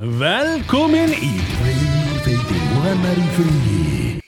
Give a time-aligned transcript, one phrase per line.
[0.00, 4.22] Velkomin í Tveir feitir og annar í fríi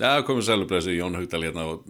[0.00, 1.84] Já, komið sælublesu Jón Haugdal hérna og,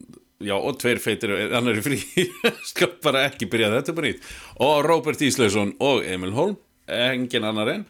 [0.45, 1.97] já, og tveir feitir annar í frí.
[2.71, 4.29] Skal bara ekki byrja þetta bara nýtt.
[4.60, 6.58] Og Róbert Íslausson og Emil Holm
[6.92, 7.89] engin annar en.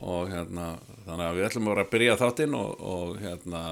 [0.00, 0.70] Og hérna,
[1.04, 3.62] þannig að við ætlum að vera að byrja þáttinn og, og hérna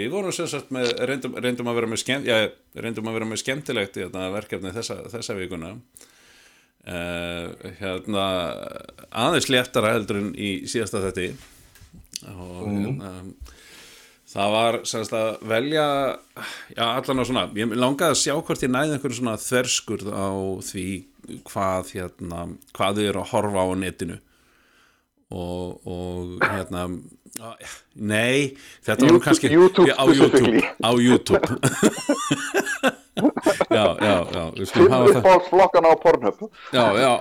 [0.00, 2.48] við vorum sem sagt með, reyndum, reyndum að vera með skemmt, já,
[2.80, 5.76] reyndum að vera með skemmtilegt hérna, verkefni þessa, þessa vikuna
[6.86, 7.50] Uh,
[7.80, 8.24] hérna
[9.10, 11.32] aðeins léttara heldur en í síðasta þetti
[12.30, 13.10] og hérna
[14.30, 15.86] það var semst að velja
[16.76, 20.30] já allan á svona ég langaði að sjá hvort ég næði einhverju svona þverskurð á
[20.68, 20.86] því
[21.46, 22.46] hvað hérna,
[22.76, 24.18] hvað þau eru að horfa á netinu.
[25.34, 26.84] Og, og hérna
[27.98, 28.54] nei,
[28.86, 31.42] þetta var kannski YouTube á YouTube, á YouTube
[33.16, 35.18] já, já, já við skulum hafa það.
[35.20, 36.38] Uppáhaldsflokkan á Pornhub.
[36.72, 37.12] Já, já.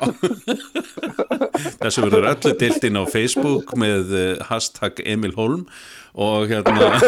[1.79, 5.63] Þessu verður öllu dilt inn á Facebook með eh, hashtag Emil Holm
[6.15, 6.99] og hérna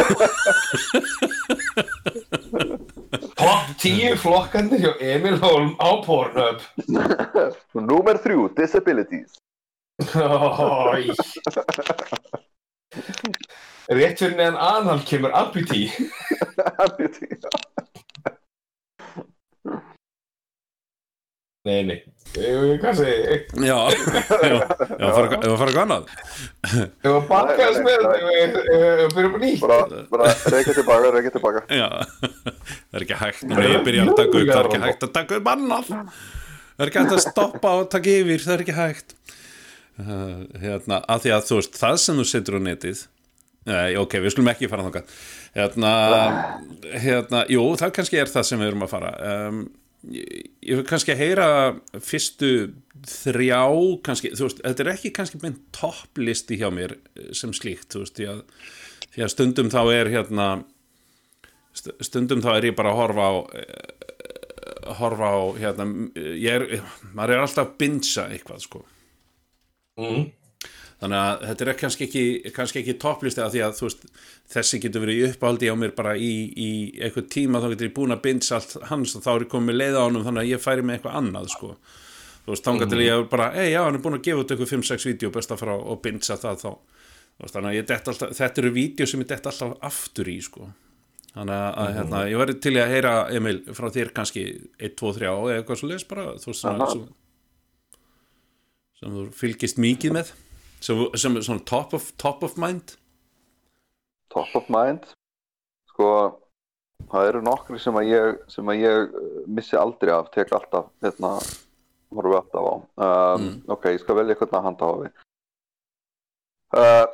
[3.38, 6.64] Top 10 flokkandir hjá Emil Holm á Pornhub.
[7.92, 9.36] Númer þrjú, Disabilities.
[10.16, 11.12] Ói.
[13.88, 15.88] Rétt fyrir neðan anhald kemur amputee
[21.68, 21.98] Nei, nei.
[22.38, 23.46] Eh, segi ég?
[23.66, 23.78] Já,
[24.50, 24.58] já,
[25.00, 25.08] já,
[25.58, 26.10] fara, annað.
[26.68, 28.64] Ég var bakkast með þetta
[29.16, 29.62] Fyrir upp nýtt.
[29.64, 29.80] Bara,
[30.12, 31.64] bara reykja tilbaka, reykja tilbaka.
[31.72, 31.88] Já,
[32.22, 35.06] það er ekki hægt Nú er ég byrja að taka upp, það er ekki hægt
[35.08, 35.92] að taka upp annað.
[35.92, 39.18] Það er ekki hægt að stoppa og taka yfir, það er ekki hægt.
[39.98, 43.00] Uh, Hérna, að því að þú veist það sem þú setur á netið
[43.68, 45.10] Nei, ok, við skulum ekki fara þangað.
[45.58, 45.90] Hérna,
[47.04, 49.10] hérna, jú, það kannski er það sem við erum að fara.
[49.28, 49.58] Um,
[50.14, 51.50] ég, vil kannski heyra
[52.04, 52.52] fyrstu
[53.08, 53.62] þrjá
[54.06, 58.18] kannski, veist, þetta er ekki kannski mynd topplisti hjá mér eh, sem slíkt, þú veist,
[58.18, 58.42] því að,
[59.14, 60.48] því að stundum þá er hérna
[61.76, 63.94] st- stundum þá er ég bara að horfa á eh,
[64.98, 66.84] horfa á hérna, ég er,
[67.14, 68.84] maður er alltaf að binsa eitthvað, sko
[70.00, 70.28] mm.
[71.02, 72.24] Þannig að þetta er kannski ekki,
[72.56, 74.08] kannski ekki topplisti af því að veist,
[74.50, 78.16] þessi getur verið uppáldi á mér bara í, í eitthvað tíma þá getur ég búin
[78.16, 80.64] að binsa allt hans og þá er ég komið leið á honum þannig að ég
[80.64, 81.70] færi með eitthvað annað sko.
[82.48, 84.56] þú veist, þangað til ég er bara ei já, hann er búin að gefa út
[84.56, 88.12] eitthvað 5-6 vídeo best að fara og binsa það þá veist, þannig að ég dett
[88.14, 90.72] alltaf, þetta eru vídeo sem ég dett alltaf aftur í sko.
[91.36, 94.48] þannig að, að hérna, ég verði til að heyra Emil frá þér kannski
[94.82, 96.90] 1, 2, 3 eða eitthvað svo leis bara þú veist, Aha.
[96.96, 97.08] sem,
[98.98, 100.34] sem þú fylgist mikið með
[100.80, 102.96] sem, sem svona top of, top of mind?
[104.34, 105.06] Top of mind?
[105.92, 106.10] Sko,
[107.12, 110.90] það eru nokkri sem að ég sem að ég uh, missi aldrei af tek alltaf,
[111.06, 111.38] hérna
[112.14, 112.76] horfum við alltaf á.
[112.76, 113.56] Um, Mm.
[113.70, 115.24] Ok, ég skal velja hvernig að handa á við.
[116.78, 117.06] Uh,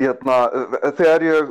[0.00, 1.50] Hérna, uh, þegar ég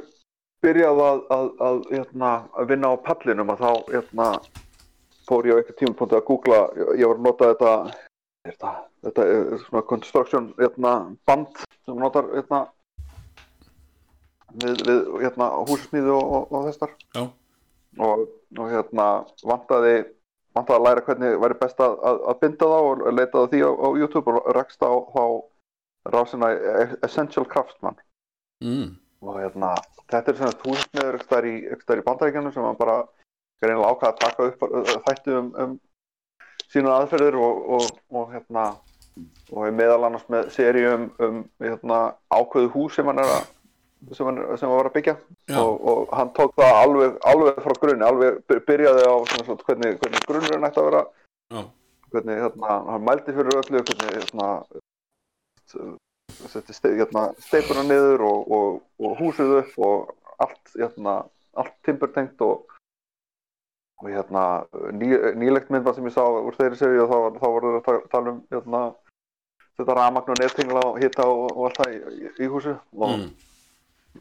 [0.65, 4.29] byrjaði að, að, að, hérna, að vinna á pallinum að þá hérna,
[5.29, 7.73] fór ég á eitthvað tímapunkti að googla, ég, ég var að nota þetta
[8.49, 8.71] þetta,
[9.05, 10.93] þetta er svona construction hérna,
[11.27, 12.61] band sem notar hérna,
[14.59, 18.25] við, við hérna, húsasmíðu og, og, og þessar og,
[18.57, 19.09] og hérna
[19.43, 19.99] vantaði
[20.57, 23.87] vantaði að læra hvernig væri best að, að, binda þá og leitaði því á, á
[24.01, 25.23] YouTube og rakst á þá
[26.09, 26.49] rásina
[27.05, 27.99] Essential Craftsman.
[28.59, 28.97] Mm.
[29.23, 29.69] og hérna,
[30.11, 32.97] þetta er svona húsasmiður ekki þar í, bandaríkjunum sem hann bara
[33.61, 35.73] greinilega ákvað að taka upp uh, þætti um, um
[36.71, 38.65] sína aðferðir og, og, og hérna
[39.51, 42.01] og er meðal annars með seri um, um hérna,
[42.33, 43.47] ákveðu hús sem hann er að
[44.15, 44.37] sem hann,
[44.71, 45.15] var að byggja.
[45.59, 49.97] Og, og hann tók það alveg, alveg frá grunni, alveg by- byrjaði á svona, hvernig,
[49.99, 51.01] hvernig grunnurinn ætti að vera.
[51.49, 51.61] Já.
[52.09, 54.45] hvernig hérna, hann mældi fyrir öllu hvernig hérna,
[56.97, 61.19] hérna, steipuna niður og, og, og húsið upp og allt, hérna,
[61.59, 62.65] allt timburtengt og,
[64.01, 64.45] og hérna,
[64.95, 67.85] ný, nýlegt myndvað sem ég sá úr þeirri seri og þá, þá voru þeir að
[67.89, 68.41] ta- tala um
[69.79, 73.13] þetta ramagn og nettingla og hitta og, og allt það í, í, í húsi og
[73.15, 73.29] Mm.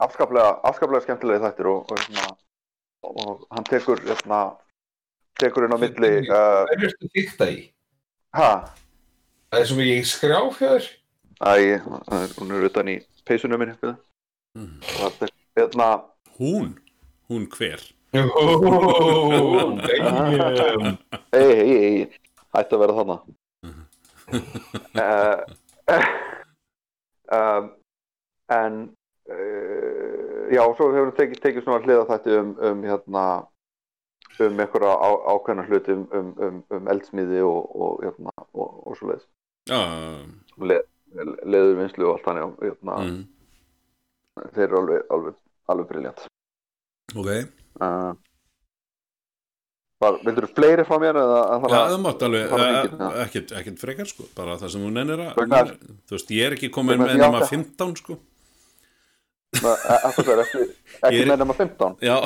[0.05, 2.27] afskaplega, afskaplega skemmtilegi þættir og, og, hérna,
[3.09, 4.41] og hann tekur hérna,
[5.41, 6.35] tekur inn á milli uh,
[6.69, 7.59] Það er mjög þykta í?
[8.37, 8.51] Ha,
[9.49, 10.89] Það er svo mikið skráfjör
[11.39, 12.97] æ, það er- hún er utan í
[13.29, 13.95] peysunum minni sko.
[14.59, 14.75] Mm.
[14.83, 15.89] og það er hérna
[16.39, 16.75] hún,
[17.31, 17.81] hún hver?
[18.13, 18.19] Ó,
[19.85, 20.99] damn.
[21.33, 22.09] Ei, ei, ei,
[22.57, 23.35] ætti að vera þannig
[28.49, 28.75] En
[29.29, 33.25] uh, Já, svo hefur við tekið, tekið svona hliða þætti um, um hérna
[34.39, 34.93] um einhverja
[35.33, 39.27] ákveðna hluti um, um, um, um eldsmiði og, og, hérna, og, og svo leiðis
[39.69, 39.81] Já,
[40.63, 40.79] Le,
[41.45, 43.21] leðurvinnslu og allt og hérna, mm.
[44.55, 45.37] þeir eru alveg, alveg,
[45.75, 46.25] alveg briljant
[47.15, 47.31] ok,
[47.83, 48.13] uh,
[49.99, 54.07] Vildur þú fleiri frá mér eða að já, það mátt alveg eh, ekkert, ekkert frekar
[54.07, 55.73] sko, bara það sem þú nennir að
[56.07, 58.19] þú veist, ég er ekki komin með nema átti- 15 sko.
[59.59, 60.63] Þetta er ekki,
[61.09, 62.17] ekki með nema 15 já,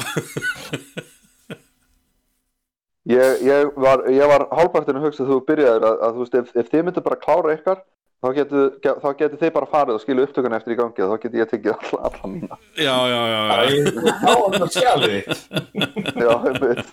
[3.11, 6.69] Ég, ég var, hálfpartinu að hugsa þegar þú byrjaðir að, að þú veist, ef, ef
[6.71, 7.81] þið myndir bara klára ykkar
[8.23, 8.67] þá getur,
[9.03, 11.49] þá getur þið bara farið og skilu upptökun eftir í gangi og þá getur ég
[11.51, 12.59] tekið alla, alla mína.
[12.79, 13.41] Já, já, já,
[14.23, 15.41] Þá er skjalið þitt
[16.23, 16.87] Já, einmitt.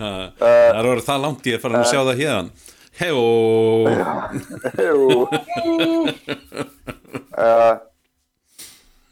[0.00, 2.50] Uh, það er orðið það langt ég er farin að sjá það hérðan
[3.00, 3.24] Hejó
[4.80, 5.00] Jú
[7.36, 7.76] uh,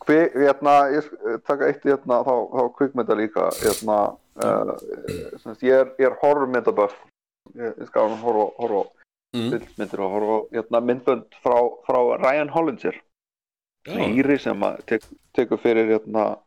[0.08, 3.96] Hvi, hérna, ég sk- taka eitt hérna, þá, þá kvikmynda líka hérna,
[4.40, 4.70] uh,
[5.42, 6.94] semst, ég er, er horrormyndaböff.
[7.52, 8.86] Ég, ég skal horfa.
[9.34, 12.96] Myndmyndir og horfa hérna, myndbönd frá, frá Ryan Hollinger.
[13.88, 15.02] Íri sem tek,
[15.36, 16.38] tekur fyrir hérna,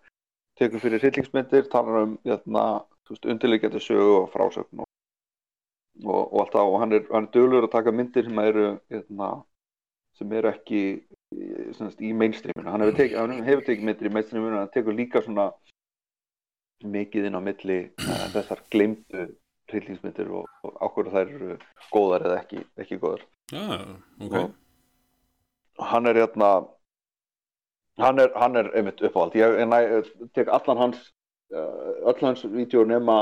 [0.60, 4.88] tekur fyrir hryllingsmyndir talar um hérna, undirleikjandi sögu og frásögn og,
[6.06, 6.68] og, og allt það.
[6.74, 9.32] Og hann er, hann er dölur að taka myndir sem eru hérna,
[10.18, 10.82] sem eru ekki
[11.36, 12.70] í- sem sagt, í mainstreaminu.
[12.72, 15.52] Hann hefur tekið, tekið myndir í mainstreaminu en hann tekur líka svona
[16.84, 19.28] mikið inn á milli uh, þessar gleymdu
[19.72, 21.58] hryllingsmyndir og, og ákveður þær eru
[21.94, 23.26] góðar eða ekki, ekki góðar.
[23.52, 23.66] Já,
[24.22, 24.38] ok.
[24.44, 24.58] Og-
[25.92, 26.52] hann er hérna
[28.02, 29.36] hann er, hann er einmitt uppáhald.
[29.36, 31.02] Ég, ég tek allan hans
[31.54, 33.18] uh, öll hans vídeo nema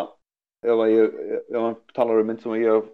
[0.64, 1.18] ef, ég,
[1.50, 2.92] ef hann talar um mynd sem ég hef,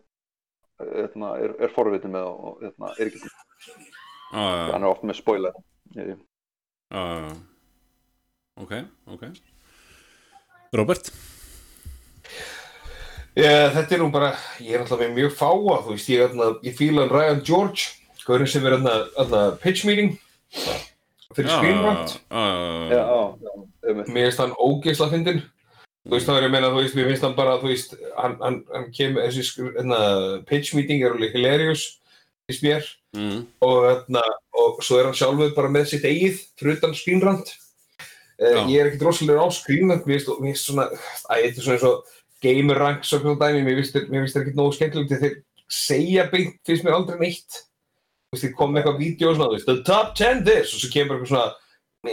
[0.80, 3.32] hérna, er, er forvitin með og hérna, er ekki,
[3.66, 5.58] já, hann er oft með spoiler.
[5.96, 6.16] Já.
[8.62, 8.74] ok,
[9.16, 9.28] ok.
[10.76, 11.12] Robert
[13.36, 14.30] Ég, þetta er nú bara,
[14.64, 17.90] ég er alltaf með mjög fáa, þú veist, ég, ég fíla hann Ryan George,
[18.26, 20.14] hvernig sem er hérna pitch meeting
[21.36, 22.14] fyrir Já, Screenrant.
[22.32, 22.46] já,
[22.96, 23.02] já,
[23.44, 25.42] já, Mér finnst hann ógeðsla fyndin.
[26.06, 28.38] Þú veist, það er ég meina, þú veist, mér finnst hann bara, þú veist, hann,
[28.40, 30.00] hann, hann kemur, þessi hérna,
[30.48, 31.86] pitch meeting er alveg hilarious,
[32.48, 33.46] finnst mér, Mm.
[33.64, 34.22] og hérna,
[34.60, 37.54] og svo er hann sjálfur bara með sitt eigið, fyrir utan Screenrant.
[38.36, 38.66] Uh, Já.
[38.68, 40.90] ég er ekkert rosalega á Screenrant, mér finnst, svona,
[41.32, 42.10] að þetta er svona eins og
[42.46, 45.38] gamer ranks og svona dæmi, mér finnst, það ekkert nógu skemmtilegt þegar þeir
[45.82, 47.62] segja beint, finnst mér aldrei neitt.
[48.26, 50.74] Þú veist, þeir kom með eitthvað vídeo og svona, þú veist, the top 10 this,
[50.76, 51.54] og svo kemur eitthvað svona,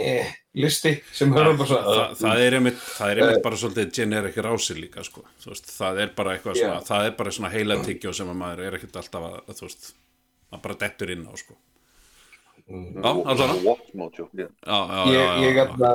[0.03, 0.31] eh,
[0.63, 4.39] listi sem höfum bara svona, Þa, það er einmitt, það er einmitt bara svolítið generic
[4.45, 5.25] rási líka sko.
[5.43, 6.87] Þú veist, það er bara eitthvað svona, Já.
[6.91, 9.93] það er bara svona heila tyggjó sem að maður er ekkert alltaf að, þú veist
[10.53, 11.55] maður bara dettur inn á sko.
[12.69, 14.47] já, allavega Watch Mojo já.
[14.47, 14.79] já,
[15.11, 15.93] já, já, já,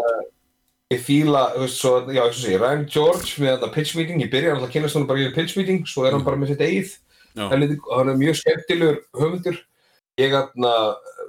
[0.89, 4.23] ég fíla, þú veist, svo, já, eins og sé, Ryan George með þetta pitch meeting,
[4.25, 6.55] ég byrja alltaf að kynast hann bara í pitch meeting, svo er hann bara með
[6.55, 6.95] sitt eigið,
[7.37, 9.59] hann er, hann er mjög skemmtilegur höfundur,
[10.19, 10.73] ég hérna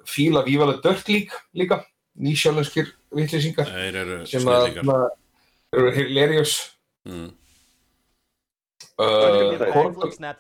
[0.08, 1.82] fíla Vívalega Dirt League líka,
[3.68, 4.98] þeir eru sem að hérna,
[5.76, 6.56] eru hilarious,
[7.10, 7.28] mm.
[8.96, 9.12] uh,
[9.60, 10.40] Þeir- Horton, snap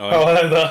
[0.00, 0.34] já, Já, já.
[0.36, 0.62] þetta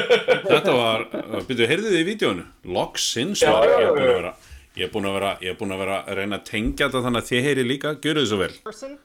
[0.50, 1.02] þetta var,
[1.48, 2.46] byrju, heyrðu þið í vídjónu
[2.76, 4.16] loksins Já, var já, ég er já, búin að já.
[4.22, 4.32] vera
[4.80, 7.00] ég er búin að vera, ég er búin að vera að reyna að tengja þetta
[7.04, 8.52] þannig að þið heyri líka, gjöru þið svo vel?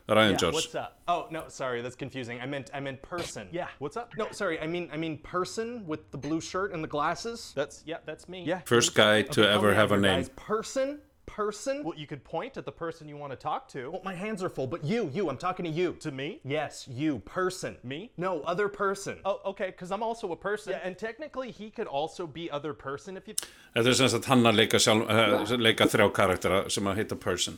[0.07, 0.83] Ryan yeah, George.
[1.09, 2.39] Oh no, sorry, that's confusing.
[2.39, 3.49] I meant I meant person.
[3.51, 3.67] Yeah.
[3.79, 4.13] What's up?
[4.15, 7.51] No, sorry, I mean I mean person with the blue shirt and the glasses.
[7.57, 8.43] That's yeah, that's me.
[8.45, 8.61] Yeah.
[8.65, 10.23] first guy to Okay, ever have a name.
[10.37, 10.99] Person?
[11.25, 11.83] Person?
[11.83, 13.89] Well, you could point at the person you want to talk to.
[13.91, 15.93] Well, my hands are full, but you, you, I'm talking to you.
[16.01, 16.39] To me?
[16.43, 17.77] Yes, you, person.
[17.83, 18.11] Me?
[18.17, 19.17] No, other person.
[19.25, 20.73] Oh, okay, because I'm also a person.
[20.73, 23.33] Yeah, and technically he could also be other person if you.
[23.75, 27.19] þetta er sem sagt hann að leika, sjálf, uh, leika þrjá karaktera sem að heita
[27.19, 27.57] person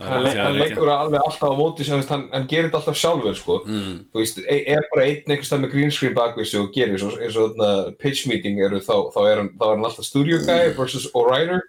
[0.00, 2.96] er hann, hann leika- leikur alveg alltaf á móti sem hann, hann gerir þetta alltaf
[3.00, 3.58] sjálfur sko.
[3.66, 3.94] Mm.
[4.12, 6.96] þú veist, e- er bara einn einhvers stað með green screen bakvið sig og gerir
[6.96, 10.04] eins og, eins og pitch meeting eru þá, þá, er hann, þá er hann alltaf
[10.04, 11.62] studio guy versus a writer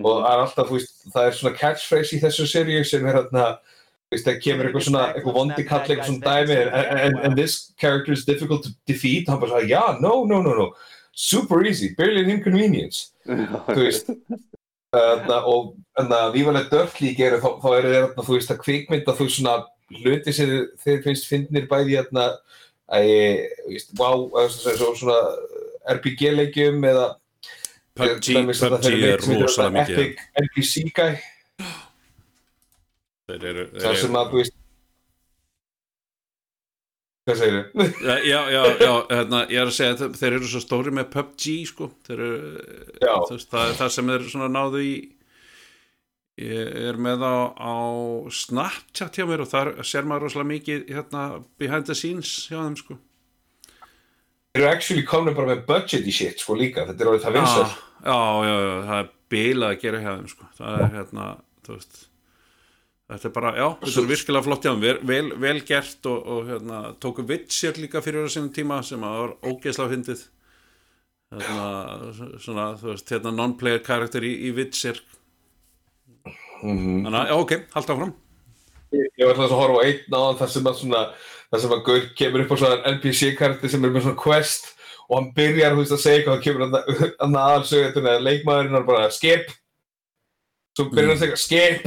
[0.00, 3.18] og það er alltaf, þú veist, það er svona catchphrase í þessu seríu sem er
[3.20, 3.46] hérna
[4.12, 8.12] veist, það kemur eitthvað svona, eitthvað vondi kall eitthvað svona dæmi, and, and, this character
[8.12, 10.72] is difficult to defeat, hann bara sagði, já, no, no, no, no.
[11.12, 13.12] Super easy, barely an inconvenience.
[13.26, 14.08] Þú veist
[14.92, 15.76] Þarna, og
[16.70, 19.54] Dört líka eru, þá, þá eru þeir, þú veist, að kvikmynda þú svona
[20.02, 20.52] hluti sem
[20.84, 22.26] þeir finnst fyndnir bæði hérna,
[22.92, 23.08] að,
[23.62, 27.06] þú veist, wow, svona, svona, svona RPG-leikjum eða
[27.98, 31.16] PUBG, PUBG er rosalega mikið Epic NPC guy,
[33.28, 34.56] þeir eru, það sem að, þú veist,
[37.28, 37.90] hvað segir þau?
[38.02, 41.90] Já, já, já, hérna, ég er að segja þeir eru svo stóri með PUBG sko,
[42.08, 42.40] þeir eru
[43.28, 44.94] veist, það er það sem þeir svona náðu í
[46.40, 47.74] ég er með á, á
[48.32, 51.26] Snapchat hjá mér og þar sér maður rosalega mikið hérna,
[51.60, 52.96] behind the scenes hjá þeim sko
[54.56, 57.66] eru actually komin bara með budget í shit sko líka, þetta er orðið það vinsæl
[57.66, 57.74] já,
[58.06, 58.16] já,
[58.46, 60.48] já, já, það er bilað að gera hjá þeim sko.
[60.58, 61.28] það er hérna
[61.62, 62.02] þú veist
[63.12, 64.84] þetta er bara, já, þetta er virkilega flott hjá þeim.
[65.08, 69.34] Vel, vel, gert og, og hérna, tóku Witcher líka fyrir sínum tíma sem að var
[69.50, 70.24] ógeðslega fyndið.
[71.32, 71.66] Hérna,
[72.44, 75.00] svona, þú veist, hérna non-player karakter í, í Witcher.
[76.62, 78.16] Þannig að, já, ok, halda áfram.
[78.92, 81.04] Ég ég var alltaf að horfa á einn á þar sem að svona,
[81.52, 84.70] þar sem að Gaur kemur upp á svona NPC-karti sem er með svona quest
[85.08, 86.62] og hann byrjar, þú veist, að segja eitthvað og kemur
[87.20, 89.50] hann aðalsögðuna leikmaðurinn og bara skip.
[90.72, 91.82] Svo byrjar hann að segja skip.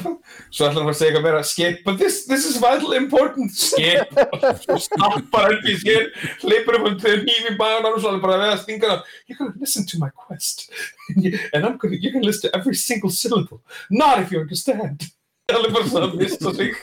[0.53, 4.13] Svo ætlar hann að segja meira skip but this, this is vital important skip.
[4.61, 6.11] Svo snappar NPC-in
[6.43, 9.39] hleypur upp um til nýfi bæðan og svo er hann bara að veða stingana you're
[9.39, 10.69] gonna listen to my quest.
[11.53, 15.09] And I'm gonna, you're gonna listen to every single syllable not if you understand
[15.55, 16.73] alveg bara svona að mista sig.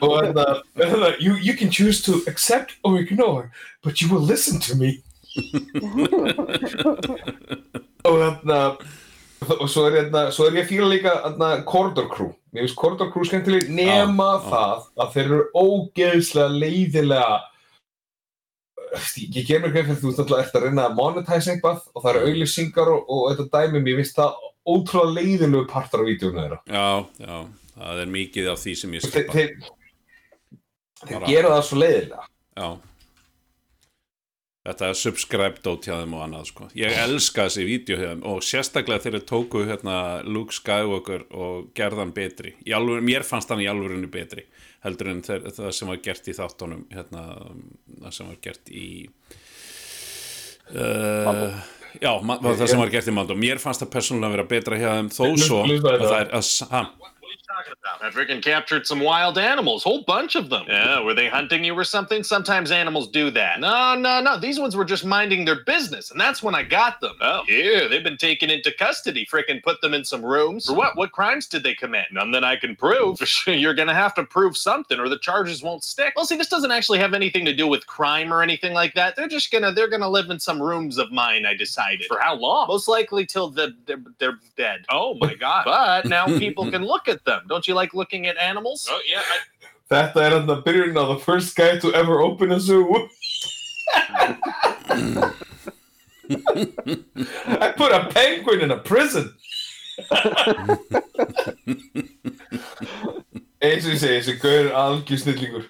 [0.00, 0.46] Og hérna,
[0.80, 3.50] hérna you, you can choose to accept or ignore
[3.82, 5.02] but you will listen to me.
[8.08, 8.78] Og hérna
[9.40, 11.12] og svo er, svo ég að fíla líka
[11.68, 12.32] Corridor Crew.
[12.52, 14.42] Mér finnst Corridor Crew skemmtileg nema já.
[14.50, 17.38] það að þeir eru ógeðslega leiðilega
[19.30, 22.22] ég ger mér greið fyrir þú eftir að reyna að monetize eitthvað og það eru
[22.26, 26.60] auðlýsingar og, og þetta dæmi mér finnst það ótrúlega leiðilegu partar á vídjónu þeirra.
[26.66, 26.86] Já,
[27.20, 27.38] já,
[27.78, 29.50] það er mikið af því sem ég þeir, skipa þeir,
[31.06, 32.24] þeir Bara- gera það svo leiðilega
[32.60, 32.70] já.
[34.60, 36.66] Þetta er subscribe dot hjá þeim og annað sko.
[36.76, 39.94] ég elska þessi þeim og sérstaklega þegar þeir tóku hérna,
[40.28, 42.52] Luke Skywalker og gerðan betri.
[42.68, 44.44] Í alvöru, mér fannst hann í alvörunni betri
[44.84, 47.24] heldur en þeir, það sem var gert í þáttunum hérna,
[48.04, 48.86] það sem var gert í
[50.76, 51.60] uh,
[51.98, 55.10] já, það sem var gert í Mando mér fannst það persónulega vera betra hjá þeim
[55.14, 56.90] þó svo að það er að,
[57.60, 58.02] talking about?
[58.04, 60.64] I freaking captured some wild animals, whole bunch of them.
[60.68, 62.22] Yeah, were they hunting you or something?
[62.22, 63.60] Sometimes animals do that.
[63.60, 64.38] No, no, no.
[64.38, 67.14] These ones were just minding their business, and that's when I got them.
[67.20, 69.26] Oh, yeah, they've been taken into custody.
[69.26, 70.66] Freaking put them in some rooms.
[70.66, 70.96] For what?
[70.96, 72.06] What crimes did they commit?
[72.12, 73.20] None that I can prove.
[73.46, 76.14] You're gonna have to prove something, or the charges won't stick.
[76.16, 79.16] Well, see, this doesn't actually have anything to do with crime or anything like that.
[79.16, 81.46] They're just gonna they're gonna live in some rooms of mine.
[81.46, 82.06] I decided.
[82.06, 82.68] For how long?
[82.68, 84.84] Most likely till the, they're, they're dead.
[84.90, 85.64] Oh my god!
[85.64, 87.42] But now people can look at them.
[87.50, 88.88] Don't you like looking at animals?
[88.88, 89.20] Oh yeah.
[89.34, 89.38] I,
[89.90, 92.86] Þetta er hann að byrjun á the first guy to ever open a zoo
[97.58, 99.34] I put a penguin in a prison
[103.60, 105.66] eins og ég segi, þessi gaur er algjör snillingur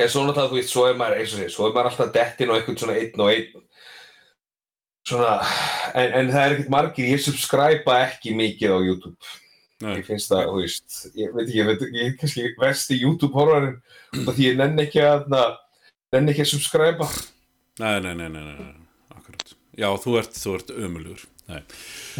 [0.00, 1.90] en svo náttúrulega þú veist, svo er maður eins og ég segi, svo er maður
[1.94, 3.48] alltaf dettin og eitthvað svona einn og einn
[5.10, 5.36] svona,
[5.92, 9.32] en, en það er ekkert margir, ég subscriba ekki mikið á YouTube.
[9.80, 12.98] Nei, ég finnst það, þú veist, ég veit ekki, ég, veit, ég er kannski versti
[13.00, 13.78] YouTube-horrorinn
[14.20, 15.44] út af því ég nenni ekki að, na,
[16.12, 17.08] nenni ekki að subscriba.
[17.80, 19.54] nei, nei, nei, nei, nei, nei, akkurat.
[19.80, 21.24] Já, þú ert, þú ert ömulugur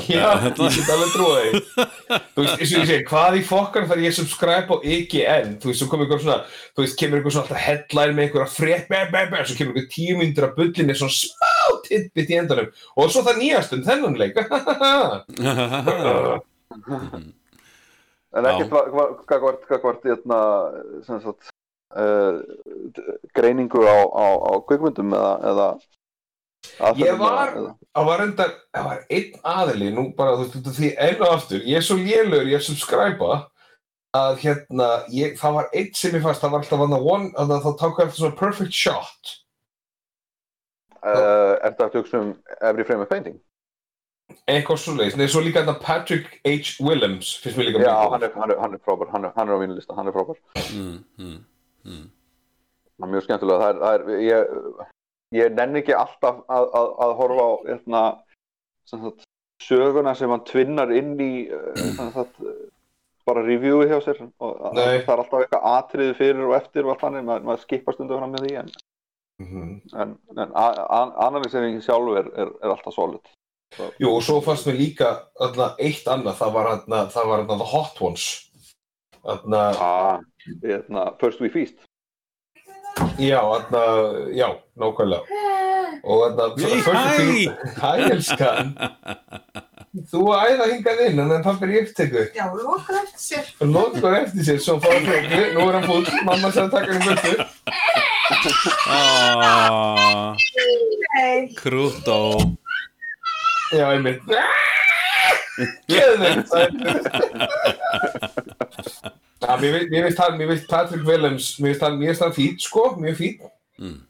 [0.07, 1.57] Já, ég get alveg trúið.
[2.35, 5.49] Þú veist, eins og ég segi, hvað í fokkan þarf ég að subscribe á IGN?
[5.61, 6.41] Þú veist, svo komið eitthvað svona,
[6.75, 9.73] þú veist, kemur eitthvað svona alltaf headline með einhverja frétt, be, be, be, svo kemur
[9.75, 11.55] eitthvað tíu myndir af bullinni, svona smá
[11.89, 14.35] tidbit í endanum, og svo það nýjast um þennan leik.
[18.31, 18.71] En ekkert
[19.27, 20.39] gagvart, gagvart, hérna,
[21.03, 21.43] sem sagt,
[21.99, 22.39] uh,
[23.35, 25.67] greiningu á, á, á kvikmyndum eða,
[26.97, 27.55] Ég var-
[27.95, 28.45] Það var enda,
[28.77, 31.97] það var einn aðili, nú bara þú veist, því enn og aftur, ég er svo
[31.99, 33.51] lélur, ég er subscriba,
[34.15, 37.31] að hérna, ég, það var einn sem ég fannst, það var alltaf hann að one,
[37.35, 39.33] að það tók eftir svona perfect shot.
[41.03, 43.41] uh, Er þetta að hugsa um Every Frame a Painting?
[44.47, 46.77] Eitthvað svo leiðis, nei, svo líka þetta Patrick H.
[46.85, 49.33] Willems, finnst mér líka Já, mjög hann er, hann er, hann er frábær, hann er,
[49.35, 50.39] hann er á vínlista, hann er frábær.
[50.71, 51.45] mm, mm,
[51.85, 52.07] mm.
[53.03, 54.55] Er mjög skemmtilega, það er, það er ég,
[55.37, 58.03] ég nenni ekki alltaf að, að, að horfa á hérna,
[58.91, 59.25] sem sagt,
[59.63, 61.33] söguna sem hann tvinnar inn í
[61.77, 62.39] sem sagt,
[63.29, 67.05] bara reviewið hjá sér og það er alltaf eitthvað atriði fyrir og eftir og allt
[67.05, 68.73] þannig, maður, maður skipar stundu fram með því en,
[69.41, 69.69] Mhm.
[69.97, 70.51] en, en
[71.25, 73.23] analýsering sjálf er, er, er alltaf solid.
[74.03, 75.09] Jú, og svo fannst mér líka
[75.39, 78.27] þarna, eitt annað, það var þarna, það var þarna The Hot Ones.
[79.25, 80.19] Þarna, Ah,
[80.61, 81.79] hérna, First We Feast.
[83.19, 83.83] Já, þarna,
[84.37, 84.49] já,
[84.81, 85.23] nákvæmlega.
[86.01, 86.47] Og þarna,
[86.95, 87.11] hæ!
[87.81, 88.75] Hæ, elskan.
[90.11, 92.21] Þú æða hingað inn, en það pappir í upptöku.
[92.37, 93.49] Já, lokar eftir sér.
[93.67, 97.03] Lókur eftir sér, svo fór freklu, nú er hann fúll, mamma sagði að taka hann
[97.03, 97.33] í burtu.
[98.87, 100.37] ah,
[101.11, 101.51] Nei.
[101.59, 102.21] krútó
[103.75, 104.23] Já, einmitt.
[109.41, 112.63] Já, mér finnst hann, mér finnst Patrick Willems, mér finnst hann, mér finnst hann fít,
[112.63, 113.41] sko, mjög fít.
[113.81, 114.01] Mm.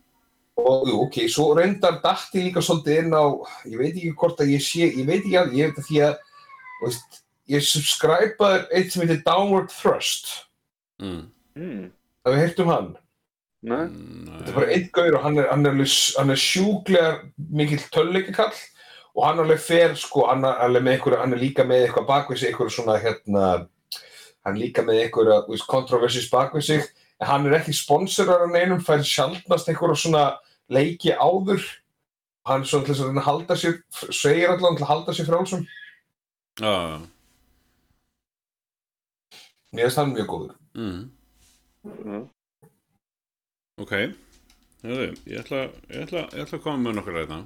[0.60, 3.24] og jú, ok, svo reyndar datti líka svolítið inn á
[3.70, 6.00] ég veit ekki hvort að ég sé, ég veit ekki að ég veit að því
[6.06, 6.16] að
[6.82, 7.20] veist,
[7.54, 10.32] ég subscribeaði eitt sem heitir Downward Thrust
[11.00, 11.22] mm.
[11.56, 11.86] mm.
[12.24, 12.90] það við heyrtum hann
[13.60, 17.10] Nei, þetta er bara einn gaur og hann er, hann er, alveg, hann er sjúklega
[17.60, 18.54] mikill töluleikakall
[19.20, 22.48] og hann alveg fer sko, hann er, einhverja, hann er líka með eitthvað bakvið sig,
[22.48, 23.48] einhverja svona hérna,
[24.46, 25.02] hann er líka með
[25.50, 26.86] veist, kontroversis bakvið sig.
[27.20, 30.24] En hann er ekki sponsorar af neinum, fær sjaldnast einhverja svona
[30.72, 31.60] leiki áður.
[32.48, 33.76] Hann er svona til þess að halda sér
[34.08, 35.68] segir allan til að halda sér frálsum
[36.60, 36.72] Já,
[39.76, 40.56] mér finnst hann mjög góður.
[40.74, 41.04] Mm.
[41.84, 42.24] mm.
[43.84, 43.92] Ok,
[44.88, 47.44] ég ætla, ég, ætla, ég ætla að koma með nokkur ræðna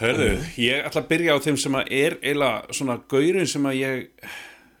[0.00, 0.26] Hörðu,
[0.58, 4.00] ég ætla að byrja á þeim sem að er eiginlega svona gaurin sem að ég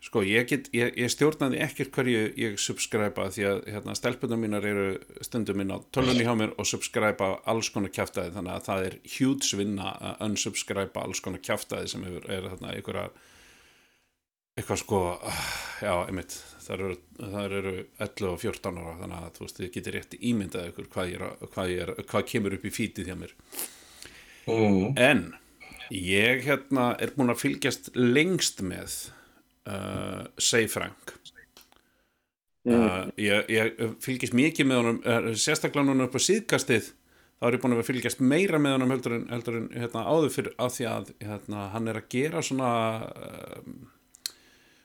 [0.04, 4.66] sko, ég, get, ég, ég stjórnaði ekkert hverju ég subscriba því að hérna, stelpunum mínar
[4.68, 4.88] eru
[5.24, 8.96] stundum inn á tölunni hjá mér og subscriba alls konar kjaftaði þannig að það er
[9.16, 13.06] huge vinna að unsubscriba alls konar kjaftaði sem er, er þarna einhverja
[14.58, 14.98] eitthvað sko,
[15.82, 16.34] já, einmitt
[16.66, 16.90] það eru,
[17.22, 17.72] það eru
[18.06, 21.24] 11 og 14 ára þannig að þú veist, þið getur rétt ímyndað ykkur hvað, ég
[21.30, 23.34] að- hvað, ég hvað kemur upp í fítið hjá mér
[24.46, 24.94] mm.
[25.00, 25.26] en
[25.94, 28.96] ég hérna er búin að fylgjast lengst með
[29.68, 31.14] uh, Say Frank.
[32.64, 36.94] Uh, ég, ég fylgjast mikið með honum uh, sérstaklega núna upp á síðkastið
[37.44, 40.32] þá er ég búin að fylgjast meira með honum heldur en, heldur en hérna, áður
[40.32, 42.70] fyrir af því að hérna, hann er að gera svona
[43.60, 43.82] um,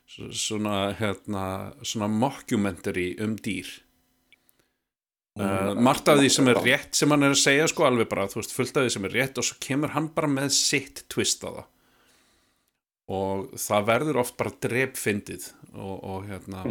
[0.09, 1.43] svona hérna,
[1.85, 3.69] svona mockumentary um dýr
[5.39, 8.27] Uh, margt af því sem er rétt sem hann er að segja sko alveg bara,
[8.27, 11.03] þú veist, fullt af því sem er rétt og svo kemur hann bara með sitt
[11.11, 11.67] twist á það.
[13.09, 16.65] Og það verður oft bara drepfindið og, og hérna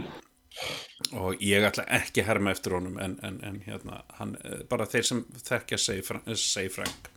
[1.19, 4.87] og ég ætla ekki að herma eftir honum en, en, en hérna hann, eh, bara
[4.91, 7.11] þeir sem þekkja Frank Say Frank,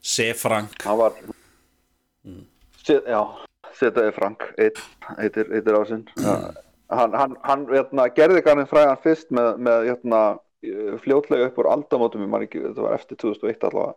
[0.00, 0.78] Say Frank.
[0.84, 1.18] Hann var
[2.86, 3.20] Set, já,
[3.76, 4.80] setaði Frank eitt,
[5.18, 10.22] eittir, ásinn hann, hann, hann hérna, gerði garðin frægan fyrst með, með hérna,
[11.02, 13.96] fljótlega upp úr aldamótum ég man ekki, þetta var eftir 2001 allavega.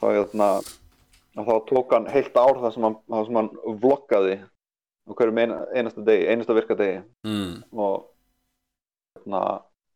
[0.00, 0.48] Þá, hérna,
[1.38, 3.50] og þá tók hann heilt ár þar sem hann, þar sem hann
[3.82, 7.02] vloggaði á hverjum eina, einasta degi, einasta virka degi.
[7.26, 8.06] Mm, og
[9.18, 9.42] hérna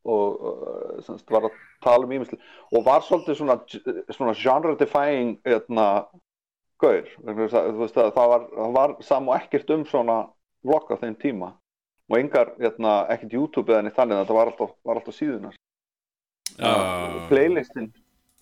[0.04, 2.36] og uh, semst, var að tala um ímisli
[2.76, 3.54] og var svolítið svona,
[4.12, 5.86] svona genre defying hérna
[6.82, 7.08] gaur.
[7.24, 7.44] Að,
[7.78, 10.18] veist, að það, var, það var sam og ekkert um svona
[10.64, 11.54] vlogg á þeim tíma.
[12.12, 15.56] Og engar, hérna, ekkert YouTube eða neitt þannig þetta var alltaf, var alltaf síðunar
[16.58, 16.74] já,
[17.30, 17.92] playlistin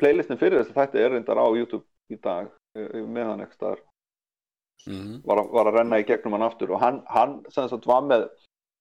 [0.02, 3.58] playlistin fyrir þess að þetta er reyndar á YouTube í dag eh, með hann ekki
[3.58, 3.82] staðar.
[4.82, 8.02] Mm, var, var að renna í gegnum hann aftur og hann, hann sem sagt var
[8.06, 8.26] með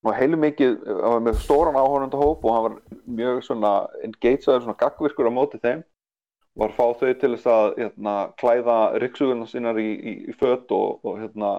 [0.02, 4.80] var heilu mikið, hann var með stóran áhörnundahóp og hann var mjög svona engageaður, svona
[4.80, 5.84] gagvirkur á móti þeim.
[6.58, 10.74] Var að fá þau til þess að hérna, klæða ryksugunum sínar í, í, í fött
[10.74, 11.52] og, og hérna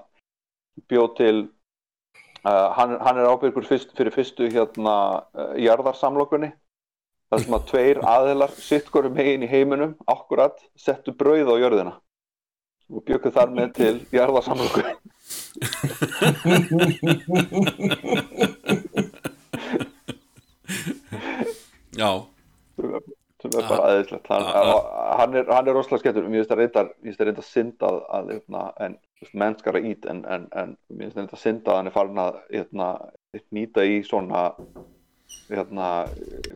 [0.91, 1.37] bjóð til
[2.43, 4.97] uh, hann, hann er ábyrgur fyrst, fyrir fyrstu hérna
[5.31, 6.51] uh, jarðarsamlokunni
[7.33, 11.93] það sem að tveir aðilar sitt hverju megin í heiminum akkurat settu brauð á jörðina
[12.93, 14.93] og bjökuð þar með til jarðarsamlokunni
[21.97, 22.09] já,
[23.41, 25.17] sem er bara aðeinslegt hann, Ah, ah.
[25.21, 26.87] hann, er, hann er rosalega skemmtur mér finnst það reyndar,
[27.27, 31.15] reyndar synd að, að hérna, en þú veist, menn skar að ít en, mér finnst
[31.15, 32.87] það reyndar synd að hann er farin að hérna,
[33.57, 34.41] nýta í svona
[35.51, 35.91] hérna,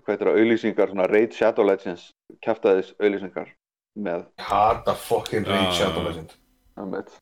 [0.01, 2.09] hvað heitir það, auðlýsingar svona Raid Shadow Legends
[2.45, 3.53] kæftæðis auðlýsingar
[3.97, 5.53] með, hata fucking Já.
[5.53, 6.37] Raid Shadow Legend
[6.77, 7.15] með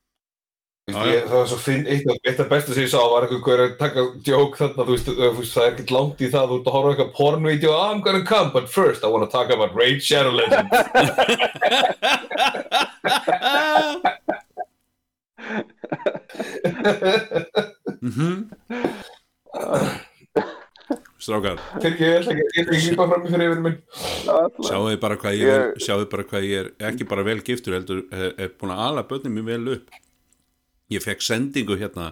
[0.85, 3.63] veist, ég, það var svo finn, eitt af, besta sem ég sá var eitthvað hver
[3.63, 6.75] að taka djók þarna, þú veist, það er ekkert langt í það, þú ert að
[6.75, 10.03] horfa á eitthvað pornvídeó, ah, I'm gonna come, but first I wanna talk about Raid
[10.03, 10.69] Shadow Legend.
[18.01, 18.51] mhm
[21.25, 23.77] strákar ég ætla ekki, lípa fram í fyrir yfir minn.
[24.67, 27.37] Sjáu þið bara hvað ég er, sjáu þið bara hvað ég er ekki bara vel
[27.45, 30.01] giftur heldur, er, er búin að ala börnin mér vel upp
[30.93, 32.11] ég fekk sendingu hérna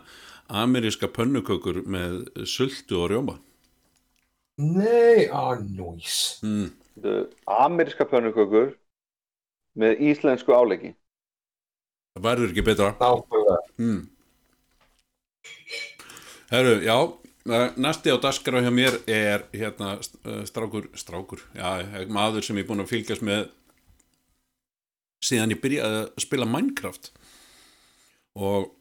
[0.50, 3.38] ameríska pönnukökur með sultu og rjóma
[4.58, 6.40] Nei, ah, nús.
[6.46, 6.70] mm.
[7.50, 8.74] ameríska pönnukökur
[9.80, 10.94] með íslensku áleiki
[12.14, 13.58] það verður ekki betra Nákvæmlega.
[13.82, 14.02] mm.
[16.54, 22.06] Herru, já eh, næsti á daskara hjá mér er hérna eh, strákur, strákur já, eh,
[22.08, 23.50] maður sem ég er búin að fylgjast með
[25.24, 27.12] síðan ég byrjaði að spila Minecraft.
[28.36, 28.72] Og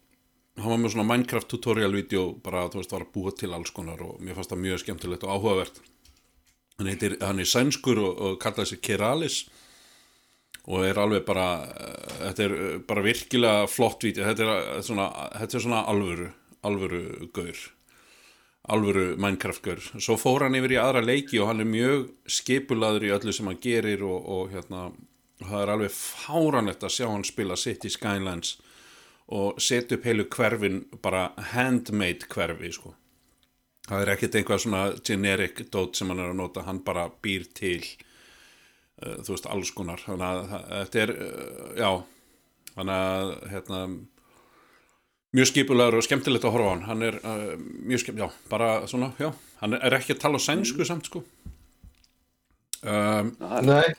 [0.59, 4.03] hann var með svona Minecraft tutorial-vídeó bara, þú veist, var að búa til alls konar
[4.03, 5.83] og mér fannst það mjög skemmtilegt og áhugavert.
[6.79, 9.45] Hann, heitir, hann er sænskur og, og kallar sig Keralis
[10.71, 15.09] og er alveg bara uh, þetta er uh, bara virkilega flott víti þetta er, svona,
[15.41, 16.29] þetta er svona alvöru
[16.63, 17.03] alvöru
[17.35, 17.63] gaur
[18.71, 19.81] alvöru Minecraft gaur.
[19.99, 23.49] Svo fór hann yfir í aðra leiki og hann er mjög skipulaður í öllu sem
[23.51, 24.91] hann gerir og, og hérna
[25.43, 28.57] það er alveg fáranlegt að sjá hann spila City Skylines
[29.33, 32.95] og setja upp heilu hverfin bara handmade hverfi sko.
[33.89, 37.49] Það er ekkert einhvað svona generic dot sem hann er að nota, hann bara býr
[37.57, 40.03] til uh, þú veist, alls konar.
[40.05, 41.91] Þannig að þetta er uh, já,
[42.77, 43.81] þannig að hérna,
[45.33, 46.87] mjög skipulagur og skemmtilegt að horfa á hann.
[46.91, 47.51] Hann er uh,
[47.89, 49.31] mjög skemmt, já, bara svona já,
[49.63, 51.25] hann er ekki að tala sænsku samt sko.
[52.83, 53.95] Um, Nei,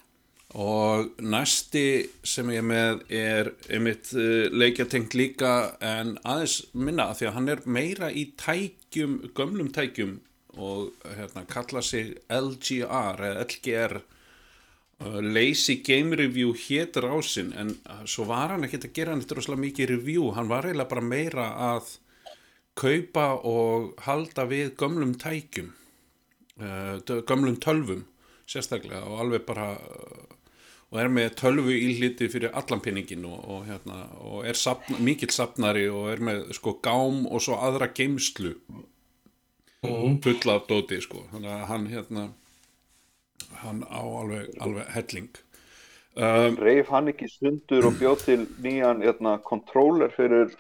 [0.60, 1.86] og næsti
[2.28, 7.54] sem ég með er einmitt uh, leikjatengt líka en aðeins minna af því að hann
[7.56, 10.20] er meira í tækjum, gömlum tækjum
[10.54, 14.02] og hérna kalla sig LGR eða LGR
[15.22, 19.24] Lazy Game Review hétur á sinn en uh, svo var hann ekkert að gera hann
[19.24, 21.96] eitthvað mikið review, hann var eiginlega bara meira að
[22.80, 25.74] kaupa og halda við gömlum tækjum
[26.62, 26.96] uh,
[27.30, 28.08] gömlum tölvum
[28.50, 29.74] sérstaklega og alveg bara
[30.94, 35.34] og er með tölvu íhliti fyrir allan pinningin og, og, hérna, og er sapna, mikill
[35.34, 38.54] sapnari og er með sko gám og svo aðra geimslu
[40.24, 41.26] fulla af dóti sko.
[41.32, 42.28] Þannig að hann hérna
[43.62, 45.30] hann á alveg, alveg helling.
[46.14, 50.52] Um, Reif hann ekki sundur og bjóð til nýjan hérna, controller fyrir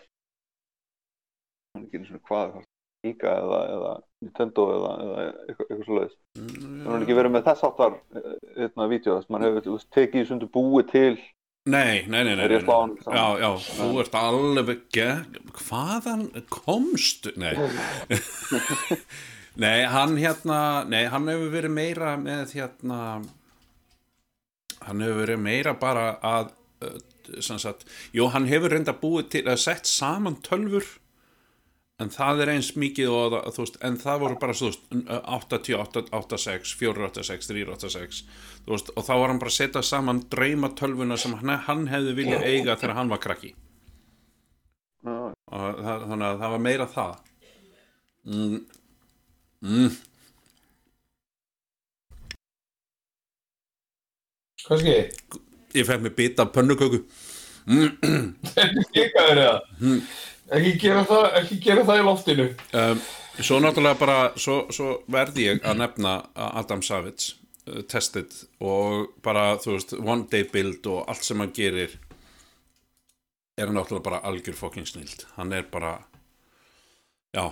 [1.75, 2.61] hann ekki einu svona hvað
[3.03, 3.91] Iga eða, eða
[4.23, 7.97] Nintendo eða, eða eitthvað, eitthvað svo leiðis það er ekki verið með þess áttar
[8.57, 11.13] hérna, vídeo þess að mann hefur tekið sundur búið til.
[11.63, 12.97] Nei, nei, nei, nei, nei, saman?
[13.05, 14.97] Já, já, þú ert alveg
[15.61, 17.53] hvaðan komst Nei
[19.61, 22.99] Nei, hann hérna Nei, hann hefur verið meira með hérna
[24.83, 26.53] hann hefur verið meira bara að
[27.39, 30.85] sem sagt, jú, hann hefur reynda búið til að sett saman tölfur
[32.01, 34.87] en það er eins mikið og það, þú veist, en það voru bara þú veist,
[35.37, 38.21] 88, 86, 486, 386
[38.65, 41.85] þú veist, og þá var hann bara að setja saman dreyma tölvuna sem hann, hann
[41.91, 43.53] hefði viljað eiga þegar hann var krakki.
[45.03, 47.15] Já, og það, þannig að það var meira það.
[48.23, 48.59] Mm.
[49.63, 49.93] Mm.
[54.67, 54.95] kannski.
[55.73, 57.03] Ég fekk mér bita pönnuköku.
[58.93, 60.01] Líka er það
[60.53, 62.45] Ekki gera það, ekki gera það í loftinu.
[62.77, 62.99] Um,
[63.39, 67.33] svo náttúrulega bara svo, svo verði ég að nefna Adam Savage
[67.71, 71.95] uh, Tested og bara þú veist One Day Build og allt sem hann gerir
[73.57, 75.25] er náttúrulega bara algjör fucking snild.
[75.37, 75.95] Hann er bara
[77.33, 77.47] já,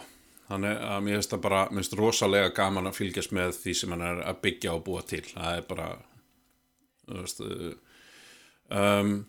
[0.52, 3.76] hann er að mér finnst það bara mér finnst rosalega gaman að fylgjast með því
[3.80, 5.24] sem hann er að byggja og búa til.
[5.32, 5.92] Það er bara
[7.12, 7.74] veist uh,
[8.70, 9.26] um,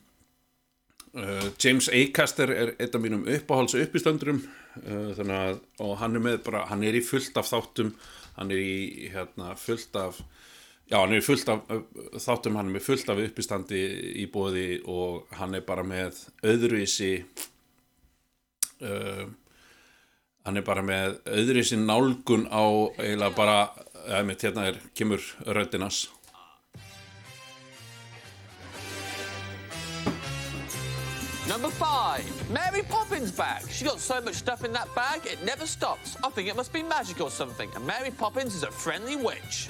[1.15, 4.43] uh, James Acaster er einn af mínum uppáhalds uppistöndurum
[4.83, 7.95] uh, þannig að og hann er með bara, hann er í fullt af þáttum
[8.39, 10.23] hann er í hérna fullt af
[10.89, 11.65] já, hann er fullt af
[12.21, 13.83] þáttum, hann er með fullt af uppistandi
[14.23, 17.15] í bóði og hann er bara með öðruvísi
[18.83, 19.27] uh,
[20.44, 22.64] hann er bara með öðruvísi nálgun á
[22.98, 23.59] eiginlega bara,
[24.09, 26.09] eða mitt hérna er kemur röddinas
[31.48, 33.68] Number five, Mary Poppins bag.
[33.68, 36.16] She got so much stuff in that bag, it never stops.
[36.24, 39.68] I think it must be magic or something, and Mary Poppins is a friendly witch.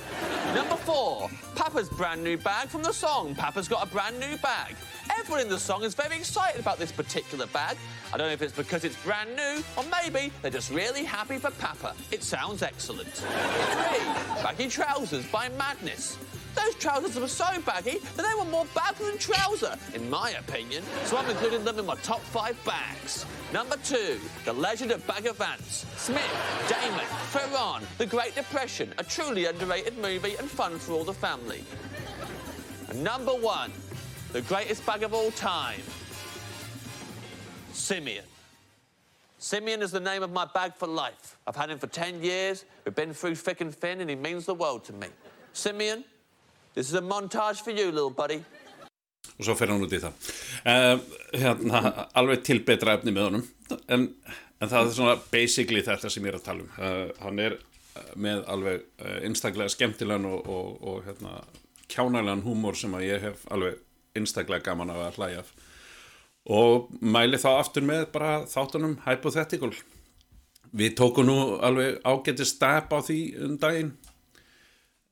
[0.54, 3.34] Number four, Papa's brand new bag from the song.
[3.34, 4.76] Papa's got a brand new bag.
[5.18, 7.76] Everyone in the song is very excited about this particular bag.
[8.12, 11.38] I don't know if it's because it's brand new, or maybe they're just really happy
[11.38, 11.94] for Papa.
[12.10, 13.08] It sounds excellent.
[13.08, 16.18] Three, Baggy Trousers by Madness.
[16.54, 20.82] Those trousers were so baggy that they were more bag than trouser, in my opinion.
[21.04, 23.24] So I'm including them in my top five bags.
[23.52, 25.86] Number two, The Legend of Bag of Vance.
[25.96, 26.22] Smith,
[26.68, 31.64] Damon, Ferran, The Great Depression, a truly underrated movie and fun for all the family.
[32.90, 33.72] And number one,
[34.32, 35.80] the greatest bag of all time,
[37.72, 38.24] Simeon.
[39.38, 41.36] Simeon is the name of my bag for life.
[41.46, 42.64] I've had him for 10 years.
[42.84, 45.08] We've been through thick and thin, and he means the world to me.
[45.52, 46.04] Simeon,
[46.74, 48.44] this is a montage for you, little buddy.
[49.38, 50.30] og svo fer hann út í það
[50.68, 50.96] uh,
[51.40, 51.78] hérna,
[52.18, 53.44] alveg til betra efni með honum
[53.86, 54.08] en,
[54.58, 57.54] en það er svona basically þetta sem ég er að tala um uh, hann er
[57.54, 58.82] uh, með alveg
[59.22, 61.38] einstaklega skemmtilegan og, og, og hérna,
[61.86, 63.78] kjánalegan húmor sem að ég hef alveg
[64.18, 65.44] einstaklega gaman að hlæja
[66.52, 69.70] og mæli þá aftur með bara þáttunum Hypothetical.
[70.72, 73.92] Við tókum nú alveg ágæti step á því um daginn.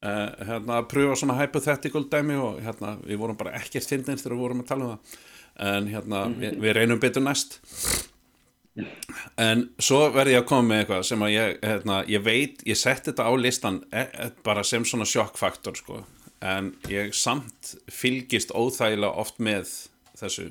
[0.00, 4.32] Uh, hérna, að pröfa svona hypothetical dæmi og hérna, við vorum bara ekkert fyndin þegar
[4.32, 5.18] við vorum að tala um það.
[5.66, 7.58] En hérna, við, við reynum betur næst.
[9.36, 12.80] En svo verði ég að koma með eitthvað sem að ég, hérna, ég veit, ég
[12.80, 16.00] sett þetta á listan e, e, bara sem svona sjokkfaktor sko,
[16.40, 19.68] en ég samt fylgist óþægilega oft með
[20.16, 20.50] þessu.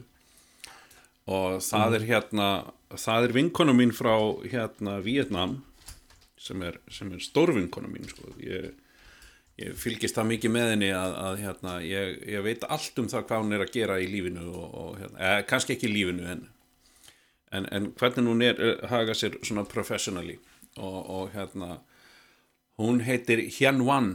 [1.30, 2.50] Og það er hérna
[2.98, 4.16] það er vinkona mín frá
[4.50, 5.60] hérna Vietnam
[6.40, 8.32] sem er, sem er stórvinkona mín sko.
[8.42, 8.72] ég,
[9.60, 13.28] ég fylgist það mikið með henni að, að hérna, ég, ég veit allt um það
[13.28, 16.26] hvað hún er að gera í lífinu og, og hérna, eh, kannski ekki í lífinu
[16.32, 16.48] en,
[17.52, 20.40] en, en hvernig hún er eh, haga sér svona professionally.
[20.80, 21.82] Og, og hérna
[22.80, 24.14] hún heitir Hien Wan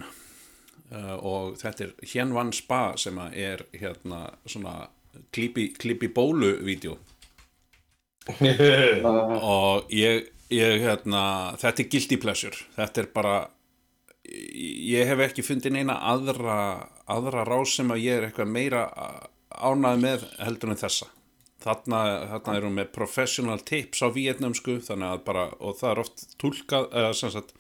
[0.93, 4.89] uh, og þetta er Hien Wan Spa sem er hérna svona
[5.33, 6.99] klippi bólu vídeo.
[9.45, 11.25] Og ég, ég hérna,
[11.61, 12.57] þetta er guilty pleasure.
[12.77, 13.35] Þetta er bara
[14.25, 16.59] ég hef ekki fundið neina aðra,
[17.11, 18.85] aðra rás sem að ég er eitthvað meira
[19.55, 21.11] ánað með heldur en þessa.
[21.65, 22.01] Þarna,
[22.33, 26.89] þarna við með professional tips á vietnamsku þannig að bara, og það er oft tólkað,
[26.93, 27.55] eða sem sagt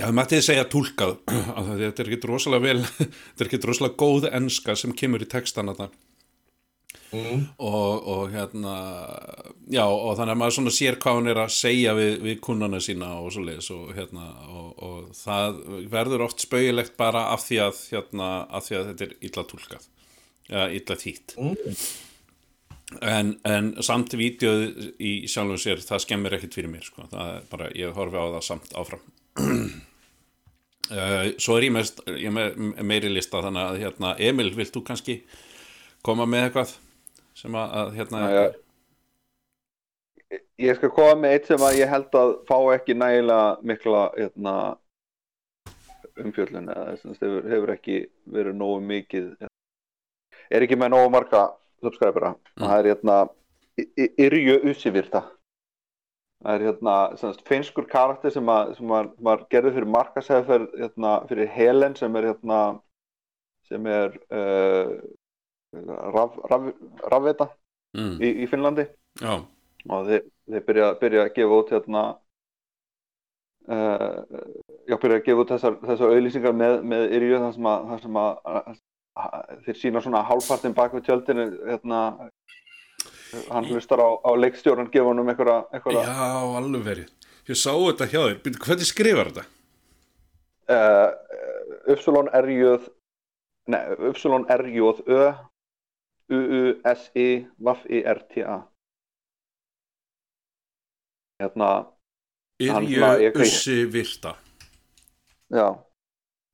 [0.00, 1.16] já, það mætti segja tólkað
[1.80, 5.72] þetta er ekki rosalega vel þetta er ekki rosalega góð enska sem kemur í textan
[5.72, 5.98] að það
[7.10, 7.46] Mm.
[7.58, 8.72] Og, og hérna
[9.66, 12.78] já og þannig að maður svona sér hvað hún er að segja við, við kunnana
[12.82, 15.58] sína og svo leiðis og hérna og, og það
[15.90, 19.88] verður oft spauðilegt bara af því að hérna af því að þetta er illa tólkað
[20.52, 21.82] eða illa þýtt mm.
[23.10, 24.66] en, en samt vídeoð
[25.02, 28.26] í sjálfum sér það skemmir ekkit fyrir mér sko það er bara ég horfi á
[28.38, 29.06] það samt áfram
[30.90, 35.20] svo er ég, mest, ég með, meiri lista þannig að hérna Emil vilt þú kannski
[36.06, 36.74] koma með eitthvað
[37.38, 38.44] sem að, að hérna ja,
[40.66, 44.54] ég skal koma með eitt sem að ég held að fá ekki nægilega mikla hérna,
[46.20, 47.98] umfjöldin eða hefur, hefur ekki
[48.34, 49.28] verið nógu mikið
[50.50, 51.44] er ekki með nógu marga
[51.80, 52.64] subscribera mm.
[52.64, 53.20] það er hérna
[54.20, 55.22] Yrju Usivirta
[56.40, 61.14] það er hérna semst, finskur karakter sem, að, sem var, var gerðið fyrir markasæðferð hérna,
[61.28, 62.60] fyrir Helen sem er hérna
[63.68, 64.94] sem er uh,
[66.10, 67.54] rafveita raf,
[67.96, 68.16] mm.
[68.18, 68.88] í, í Finnlandi
[69.20, 69.36] Já.
[69.86, 72.04] og þeir, þeir byrja, byrja að gefa út hérna
[73.70, 74.18] uh,
[74.88, 78.04] já, byrja að gefa út þessar, þessar auðlýsingar með, með Yrju þar sem að, þar
[78.06, 78.32] sem að,
[79.20, 82.02] að þeir sína svona hálfpartin bak við tjöldinu hérna
[83.50, 87.08] hann hlustar á, á leikstjórn gefa hann um einhverja, einhverja Já, alveg verið.
[87.50, 89.44] Ég sá þetta hjá þér, hvernig skrifar þetta?
[90.70, 91.08] Uh,
[91.90, 92.82] Upsilon R-jöð
[93.70, 95.24] Nei, Upsilon R-jöð-Ö
[96.30, 97.50] U-U-S-I-V-I-R-T-A
[101.40, 101.70] Hérna
[102.60, 104.34] Yrju Ussi Virta.
[105.48, 105.84] Já.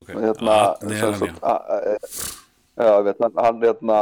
[0.06, 0.76] Hérna
[1.42, 1.66] ah,
[2.76, 3.98] Já, veit, hann, hérna,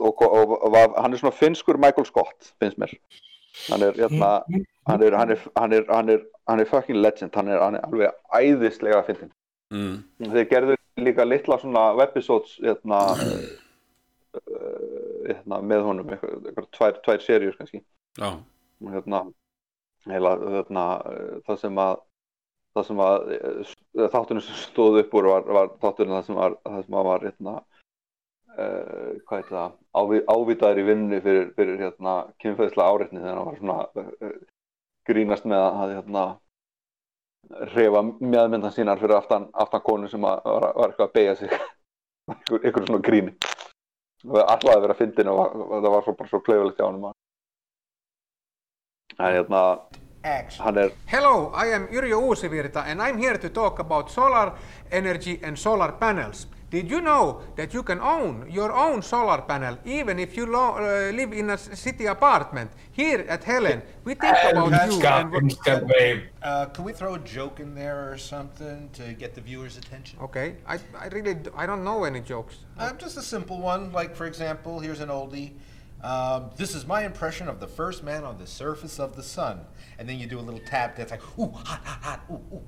[0.00, 2.94] og, og, og, og hann er svona finskur Michael Scott, finnst mér.
[3.68, 4.30] Hann er, hérna,
[4.88, 7.76] hann er, hann er, hann er, hann er, hann er fucking legend, hann er, hann
[7.76, 9.34] er alveg æðislega að finna
[9.74, 9.96] mm.
[10.32, 13.00] þeir gerðu líka litla svona webisodes, hérna
[15.28, 17.82] hérna, með honum eitthvað tvær, tvær serjur kannski.
[18.20, 19.24] Hérna,
[20.08, 20.86] heila, hérna,
[21.48, 21.98] það sem að
[22.70, 23.24] það sem að
[24.12, 27.54] þáttunum sem stóð upp úr var, var þáttunum það sem var, það sem var hérna,
[28.56, 29.76] uh, hvað heit það?
[30.00, 34.38] Ávi, ávítaður í vinnu fyrir, fyrir hérna, kynfæðislega áreitni þegar hann var svona uh,
[35.08, 36.24] grínast með að hérna
[37.74, 41.56] reyfa meðmyndan sínar fyrir aftan, aftan konu sem var, var eitthvað að beigja sig.
[42.30, 43.32] Ykkur, ykkur svona gríni
[44.28, 47.12] alltaf að vera að fyndin og það var svo, bara svo kleifilegt hjá hann
[49.18, 49.62] en hérna
[50.60, 54.52] hann er Hello, I am Yrjö Uusivirta and I'm here to talk about solar
[54.90, 56.46] energy and solar panels.
[56.70, 60.76] Did you know that you can own your own solar panel even if you lo-
[60.76, 62.70] uh, live in a city apartment?
[62.92, 65.00] Here at Helen, we think about you.
[65.00, 66.28] Scott, and Scott Wave.
[66.40, 70.20] Uh, can we throw a joke in there or something to get the viewers' attention?
[70.20, 72.58] Okay, I, I really d- I don't know any jokes.
[72.78, 75.54] Uh, just a simple one, like for example, here's an oldie.
[76.02, 79.62] Um, this is my impression of the first man on the surface of the sun.
[79.98, 82.62] And then you do a little tap that's like, ooh, hot, hot, hot, ooh, ooh.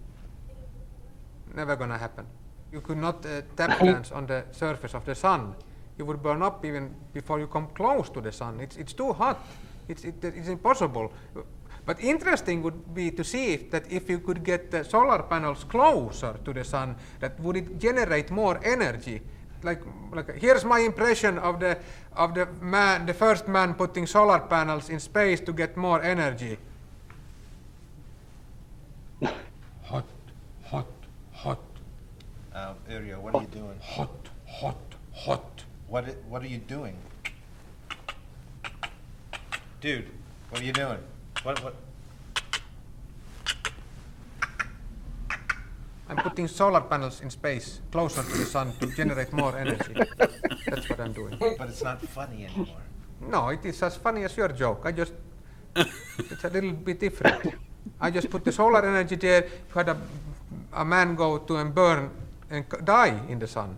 [1.55, 2.27] Never gonna happen.
[2.73, 5.55] You could not uh, tap dance on the surface of the sun.
[5.99, 8.61] You would burn up even before you come close to the sun.
[8.61, 9.45] It's, it's too hot.
[9.89, 11.13] It's, it, it's impossible.
[11.85, 15.65] But interesting would be to see if that if you could get the solar panels
[15.65, 19.21] closer to the sun, that would it generate more energy?
[19.63, 19.83] Like,
[20.13, 21.79] like here's my impression of the
[22.15, 26.59] of the man, the first man putting solar panels in space to get more energy.
[29.83, 30.05] Hot,
[30.65, 30.87] hot,
[31.33, 31.59] hot,
[32.55, 33.79] Um, Uriel, what are you doing?
[33.81, 34.77] hot, hot,
[35.15, 35.65] hot.
[35.89, 36.97] What i- What are you doing?
[39.81, 40.09] Dude,
[40.51, 40.99] what are you doing?
[41.43, 41.75] What what?
[46.09, 49.95] I'm putting solar panels in space, closer to the sun, to generate more energy.
[50.67, 51.37] That's what I'm doing.
[51.39, 52.83] But it's not funny anymore.
[53.21, 54.83] No, it is as funny as your joke.
[54.85, 55.15] I just,
[55.75, 57.55] it's a little bit different.
[58.01, 59.45] I just put the solar energy there.
[59.45, 59.97] You had a,
[60.75, 62.11] a man go to and burn
[62.53, 63.77] and die in the sun.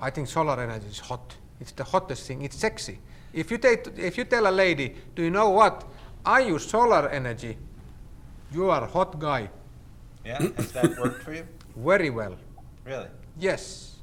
[0.00, 1.36] I think solar energy is hot.
[1.60, 2.42] It's the hottest thing.
[2.42, 2.98] It's sexy.
[3.32, 5.84] If you, take, if you tell a lady, do you know what?
[6.24, 7.56] I use solar energy.
[8.52, 9.48] You are a hot guy.
[10.24, 11.46] Yeah, has that worked for you?
[11.76, 12.36] Very well.
[12.84, 13.08] Really?
[13.38, 13.96] Yes.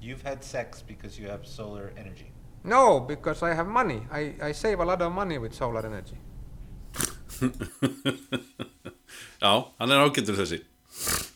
[0.00, 2.30] You've had sex because you have solar energy.
[2.64, 4.02] No, because I have money.
[4.12, 6.18] I, I save a lot of money with solar energy.
[9.40, 11.27] Já, hann er ágættur þessi Já,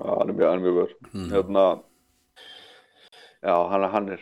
[0.00, 0.94] hann er mjög, hann er mjög vör.
[1.12, 1.30] Mhm.
[1.32, 1.64] Hérna,
[3.44, 4.20] já, hann, hann er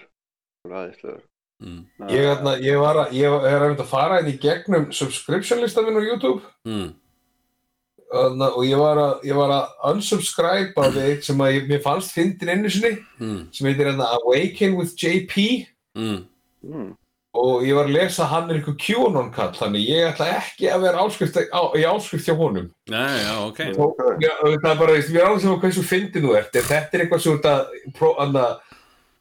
[0.68, 1.22] ræðislegur.
[1.62, 1.86] mm.
[2.10, 5.96] Ég, hérna, ég, var að, ég er að fara inn í gegnum subscription listan minn
[6.00, 6.94] á YouTube Mm.
[8.12, 11.80] Þarna, og ég var að, ég var að unsubscribe á þig sem að ég, mér
[11.82, 13.46] fannst fyndin einu sinni Mm.
[13.54, 16.96] sem heitir hérna Awaken with JP Mm.
[17.32, 20.66] Og ég var að lesa að hann er einhver QAnon kall þannig ég ætla ekki
[20.68, 24.82] að vera áskrift, á, í áskrift hjá honum Nei, já, ok og, já, það er
[24.82, 27.32] bara, ég er alveg sem að hversu fyndin þú ert ef þetta er eitthvað sem
[27.32, 28.60] þú ert að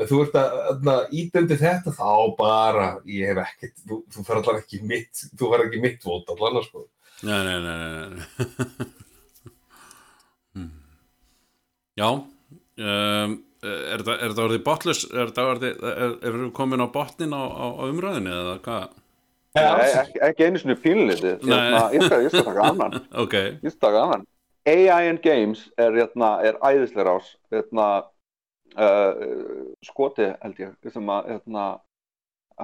[0.09, 4.81] þú ert að ídöndi þetta þá bara ég hef ekkert, þú, þú fer allan ekki
[4.91, 6.87] mitt þú fer ekki mitt vót allan sko.
[7.21, 8.89] Nei, nei, nei, nei, nei.
[10.51, 10.67] Mm.
[11.95, 16.81] Já um, Er þetta er þetta orðið botless er þetta orðið, er, er við komin
[16.81, 18.95] á botnin á, á, á umræðinu eða hvað?
[19.51, 19.65] Nei,
[19.99, 21.43] ekki, ekki einu sinni pínlítið.
[21.43, 21.57] Nei.
[21.59, 21.81] Hérna,
[22.23, 22.97] ég skal, taka annan.
[23.23, 24.25] Ok, Ég skal taka annan.
[24.71, 27.31] AI and Games er, hérna, er æðislega rás.
[27.53, 27.87] Hérna,
[28.79, 29.23] uh,
[29.85, 31.65] skoti held ég, sem að, hérna,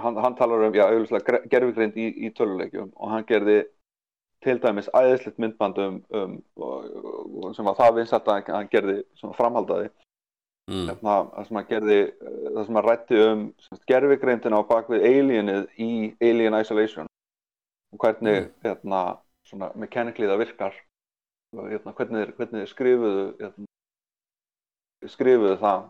[0.02, 3.60] hann, hann talar um, gerfigrind í, í töluleikjum og hann gerði
[4.46, 9.90] til dæmis æðislegt myndband um, um sem var það vinsætt að hann gerði svona framhaldaði
[10.70, 10.88] mm.
[10.90, 13.46] hérna, það sem hann gerði uh, það sem hann rætti um
[13.92, 15.92] gerfigreindina á bakvið alienið í
[16.24, 17.10] Alien Isolation
[17.94, 19.04] og hvernig hérna,
[19.48, 20.82] svona mechanically það virkar
[21.56, 23.70] hérna, hvernig, hvernig skrifuðu hérna,
[25.08, 25.88] skrifuðu það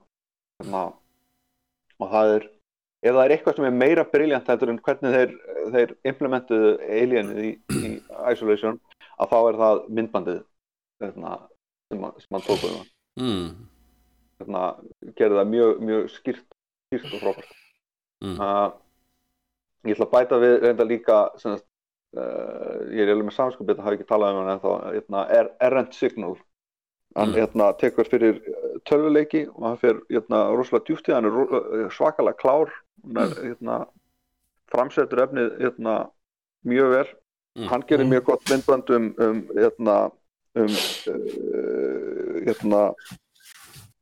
[0.62, 0.84] hérna,
[1.98, 2.52] og það er
[3.08, 5.34] ef það er eitthvað sem er meira briljant heldur en hvernig þeir,
[5.74, 7.94] þeir implementuðu alienið í, í
[8.34, 8.80] Isolation
[9.18, 10.44] að þá er það myndbandið
[11.04, 11.34] hérna,
[11.92, 12.80] sem, að- sem hann tók um
[13.22, 13.50] mm.
[14.42, 14.64] Hérna,
[15.18, 16.46] gerði það mjög, mjög skýrt,
[16.88, 17.56] skýrt og frábært.
[18.26, 18.38] Mm.
[18.42, 18.70] Uh,
[19.88, 21.68] ég ætla að bæta við reynda líka, sem sagt,
[22.18, 25.52] uh, ég er alveg með samskupið, það hafi ekki talað um hann ennþá, hérna, er
[25.70, 26.36] Errant Signal.
[27.18, 27.38] Hann Mm.
[27.40, 31.88] hérna, tekur fyrir uh, tölvuleiki og hann fyrir hérna, rosalega djúpt í hann, er uh,
[31.90, 32.74] svakalega klár,
[33.04, 33.78] hann er, hérna,
[34.72, 35.96] framsetur efnið hérna,
[36.68, 37.08] mjög vel.
[37.58, 37.68] Mm.
[37.72, 39.40] Hann gerir mjög gott myndband um, um,
[40.58, 40.74] um
[42.68, 42.84] uh,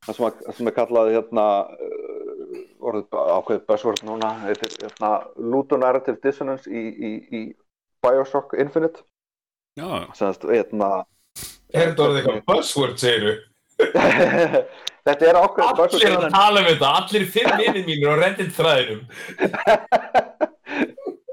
[0.06, 6.22] það sem, að, sem er kallað hérna uh, orðið ákveðið buzzword núna heitir hérna ludonarrative
[6.24, 7.44] dissonance í, í, í
[8.06, 9.04] Bioshock Infinite.
[9.76, 11.04] Já, semst hérna
[11.74, 13.36] er þetta orðið eitthvað buzzword segiru
[15.06, 18.16] þetta er ákveðið allir buzzword að innan, tala um þetta, allir fimm minnir mínir á
[18.22, 19.08] reddit þræðinum.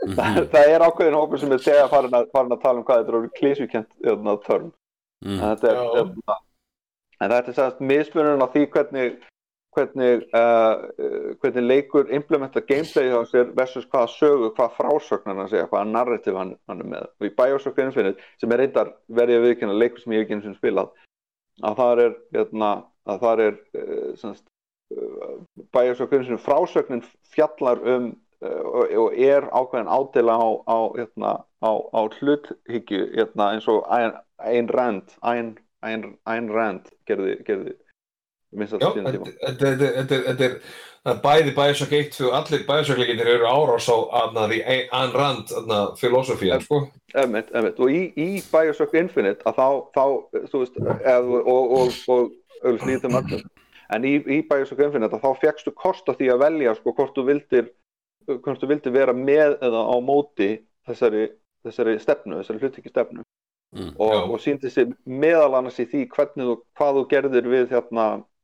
[0.02, 3.04] Það, það er ákveðin hópur sem er þegar farin að, farin að tala um hvað
[3.04, 4.72] þetta er hérna, törn.
[5.22, 5.36] Mm.
[5.36, 6.36] en þetta er, hérna,
[7.22, 9.20] en þetta er semst mismunum á því hvernig
[9.72, 15.44] hvernig, uh, uh, hvernig leikur implementa gameplay á sér versus hvaða sögu, hvaða frásögn hann
[15.46, 17.06] að segja, hvaða narrativ hann, hann er með.
[17.20, 20.46] Og í Bioshock Infinite, sem er reyndar verið að viðkynna leikur sem ég ekki einu
[20.46, 20.92] sinni spilað
[21.62, 22.72] að það er hérna,
[23.08, 24.44] að það er uh, semst,
[24.96, 25.32] uh,
[25.72, 28.12] Bioshock Infinite frásögnin fjallar um
[28.44, 33.86] uh, og, og er ákveðin ádela á, á, hérna, á, á hluthyggju hérna, eins og
[33.88, 37.76] Ayn Rand Ayn, Ayn, Rand gerði, gerði
[38.52, 40.58] Já, þetta er-
[41.02, 43.96] bæði Bioshock 1 og allir Bioshock-leikinir eru árás á
[44.36, 44.58] því
[44.92, 45.54] Ayn Rand
[45.98, 46.82] filosofían, sko.
[47.14, 50.04] Emmett, emmett, og í, í Bioshock Infinite að þá, þá
[50.52, 52.30] þú veist, eð, og, og, og,
[52.62, 53.44] auðvitað nýðum öllum,
[53.96, 57.16] en í, í Bioshock Infinite að þá fegstu kost á því að velja sko hvort
[57.16, 57.72] þú vildir,
[58.28, 60.52] hvort þú vildir vera með eða á móti
[60.86, 61.30] þessari,
[61.66, 63.26] þessari stefnu, þessari hlutikki stefnu
[63.72, 63.94] Mm.
[64.04, 68.02] og, og síndi sér meðal annars í því hvernig þú, hvað þú gerðir við hérna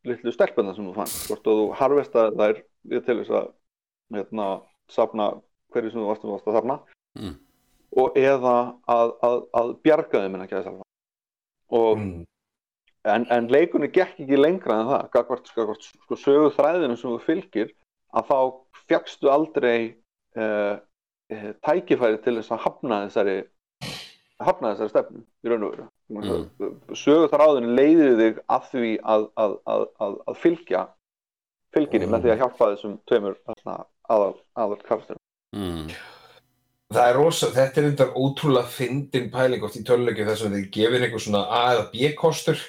[0.09, 3.51] litlu stelpuna sem þú fann, hvort þú harvestaði þær við til þess að
[4.17, 4.47] hérna,
[4.89, 5.27] safna
[5.75, 6.79] hverju sem þú varst, varst að safna
[7.19, 7.35] Mm.
[7.99, 8.55] og eða
[8.87, 10.89] að, að, að bjarga þeim en ekki að safna
[11.77, 12.25] og Mm.
[13.05, 17.21] en, en leikunni gekk ekki lengra en það gagvart, gagvart sko, sögu þræðinu sem þú
[17.27, 17.73] fylgir
[18.17, 18.39] að þá
[18.89, 19.95] fjagstu aldrei
[20.37, 20.79] uh,
[21.33, 23.39] uh, tækifæri til þess að hafna þessari
[24.43, 26.77] hafna þessari stefnu í raun og veru mm.
[26.97, 30.85] sögu þræðinu leiði þig að því að, að, að, að, að fylgja
[31.75, 33.75] fylginni með því að hjálpa þessum tveimur þarna,
[34.09, 35.25] aðal, aðal karakterum
[35.57, 35.91] mm.
[36.89, 40.69] Það er rosa, þetta er undar ótrúlega fyndin pæling oft í töluleikju þess að þið
[40.73, 42.63] gefið einhver svona A eða B kostur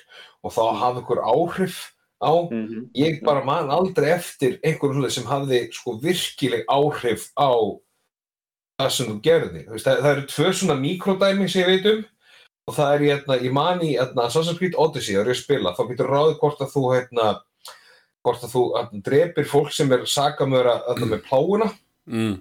[0.44, 1.78] og þá hafa ykkur áhrif
[2.20, 2.32] á.
[3.00, 7.52] Ég bara man aldrei eftir einhverjum svona sem hafði sko virkileg áhrif á
[8.80, 9.66] það sem þú gerði.
[9.70, 12.08] Það, það eru tvö svona mikrodæmi sem ég veit um
[12.70, 15.88] og það er hérna, ég man í hérna, Assassin's Creed Odyssey, ég að spila, þá
[15.90, 17.30] getur ráðið hvort að þú hérna,
[18.22, 21.72] hvort að þú hérna, drepir fólk sem er sakamöra hérna, með pláuna
[22.10, 22.40] Mm.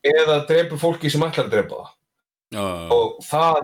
[0.00, 1.90] eða drepur fólki sem ætlar að drepa það
[2.54, 3.58] Já, og það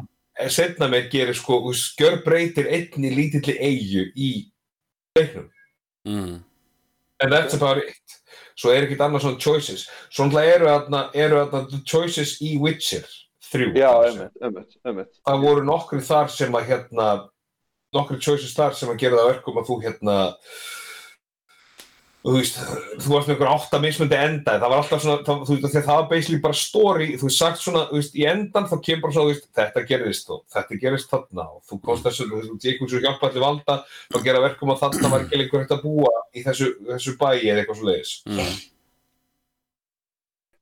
[0.44, 4.30] er setna með gerir sko, skjör breytir einni lítilli eigu í
[5.16, 5.46] leiknum
[6.04, 6.34] mm.
[7.24, 8.09] and that's about it
[8.60, 9.86] svo er ekkert annað svona choices.
[10.12, 13.08] Svona eru þarna eru þarna choices í Witcher
[13.50, 15.14] 3 Já, einmitt, einmitt, einmitt.
[15.26, 17.06] Það voru nokkri þar sem að hérna
[17.96, 20.18] nokkri choices þar sem að gera það að verkum að þú hérna
[22.20, 22.58] þú veist,
[23.00, 25.90] þú varst með einhver átta mismundi enda, það var alltaf svona, það, þú veist, það
[25.90, 29.16] var basically bara story, þú veist, sagt svona, þú veist, í endan þá kemur bara
[29.16, 32.50] svona, þú veist, þetta gerist og þetta gerist þarna og þú komst þessu, þú veist,
[32.50, 33.78] þú veist, þú hjálpa allir valda
[34.18, 37.38] og gera verkum að þarna var ekki lengur hægt að búa í þessu, þessu bæi
[37.38, 38.14] eða eitthvað svo leiðis.
[38.28, 38.56] Mm.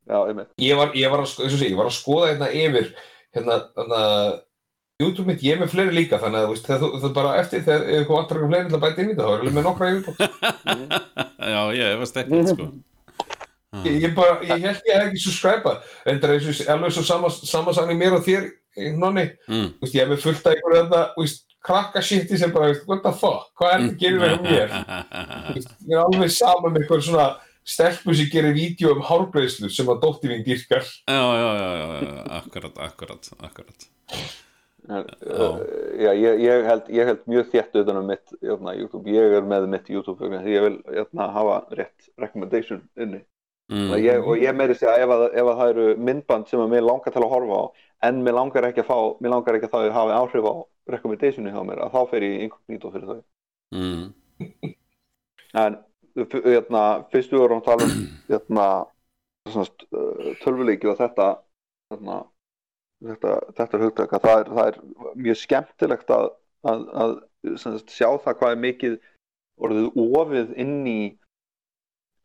[0.08, 0.52] Já, einmitt.
[0.62, 2.92] Ég var, ég var að, eins og sé, ég var að skoða hérna yfir,
[3.36, 4.04] hérna, hérna,
[4.98, 7.84] YouTube mitt, ég er með fleiri líka, þannig að, þegar þú, það bara eftir, þegar
[7.86, 9.66] ef þú vantar eitthvað fleiri til að bæta inn í það, þá er alveg með
[9.68, 10.22] nokkra yfirbútt.
[11.52, 12.70] Já, ég efast ekkert sko.
[13.84, 15.74] Ég, ég bara, ég held ég ekki subscribe
[16.06, 18.46] reyndar eins og alveg svo sama, samansagning mér og þér,
[18.96, 19.26] nonni.
[19.44, 19.66] Mm.
[19.82, 21.34] Vist, ég hef með fullt af einhverju þetta
[21.68, 23.52] krakka shiti sem bara, what the fuck?
[23.60, 24.74] Hvað er þetta að gera með mér?
[25.52, 27.28] Vist, ég er alveg sama með einhver svona
[27.68, 30.88] stelpu sem gerir vídeo um hárgreðslu sem að dótti mín dýrkar.
[31.04, 33.90] Já, já, já, já, akkurat, akkurat, akkurat.
[34.16, 34.24] En,
[34.88, 39.48] já, ég, ég, held, ég held mjög þétt utan um mitt jöfna, YouTube, ég er
[39.48, 43.24] með mitt YouTube því ég vil jöfna, hafa rétt recommendation inni
[43.68, 43.90] Mm.
[44.00, 46.86] ég, og ég meiri segja ef, að, ef að það eru myndband sem að mér
[46.86, 47.64] langar til að horfa á
[48.08, 50.54] en mér langar ekki að fá mér langar ekki að það hafi áhrif á
[50.94, 53.20] recommendationi hjá mér að þá fer ég inkognito fyrir þau
[53.76, 54.72] mm.
[55.64, 55.76] en
[56.54, 57.92] jöfna, fyrst við vorum að tala um
[59.52, 61.28] uh, tölvuleiki og þetta
[61.92, 62.18] jöfna,
[63.04, 64.78] þetta, þetta er hugtaka það er, það er
[65.26, 66.28] mjög skemmtilegt að,
[66.72, 67.14] að, að
[67.62, 68.98] sagt, sjá það hvað er mikið
[69.58, 71.00] orðið ofið inn í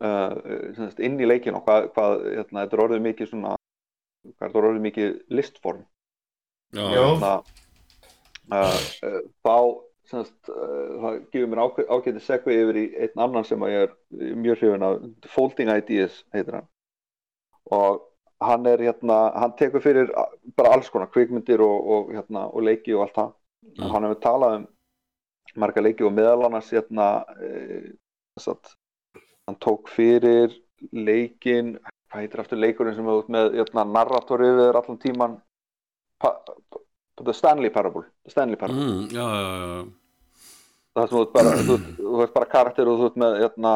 [0.03, 0.33] uh,
[0.77, 3.55] sagt, inn í leikinu og hvað, hvað hérna, þetta er orðið mikið svona
[4.23, 5.81] hvað er þetta orðið mikið listform?
[6.73, 6.85] Já.
[6.89, 7.33] Hérna,
[8.53, 8.77] uh,
[9.09, 9.57] uh, þá
[10.09, 13.85] sagt, uh, það gefur mér ágæ- ágæti segvi yfir í einn annan sem að ég
[13.85, 16.69] er mjög hrifin af Folding Ideas heitir hann.
[17.71, 18.01] Og
[18.47, 20.11] hann er hérna, hann tekur fyrir
[20.57, 23.31] bara alls konar kvikmyndir og, og, hérna, og leiki og allt það
[23.63, 23.89] Mm.
[23.93, 24.63] hann hefur talað um
[25.63, 27.05] marga leiki og meðal annars hérna
[27.39, 27.93] e,
[28.43, 28.73] satt,
[29.47, 30.51] hann tók fyrir
[30.91, 31.77] leikin
[32.11, 35.37] hvað heitir aftur leikurinn sem hefur út með hérna, narratorið við allan tíman
[36.19, 36.81] pa, pa,
[37.23, 39.87] The Stanley Parable Stanley Parable Mm, já, já, já.
[40.99, 43.73] það sem þú ert bara, bara karakter og þú ert með hérna,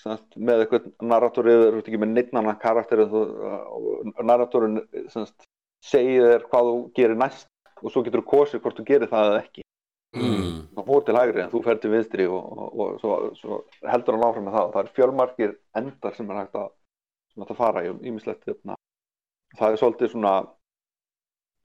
[0.00, 4.80] semst, með eitthvað narratorið, þú ert ekki með neitt annan karakter og narratorinn
[5.12, 5.46] semst,
[5.84, 7.48] segir þér hvað þú gerir næst
[7.82, 9.66] og svo getur þú kosið hvort þú gerir það eða ekki
[10.12, 10.66] Mm.
[10.76, 14.18] þú fór til hægri en þú fer til vinstri og, og, og svo, svo heldur
[14.18, 16.66] hann áfram með það og það er fjölmarkir endar sem er hægt að,
[17.32, 18.76] sem að fara í ímislegt hérna.
[19.56, 20.34] það er svolítið svona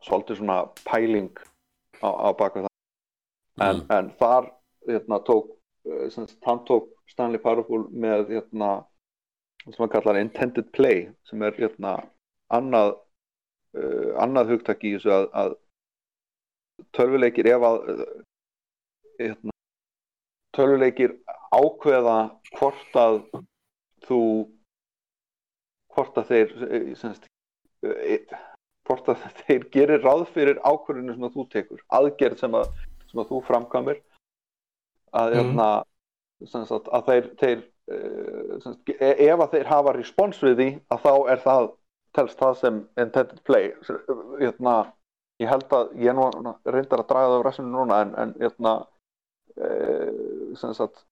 [0.08, 0.58] svolítið svona
[0.88, 1.42] pæling
[2.00, 4.48] á, á baku það en, en þar
[4.88, 5.52] hérna, tók
[5.84, 8.72] eh, sem sagt, hann tók Stanley Parable með hérna,
[9.66, 11.98] sem hann kallar intended play sem er hérna,
[12.54, 12.96] annað
[13.78, 15.56] uh, annað hugtak í þessu að, að
[16.98, 18.04] tölvuleikir ef að uh,
[19.20, 19.56] hérna,
[20.58, 21.18] tölvuleikir
[21.54, 22.18] ákveða
[22.58, 23.20] hvort að
[24.08, 24.22] þú
[25.98, 27.28] hvort að þeir eh, sem sagt,
[27.88, 28.38] eh,
[28.88, 32.70] hvort að þeir gerir ráð fyrir ákvörðinu sem að þú tekur aðgerð sem að,
[33.10, 34.02] sem að þú framkamir
[35.18, 35.38] að, Mhm.
[35.40, 35.70] hérna,
[36.46, 37.58] sagt, að þeir, þeir
[37.94, 41.72] eh, sagt, e- ef að þeir hafa respons við því að þá er það
[42.18, 43.72] telst það sem intended play.
[43.86, 44.00] Sem,
[44.42, 44.76] hérna,
[45.42, 46.30] ég held að ég nú
[46.66, 48.74] reyndar að draga það á rassinu núna en, en hérna
[49.58, 49.70] e,
[50.58, 51.04] sem sagt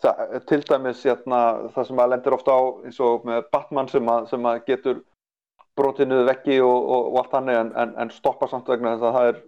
[0.00, 1.40] það, til dæmis hérna,
[1.74, 5.02] það sem að lendir ofta á eins og með Batman sem að, sem að getur
[5.78, 9.06] brotið niður veggi og, og, og allt hannig en, en, en stoppa samt vegna þess
[9.08, 9.38] að það er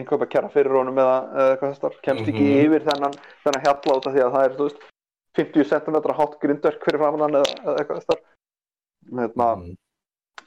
[0.00, 2.64] innkaup að kæra fyrir honum eða, eða eitthvað þess þar, kemst ekki Mhm.
[2.64, 3.14] yfir þennan,
[3.44, 4.82] þennan af því að það er veist,
[5.38, 8.20] 50 cm hátt grindverk fyrir framan hann eða, eða eitthvað þess þar
[9.20, 9.76] hérna, Mhm.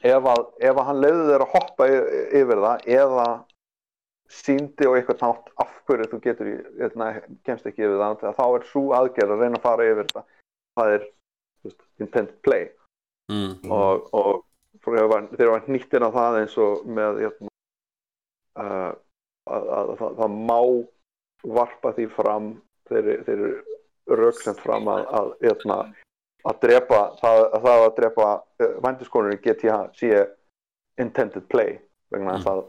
[0.03, 1.89] ef, að, ef að hann leiði þeir að hoppa
[2.43, 3.27] yfir það eða
[4.34, 7.09] síndi og eitthvað nátt af hverju þú getur hérna,
[7.45, 10.23] kemst ekki yfir það þá er svo aðgerð að reyna að fara yfir þetta
[10.79, 11.05] það er
[11.63, 12.69] veist, intent play
[13.31, 13.71] mm.
[13.71, 14.42] og, og þegar
[15.14, 17.51] var, var hnýttin á það eins og með hérna,
[18.59, 18.91] uh,
[19.47, 20.59] að, að, að það, það má
[21.57, 22.51] varpa því fram
[22.89, 23.49] þeir, eru
[24.20, 25.80] röksemt fram að, að, hérna,
[26.47, 30.14] að drepa það, að það að drepa uh, vændiskonur í GTA sé
[31.01, 31.78] intended play
[32.14, 32.64] vegna þess að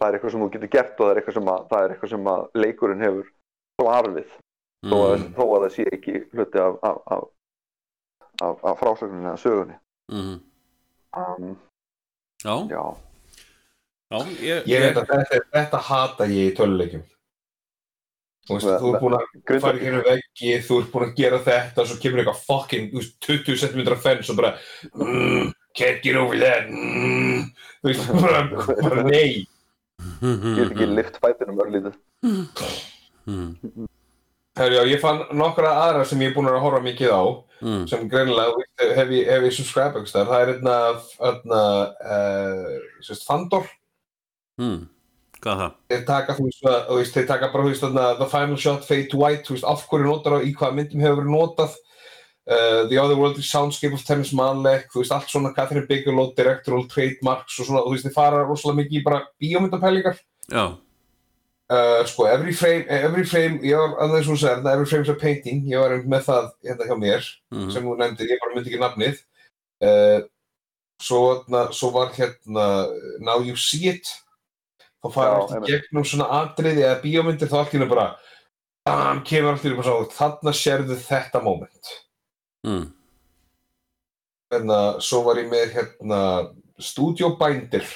[0.00, 1.92] það er eitthvað sem þú getur gert og það er eitthvað sem að, það er
[1.94, 3.26] eitthvað sem að leikurinn hefur
[3.80, 5.24] svar við þó að, Mm.
[5.36, 7.24] þó að það sé ekki hluti af, af, af,
[8.46, 9.76] af, af frásögninni eða sögunni
[10.10, 10.38] Mm.
[11.16, 11.56] Um,
[12.40, 12.84] Já, já,
[14.10, 17.02] já, ég, Ég veit að þetta, þetta hata ég í töluleikjum.
[18.48, 21.40] Þú veist, þú ert búin að fara í hérna veggi, þú ert búin að gera
[21.44, 24.54] þetta og svo kemur eitthvað fucking þú veist, 20 cm fence og bara
[24.94, 26.72] mm, can't get over that.
[26.72, 27.44] Mm,
[27.82, 28.42] þú veist, bara,
[28.80, 29.44] bara nei.
[30.24, 32.00] Get ekki lift fætinum örlítið
[34.50, 34.62] Mm.
[34.62, 37.24] Herri, já, ég fann nokkra aðra sem ég er búin að horfa mikið á
[37.60, 37.86] Mm.
[37.88, 38.08] sem
[38.56, 40.76] veist, hef ég, subscribe einhvers þar, það er hérna,
[41.20, 41.60] hérna
[42.00, 42.78] uh,
[43.26, 43.66] Fandor
[44.58, 44.88] Mm.
[45.40, 45.74] Hvað það?
[45.90, 49.08] þeir taka, þú veist, að- veist, þeir taka bara, veist, þarna, The Final Shot, Fade
[49.10, 51.76] to White, þú veist, af hverju notar það, í hvaða myndum hefur verið notað,
[52.50, 56.86] uh, The Other World, Soundscape of Terrence Malick, þú veist, allt svona Catherine Bigelow, Directorial
[56.88, 60.18] Trademarks og svona, þú veist, þeir fara rosalega mikið í bara bíómyndapælingar.
[60.50, 60.76] Já,
[61.70, 65.08] Uh, sko, Every Frame, Every Frame, ég var, að þess að segja, þetta Every Frame's
[65.12, 67.70] a Painting, ég var með það hérna hjá mér, Mhm.
[67.70, 69.20] sem þú nefndir, ég bara myndi ekki nafnið.
[69.80, 70.20] Uh,
[71.00, 72.66] svo, na, svo var hérna
[73.20, 74.10] Now You See It,
[75.04, 75.70] þá fara Já, allt í einmitt.
[75.70, 78.08] gegnum svona atriði eða bíómyndir þá hennu bara
[78.84, 81.92] bam, kemur í hennu bara svo þarna sérðu þetta moment
[82.66, 82.92] mm.
[84.52, 86.20] hérna, svo var ég með hérna
[86.80, 87.86] Studio Binder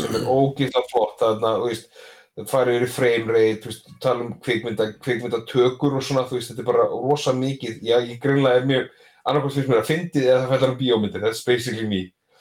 [0.00, 2.02] sem er ógeðslega flott þarna, þú veist
[2.34, 6.64] það farið yfir frame rate, veist, tala um kvikmynda, kvikmyndatökur og svona, þú veist, þetta
[6.64, 8.88] er bara rosa mikið, já, ég greinlega er mjög
[9.24, 12.00] annarkvæmst finnst mér að fyndið eða það fællar um bíómyndir, that's basically me.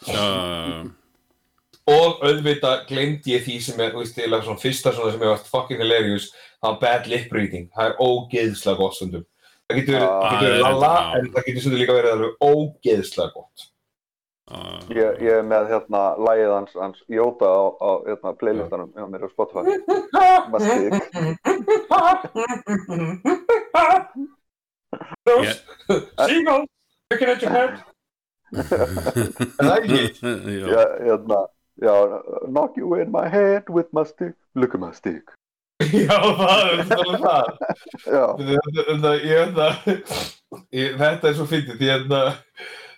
[0.09, 0.87] Uh,
[1.93, 5.45] og auðvitað glemdi ég því sem er, þú veist, eða svona fyrsta svona sem er
[5.51, 9.27] fucking hilarious, það var bad lip reading, það er ógeðslega gott stundum.
[9.69, 13.35] Það getur verið, það það er lala, en það getur stundum líka verið alveg ógeðslega
[13.37, 13.67] gott.
[14.51, 19.07] Uh, ég, ég er með hérna lægið hans, hans Jóta á, á hérna, playlistanum hjá
[19.09, 19.63] mér á Spotify.
[26.27, 26.65] Seagull,
[27.11, 27.79] looking at your head.
[28.53, 28.63] Er
[29.57, 30.01] það ekki?
[30.61, 31.39] Já, já, hérna,
[31.81, 31.93] já,
[32.53, 35.31] knock you in my head with my stick look at my stick
[35.81, 37.47] Já, það er það.
[38.05, 38.43] það.
[39.25, 39.73] ég veit það,
[40.77, 42.13] ég- þetta er svo fyndið, því að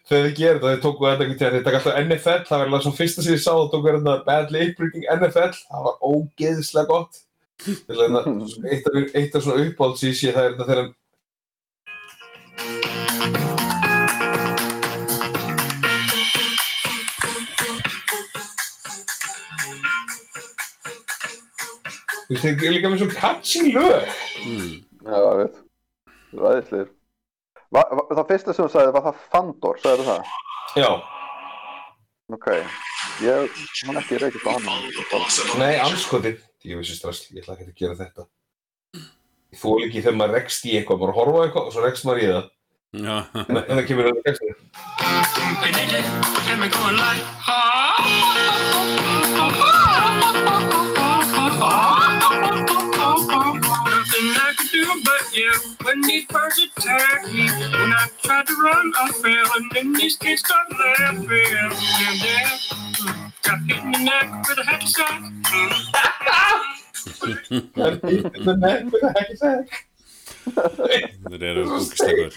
[0.05, 2.67] þegar þið gerir þetta, þið tóku þetta einhvern tíðan, þið taka alltaf NFL, það var
[2.67, 5.95] alveg svona fyrsta sem ég sá, það tóku hérna Bad Lip Reading NFL, það var
[6.11, 7.23] ógeðslega gott.
[7.65, 8.21] Til hérna,
[8.71, 10.93] eitt af, eitt af svona uppáhalds ég sé, það er þetta þegar
[22.25, 24.13] Þú veist, þeir eru líka með svo catchy lög.
[24.45, 24.69] mm.
[25.05, 25.61] já, ég veit
[26.35, 26.94] ræðislegur
[27.73, 30.21] Va, va, það fyrsta sem þú sagði, var það Fandor, sagði það?
[30.75, 30.89] Já,
[32.35, 32.47] ok,
[33.25, 34.67] ég hann ekki reykist á hann
[35.61, 36.37] nei, anskotið.
[36.65, 38.23] Ég veist stress, ég ætla ekki að gera þetta.
[39.53, 42.23] Ég þól ekki þegar maður rekst í eitthvað, bara horfa eitthvað og svo rekst maður
[42.23, 42.45] í það.
[42.95, 44.55] Já, En það kemur alveg textið.
[50.25, 50.84] Nothing
[55.45, 55.53] you
[55.85, 57.45] when these birds attacked me.
[57.79, 61.27] When I tried to run, I fell, and then these kids started laughing.
[62.07, 62.47] And then,
[63.01, 65.21] mm, got hit in the neck with a hacky sack.
[67.75, 67.95] Það er
[69.21, 69.59] ekki það.
[70.45, 72.33] þeir eru búkistekur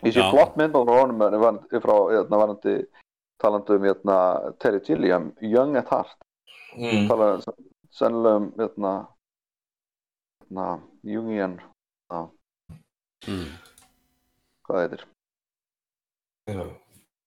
[0.00, 2.74] Ég sé flott mynd á var, frá hérna, varandi
[3.40, 4.16] talandi um hérna,
[4.60, 6.16] Terry Gilliam, Young at Heart
[6.70, 7.08] Mm.
[7.08, 7.40] tala
[7.90, 8.92] sennilega um hérna,
[10.40, 10.66] hérna,
[11.06, 11.56] Jungian
[13.26, 13.48] mm.
[14.66, 15.02] hvað heitir
[16.50, 16.64] Já.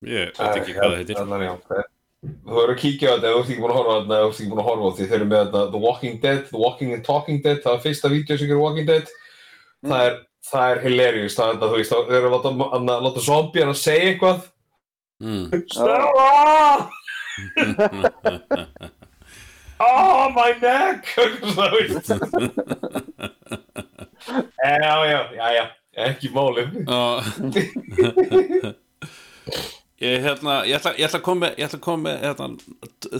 [0.04, 1.70] Ég veit ekki hvað heitir ok.
[2.24, 4.16] Þú verður að kíkja á þetta ef þú ert ekki búin að horfa á þetta,
[4.16, 5.04] ef þú ert ekki búin að horfa á því.
[5.08, 8.12] Þeir eru með þetta The Walking Dead, The Walking and Talking Dead, það er fyrsta
[8.14, 9.06] vídeo sem er Walking Dead.
[9.84, 10.14] Það er,
[10.50, 12.36] það er hilarious, það er þetta, þú veist, þeir eru að
[13.08, 14.40] láta, zombie að segja eitthvað
[15.24, 15.46] mm.
[15.72, 16.30] Stella!
[19.80, 21.08] oh, my neck!
[24.64, 25.66] Já, já, já, já,
[26.08, 26.68] ekki málið.
[30.04, 32.48] Ég, hérna, ég, ætla, ég ætla að koma ætla að koma hérna,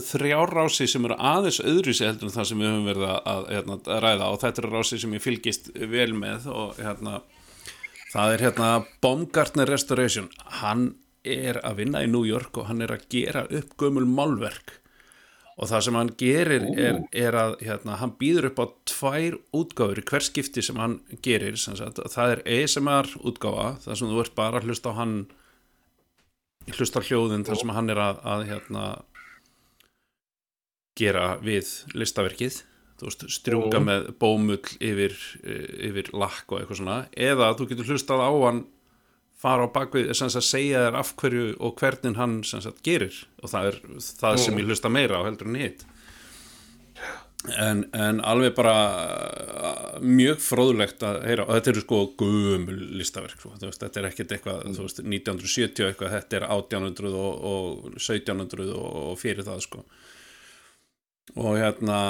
[0.04, 3.76] þrjár rási sem eru aðeins öðruvísi heldur en það sem við höfum verið að, hérna,
[3.94, 4.26] að ræða.
[4.28, 7.14] Og þetta eru rási sem ég fylgist vel með og hérna
[8.12, 8.68] það er hérna
[9.06, 10.28] Baumgartner Restoration.
[10.60, 10.84] Hann
[11.24, 14.76] er að vinna í New York og hann er að gera upp gömul málverk
[15.54, 20.00] og það sem hann gerir er, er að hérna, hann býður upp á tvær útgáfur
[20.02, 24.20] í hver skipti sem hann gerir sem sagt, það er ASMR útgáfa það sem þú
[24.24, 25.16] ert bara að hlusta á hann
[26.74, 28.84] hlusta á hljóðin þar sem hann er að, að hérna,
[30.98, 32.62] gera við listaverkið.
[33.04, 33.84] Veist, strjúka Mhm.
[33.88, 35.12] með bómull yfir,
[35.44, 36.98] eh, yfir lakk og eitthvað svona.
[37.12, 38.64] Eða þú getur hlustað á hann
[39.44, 43.16] fara á bakvið, sagt segja þér af hverju og hvernig hann sagt gerir.
[43.42, 45.84] Og það er það sem ég hlusta meira á heldur en hitt.
[47.60, 51.44] En, en alveg bara uh, mjög fróðulegt að heyra.
[51.44, 53.52] Og þetta eru sko gömul listaverk sko.
[53.60, 58.72] Veist, þetta er ekkert eitthvað þú veist, 1970 eitthvað, þetta er 1800 og, og 1700
[58.72, 59.84] og, og fyrir það sko.
[61.34, 62.00] Og hérna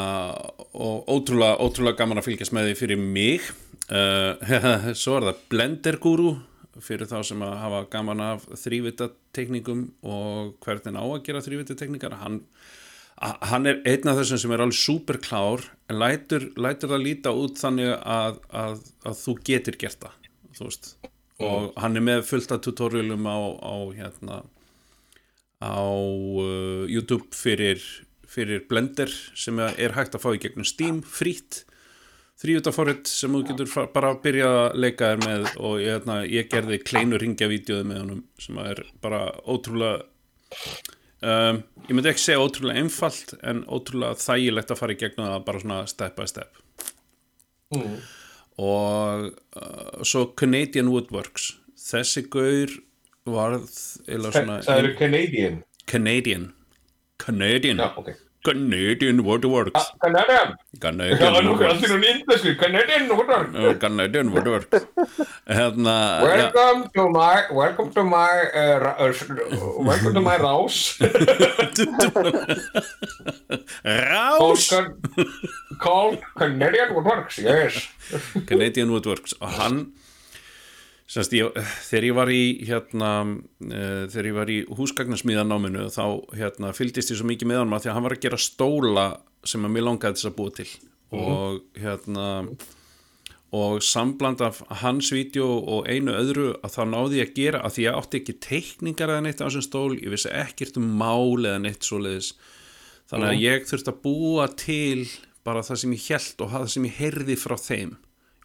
[0.75, 3.53] og ótrúlega, ótrúlega gaman að fylgjast með því fyrir mig.
[3.91, 6.37] Uh, svo er það Blender Guru
[6.83, 11.77] fyrir þá sem að hafa gaman af þrývita tekningum og hvernig á að gera þrývita
[11.79, 12.41] tekningar hann,
[13.21, 17.35] hann er einn af þessum sem er alveg super klár en lætur, lætur það líta
[17.35, 20.21] út þannig að, að, að þú getur gert það
[20.61, 20.95] veist.
[21.43, 24.43] Og hann er með fullt af tutorialum á, á hérna
[25.65, 27.83] á uh, YouTube fyrir,
[28.29, 31.65] fyrir Blender sem er hægt að fá í gegnum Steam frýtt
[32.43, 36.49] þrýjutaforrið sem þú getur bara að byrja að leika þér með og ég, hérna, ég
[36.51, 40.03] gerði kleinu ringja-vídeóði með honum sem er bara ótrúlega
[41.25, 45.47] um, ég myndi ekki segja ótrúlega einfalt en ótrúlega þægilegt að fara í gegnum það
[45.49, 46.61] bara svona step by step
[47.75, 47.95] Mm.
[48.61, 49.25] og
[49.59, 51.47] uh, svo Canadian Woodworks
[51.81, 52.71] þessi gaur
[53.27, 53.73] varð
[54.07, 55.57] eða svona Það eru Canadian.
[55.91, 56.45] Canadian
[57.25, 58.13] Canadian Já, ok.
[58.45, 60.49] Canadian Woodworks Canadian.
[60.81, 62.53] Canadian hún índesku.
[62.61, 63.09] Canadian.
[63.11, 64.85] Uh, Canadian Woodworks
[65.49, 69.13] hérna Welcome to my, welcome to my, uh, uh,
[69.81, 71.01] welcome to my rás.
[73.85, 74.69] Rás
[75.81, 77.89] called Canadian Woodworks, yes.
[78.47, 79.95] Canadian Woodworks og hann
[81.07, 81.51] semst, ég,
[81.89, 83.11] þegar ég var í hérna,
[83.61, 86.05] uh, í húsgagnasmíðanáminu þá
[86.39, 89.07] hérna, fylgdist ég svo mikið með hann því að hann var að gera stóla
[89.45, 90.71] sem að mér langaði þess að búa til.
[91.15, 92.29] Og hérna
[93.55, 97.77] og sambland af hans vídeo og einu öðru að þá náði ég að gera að
[97.77, 101.39] því ég átti ekki teikningar eða neitt á þessum stól, ég vissi ekkert um mál
[101.45, 102.33] eða neitt svoleiðis.
[103.13, 103.45] Þannig að Mhm.
[103.45, 105.07] ég þurfti að búa til
[105.45, 107.97] bara það sem ég held og það sem ég heyrði frá þeim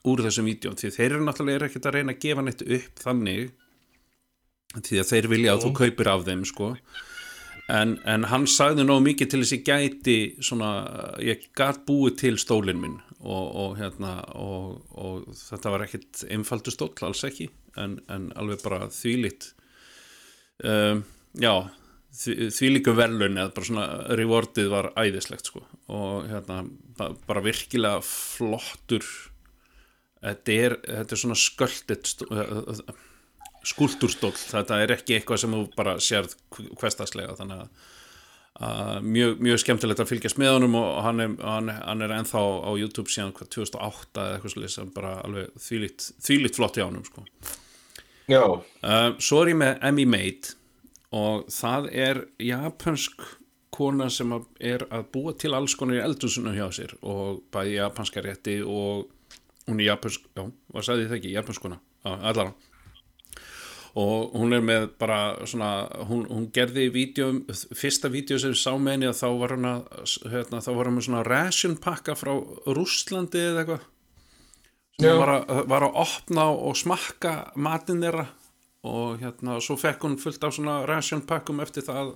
[0.08, 3.50] úr þessum vídjum því þeir eru náttúrulega ekkert að reyna að gefa neitt upp þannig
[4.86, 6.68] því að þeir vilja að þú kaupir af þeim sko.
[7.70, 10.70] En, en hann sagði nóg mikið til þess að ég gæti svona,
[11.22, 16.74] ég gat búið til stólinn minn og, og hérna og, og þetta var ekkit einfaldur
[16.74, 19.52] stóll, alls ekki en, en alveg bara þvílitt
[20.66, 21.04] um,
[21.38, 21.54] já
[22.16, 23.88] því, þvílíku verðlun eða bara svona
[24.18, 25.62] rewardið var æðislegt sko.
[25.94, 26.64] Og hérna
[26.98, 29.06] ba- bara virkilega flottur
[30.24, 32.12] þetta er, þetta er svona sköldet
[33.68, 36.36] skúltúrstóll þetta er ekki eitthvað sem þú bara sérð
[36.80, 37.88] hverstaslega þannig að,
[38.70, 42.44] að mjög, mjög skemmtilegt að fylgjast með honum og hann er, hann, hann er ennþá
[42.64, 47.08] á YouTube síðan hvað 2008 eða eitthvað svolítið sem bara alveg þvílíkt flott hjá honum
[47.08, 47.26] sko.
[48.30, 48.44] Já.
[48.86, 50.54] Uh, svo er ég með Emmy Maid
[51.16, 53.24] og það er japansk
[53.74, 58.24] kona sem er að búa til alls konar í eldhúsinu hjá sér og bæði japanska
[58.26, 59.08] rétti og
[59.70, 60.44] hún er japansk, já,
[60.74, 62.58] hvað sagði ég það ekki, japansk kona, já, allara
[63.98, 67.30] og hún er með bara svona, hún, hún gerði vídeo,
[67.76, 70.98] fyrsta vídeo sem sá með henni að þá var hún að hérna, þá var hún
[71.00, 72.34] með svona ration pakka frá
[72.70, 73.88] Rússlandi eða eitthvað.
[75.00, 78.28] Sem var að, var að opna og smakka matinn þeirra.
[78.90, 82.14] Og hérna, svo fekk hún fullt af svona ration pakkum eftir það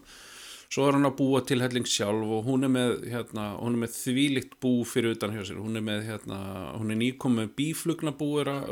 [0.74, 3.84] svo er hún að búa til helling sjálf og hún er með, hérna, hún er
[3.84, 6.40] með þvílikt bú fyrir utan hjá sér, hún er með hérna,
[6.80, 8.72] hún er nýkom með bíflugnabú er að,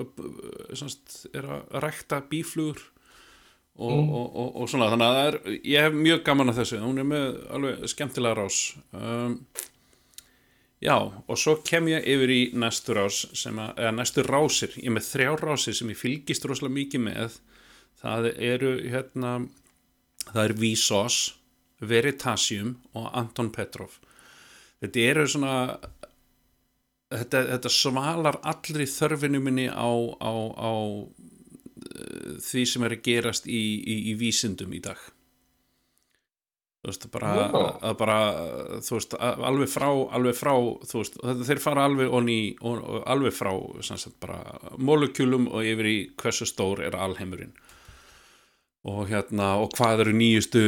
[0.79, 4.09] semst, er að rækta bíflugur og, Mm.
[4.13, 7.01] og, og, og svona, þannig að það er ég hef mjög gaman að þessu, hún
[7.01, 8.57] er með alveg skemmtilega rás.
[8.91, 9.37] Um,
[10.83, 14.91] já, og svo kem ég yfir í næstu rás sem að, eða næstu rásir, ég
[14.91, 17.39] er með þrjá rásir sem ég fylgist rosalega mikið með.
[18.01, 19.33] Það eru hérna
[20.27, 21.40] það er Vsauce
[21.81, 23.97] Veritasium og Anton Petrov.
[24.81, 25.55] Þetta eru svona
[27.11, 29.89] þetta, þetta svalar allri þörfinu minni á,
[30.21, 35.01] á, á eh, því sem er að gerast í, í, í vísindum í dag.
[36.81, 37.31] Þú veist, bara,
[37.85, 38.17] að bara
[38.81, 40.55] þú veist, alveg frá, alveg frá
[40.89, 43.51] þú veist, þetta þeir fara alveg onni, on, alveg frá,
[43.85, 44.39] sagt, bara
[44.81, 47.53] molekjulum og yfir í hversu stór er alheimurinn.
[48.89, 50.63] Og hérna, og hvað eru nýjustu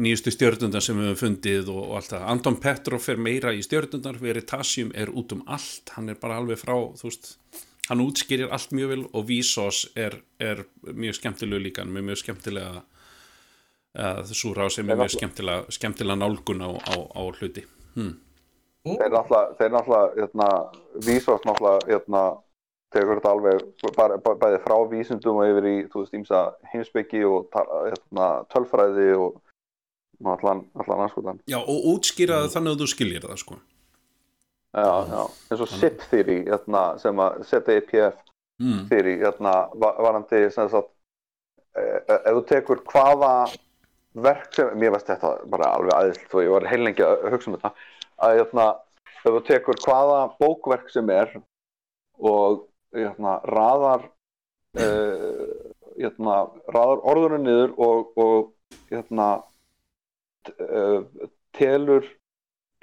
[0.00, 2.24] nýjustu stjörnundar sem við höfum fundið og, og allt það.
[2.32, 6.60] Anton Petrov fer meira í stjörnundar, Veritasium er út um allt, hann er bara alveg
[6.60, 7.30] frá, þú veist,
[7.88, 12.22] hann útskýrir allt mjög vel og Vsauce er, er mjög skemmtilegu líka, hann er mjög
[12.24, 17.66] skemmtilega uh, þessu rás er mjög skemmtilega, skemmtilega nálgun á, á, á hluti.
[17.94, 18.16] Hmm.
[18.84, 20.48] Þeir náttúrulega, þeir náttúrulega, hérna,
[21.88, 22.24] hérna,
[22.94, 26.42] tekur þetta alveg bæði frá vísindum og yfir í, þú veist, ímsa
[26.72, 29.40] heimsbyggi og hérna, tölfræði og
[30.24, 31.40] allan, allan anskotan.
[31.50, 33.58] Já, og útskýra það þannig að þú skiljir það, sko.
[34.74, 38.16] Já, já, eins og SIP theory, hérna, sem að ZEPF
[38.62, 38.84] Mm.
[38.88, 40.88] theory, hérna, va- varandi, sem sagt,
[41.74, 43.30] eh, ef þú tekur hvaða
[44.14, 47.56] verk sem, mér veist þetta bara alveg aðeinslega og ég var heilengi að hugsa um
[47.56, 47.72] þetta,
[48.22, 48.66] að hérna,
[49.24, 51.34] ef þú tekur hvaða bókverk sem er
[52.22, 54.04] og hérna, raðar
[54.78, 56.36] uh, hérna,
[56.70, 58.52] raðar orðunum niður og, og
[61.58, 62.04] telur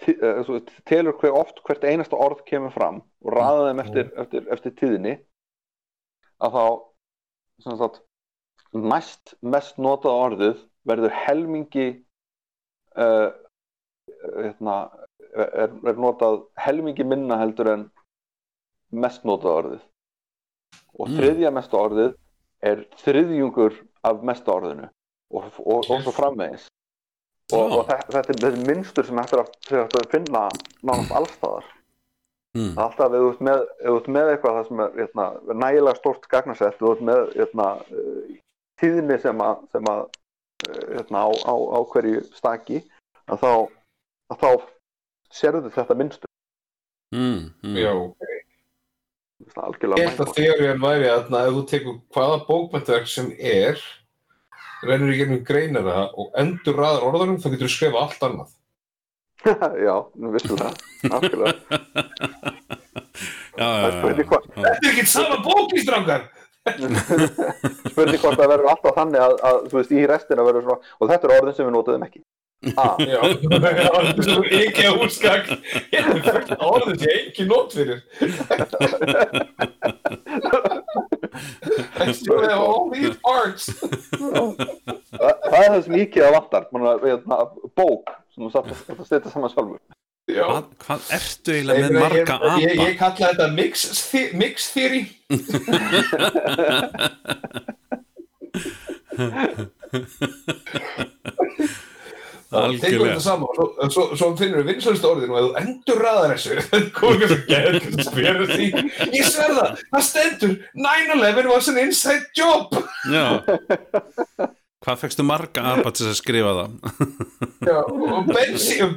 [0.01, 0.59] ti- uh, svo,
[0.89, 5.13] telur hver oft hvert einasta orð kemur fram og raða þeim eftir, eftir, eftir tíðinni
[6.41, 8.01] að þá sagt,
[8.73, 11.87] næst mest notað orðið verður helmingi
[12.97, 13.29] uh,
[14.41, 14.77] hérna,
[15.35, 17.83] er, er notað helmingi minna heldur en
[18.91, 19.83] mest notað orðið.
[20.99, 21.15] Og Mm.
[21.17, 22.09] þriðja mesta orðið
[22.61, 24.89] er þriðjungur af mesta orðinu
[25.31, 26.65] og, og, og svo framvegis
[27.57, 29.53] og, og þetta, þetta, er, þetta minnstur sem hægt er að,
[30.01, 30.47] að finna
[30.81, 31.69] nánast allstaðar
[32.51, 32.73] Mm.
[32.75, 35.25] Það er alltaf ef þú ert með, ef með eitthvað það sem er hérna,
[35.55, 38.33] nægilega stórt gagnasett þú ert með hérna, eh,
[38.81, 40.01] tíðni sem að, sem að
[40.67, 42.81] eh, hérna, á, á, á hverju staki
[43.31, 43.53] að þá,
[44.35, 44.49] að þá
[45.31, 46.27] sérðu þetta minnstur
[47.11, 47.75] Mm, mm.
[47.75, 47.91] Já,
[49.51, 53.31] Það er algjörlega Ég held að þeorían væri að ef þú tekur hvaða bókmyndaverk sem
[53.35, 53.81] er
[54.87, 58.51] rennur í gegnum greinara og endur raðar orðunum þá getur þú skrifa allt annað.
[59.45, 59.97] Já,
[63.57, 66.29] Já, já, Það hvað Þetta er ekki sama bóki, strákar!
[67.89, 71.09] Spurning hvort það verður alltaf þannig að, að þú veist, í restina verður svona og
[71.09, 72.21] þetta er orðin sem við notuðum ekki.
[72.77, 73.69] Ah, Já, þetta
[74.05, 75.63] er svo ekki að húsgagn.
[75.95, 77.99] Ég er orðum sem ég ekki nót fyrir
[81.31, 83.69] I still have all these parts
[84.11, 84.55] það,
[85.47, 86.63] það er sem ekki að vantar
[87.05, 87.37] hérna,
[87.77, 88.75] bók sem þú satt að
[89.09, 89.79] setja saman sjálfur
[90.31, 90.45] Já.
[90.47, 92.21] Hvað, hvað ertu eiginlega Ég, með marga ég,
[92.61, 92.81] ég, apa?
[92.85, 93.75] ég kalla þetta mix,
[94.11, 95.03] the- mix theory
[102.51, 103.15] Algjörlega.
[103.15, 103.21] og
[103.55, 106.57] svo, svo, svo finnur við vinsælstu orðin og ef þú endur ræðar þessu
[106.99, 108.65] komið að gera conspiracy
[109.15, 112.75] ég sverða, það stendur 9-11 was an inside job
[113.11, 113.39] Já.
[114.81, 116.71] Hvað fegstu marga til þess að skrifa það?
[117.69, 118.95] Já, og benzín,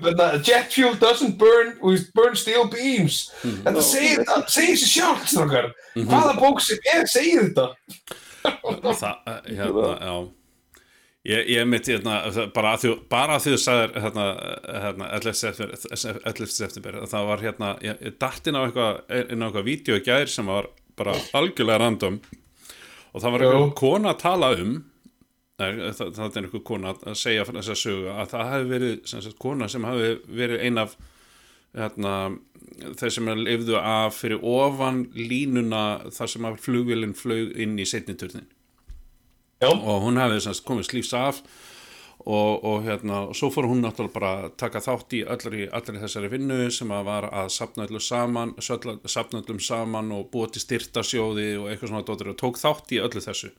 [0.48, 5.70] jet fuel doesn't burn with burn steel beams þetta segir, það segir sér sjálf strákar.
[6.00, 7.70] hvaða bók sem er segir þetta
[8.98, 10.16] það, hérna, já
[11.24, 12.20] ég, ég mitt hérna
[12.54, 14.24] bara að því, bara að því þú sagðir hérna,
[14.84, 15.36] hérna 11.
[15.40, 16.48] september 11.
[16.52, 20.04] september það var hérna, ég, ég datt inn á eitthvað inn á eitthvað vídeo í
[20.04, 22.18] gær sem var bara algjörlega random
[23.14, 24.74] og það var eitthvað kona að tala um
[25.54, 28.64] Nei, það, það er einhver kona að segja fyrir þess að sögu að það hafi
[28.72, 30.96] verið sem sagt, kona sem hafi verið ein af
[31.78, 32.14] hérna,
[32.98, 38.48] þeir sem lifðu af fyrir ofan línuna þar sem að flugvélinn flög inn í setniturnin
[39.62, 39.70] Já.
[39.70, 41.40] og hún hefði sem sagt, komið slífs af
[42.24, 46.00] og, og hérna og svo fór hún náttúrulega bara að taka þátt í allri, allri
[46.00, 48.54] þessari vinnu sem að var að sapna öllum saman
[49.60, 53.52] saman og búa til styrtasjóði og eitthvað svona dóttir og tók þátt í öllu þessu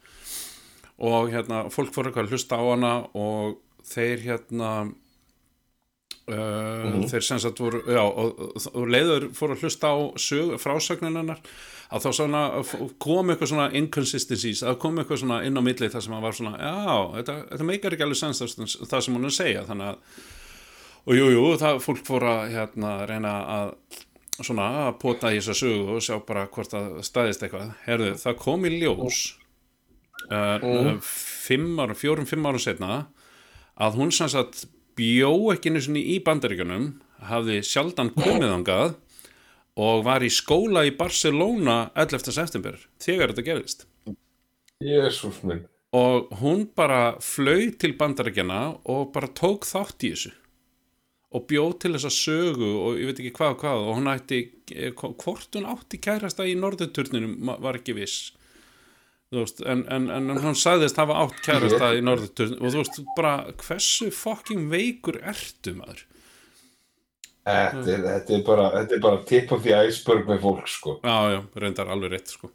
[1.05, 4.71] og hérna fólk fór eitthvað að hlusta á hana og þeir hérna
[6.32, 8.39] uh, þeir sem sagt voru já, og,
[8.71, 11.41] og, leiður fór að hlusta á sög, frásögnin hennar
[11.93, 12.41] að þá svona
[13.01, 16.38] kom eitthvað svona inconsistencies, að kom eitthvað svona inn á milli þar sem að var
[16.39, 19.63] svona, já, þetta, þetta meikar ekki alveg sens það, það sem hún er að segja.
[19.69, 20.26] Þannig að,
[21.05, 23.73] og jú, jú, það fólk fór að hérna reyna að
[24.41, 27.69] svona að pota í þessa sögu og sjá bara hvort það staðist eitthvað.
[27.86, 29.19] Herðu, það kom í ljós
[30.32, 30.97] uh, Mm.
[31.05, 33.05] fimm árum, fjórum, fimm árum setna
[33.78, 34.65] að hún sem sagt
[34.95, 36.85] bjó ekki sinni í bandaríkjunum
[37.29, 38.95] hafði sjaldan komið þangað
[39.85, 42.31] og var í skóla í Barcelona 11.
[42.31, 43.85] september þegar þetta gerðist
[44.83, 45.65] Jésús minn.
[45.95, 50.33] og hún bara flög til bandarækjana og bara tók þátt í þessu
[51.35, 54.39] og bjóð til þessa sögu og ég veit ekki hvað og hvað og hún ætti,
[54.71, 58.31] eh, hvort hún átti kærasta í norðurturninum ma- var ekki viss
[59.43, 63.38] veist, en, en, en hún sagðist hafa átt kærasta í norðurturninum og þú veist, bara
[63.61, 66.05] hversu fucking veikur ertu maður
[67.45, 70.95] Þetta er, þetta, er bara, þetta er bara tip of the iceberg með fólk sko.
[71.05, 72.49] Já, já, reyndar alveg rétt sko.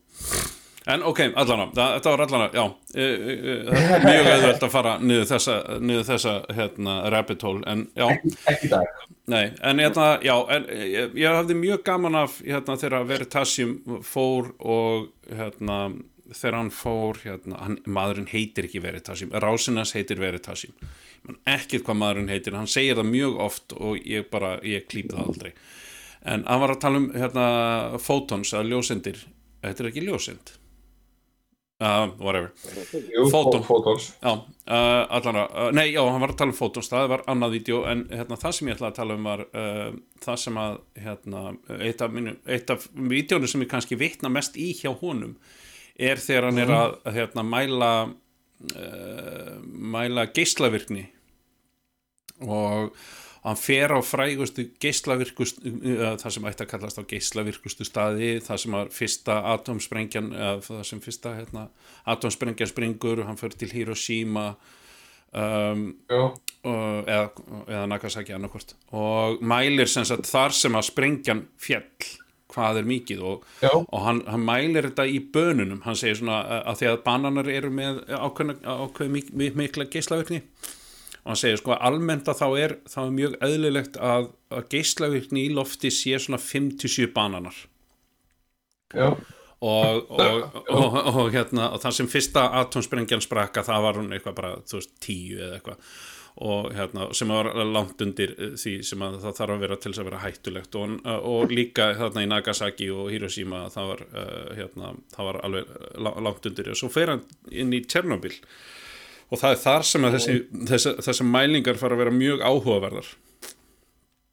[0.91, 2.65] En ok, allana, það, þetta var allana, já,
[2.97, 7.47] e, e, e, það er mjög auðvelt að fara niður þessa, niður þessa hérna, rabbit
[7.47, 8.07] hole, en já.
[8.51, 9.05] Ekki dag.
[9.31, 14.51] Nei, en hérna, já, en ég, ég hafði mjög gaman af hérna þegar Veritasium fór
[14.59, 15.79] og hérna,
[16.35, 20.77] þegar hann fór, hérna, hann, maðurinn heitir ekki Veritasium, Rásinas heitir Veritasium,
[21.27, 25.11] Man ekkert hvað maðurinn heitir, hann segir það mjög oft og ég bara, ég klíp
[25.13, 25.51] það aldrei.
[26.31, 27.45] En hann var að tala um, hérna,
[28.01, 29.21] photons, eða ljósendir,
[29.61, 30.57] þetta er ekki ljósend.
[31.81, 32.51] Uh, whatever
[32.93, 33.63] Jú, Photon.
[33.65, 34.11] photons.
[34.21, 37.55] Já, uh, allara, uh, nei, já, hann var að tala um fótons það var annað
[37.57, 39.87] vídeo, en hérna, það sem ég ætlaði að tala um var uh,
[40.21, 40.77] það sem að
[41.07, 41.45] hérna,
[41.79, 42.19] eitt af,
[42.77, 45.39] af vídeónu sem ég kannski vitna mest í hjá honum
[46.01, 51.07] er þegar hann er að að, hérna, mæla uh, mæla geislavirkni.
[52.41, 52.95] Og
[53.45, 58.63] hann fer á frægustu geislavirkustu uh, það sem ætti að kallast á geislavirkustu staði það
[58.65, 61.69] sem var fyrsta atomsprengjan eða það sem fyrsta hérna,
[62.13, 64.51] atomsprengjan springur, hann fer til Hiroshima
[65.33, 67.23] um, eða,
[67.65, 71.87] eða Nagasaki annarkvort og mælir sem sagt þar sem að sprengjan fjall
[72.51, 75.81] hvað er mikið og, og hann, hann mælir þetta í bönunum.
[75.87, 80.43] Hann segir svona að, því að bananar eru með ákveð mik mikla geislavirkni.
[81.21, 84.71] Og hann segir sko að almennt að þá er, þá er mjög eðlilegt að, að
[84.75, 87.67] geislavirkni í lofti sé svona 5-7 bananar.
[88.91, 89.13] Já.
[89.61, 94.51] og, og, og, hérna og það sem fyrsta atomsprengjan sprakka það var hún eitthvað bara,
[94.67, 95.93] þú veist, 10 eða eitthvað
[96.41, 99.91] og hérna, sem var langt undir eh, því sem að það þarf að vera til
[99.91, 100.79] þess að vera hættulegt.
[100.81, 100.95] Og,
[101.29, 105.75] og líka þarna í Nagasaki og Hiroshima það var, uh, hérna, það var alveg
[106.07, 106.71] la- langt undir.
[106.73, 108.33] Og svo fer hann inn í Tjernobyl.
[109.31, 110.39] Og það er þar sem að þessi,
[110.73, 113.13] þessi, þessi mælingar fara að vera mjög áhugaverðar.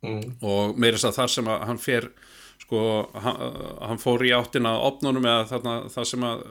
[0.05, 0.35] Mm.
[0.45, 2.05] og meira þess að þar sem að hann fer
[2.61, 2.79] sko,
[3.17, 3.39] hann,
[3.89, 6.43] hann fór í áttina að opnunum eða þarna, það sem að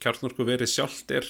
[0.00, 1.28] kjarnorku verið sjálft er.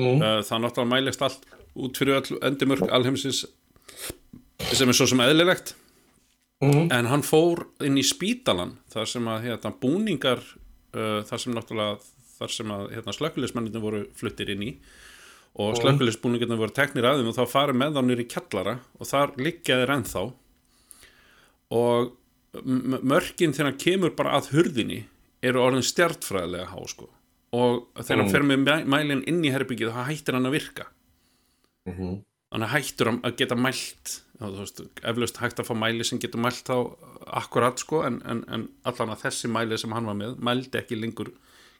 [0.00, 0.16] Mm.
[0.16, 1.44] uh, það náttúrulega mælist allt
[1.76, 3.44] út fyrir öll endimörk alheimsins
[4.72, 5.74] sem er svo sem eðlilegt
[6.62, 6.92] Mm.
[6.94, 10.38] en hann fór inn í spítalan þar sem að hérna, búningar
[10.94, 11.96] uh, þar sem náttúrulega
[12.38, 14.76] þar sem að hérna, slökkulismennir voru fluttir inn í
[15.58, 15.80] og Mm.
[15.82, 19.80] slökkulisbúningarnir voru teknir að þeim og þá farið með þá nýri kjallara og þar liggja
[19.82, 20.22] þeir ennþá
[21.72, 22.12] og
[22.62, 25.00] m- mörkin þegar hann kemur bara að hurðinni
[25.42, 27.08] eru orðin stjartfræðilega há sko.
[27.52, 28.32] og þegar hann Mm.
[28.32, 30.86] fer með mæ- mælinn inn í herbyggið þá hættir hann að virka
[31.88, 32.22] Mhm.
[32.52, 36.76] þannig hættur hann að geta mælt eflaust hægt að fá mæli sem getur mælt þá
[37.42, 40.98] akkurat sko en, en, en allan að þessi mæli sem hann var með mældi ekki
[40.98, 41.32] lengur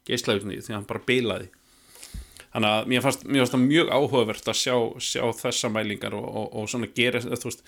[0.09, 1.51] geislaugni því að hann bara bilaði
[2.53, 6.69] þannig að mér fannst, það mjög áhugavert að sjá, sjá þessa mælingar og, og, og
[6.71, 7.65] svona gera þú veist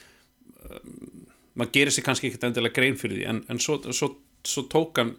[0.69, 1.25] um,
[1.55, 4.11] maður gerir sér kannski ekkert endilega grein fyrir því en, en svo, svo,
[4.45, 5.15] svo tók hann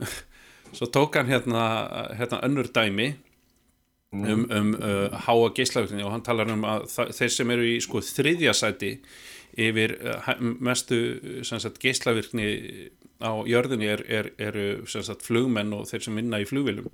[0.76, 1.62] svo tók hann hérna,
[2.18, 3.12] hérna önnur dæmi
[4.12, 6.86] um, um uh, háa geislavirkni og hann talar um að
[7.16, 8.92] þeir sem eru í sko þriðja sæti
[9.66, 11.00] yfir uh, mestu
[11.46, 12.50] sagt, geislavirkni
[13.24, 16.90] á jörðinni er, er, eru sagt, flugmenn og þeir sem vinna í flugvilum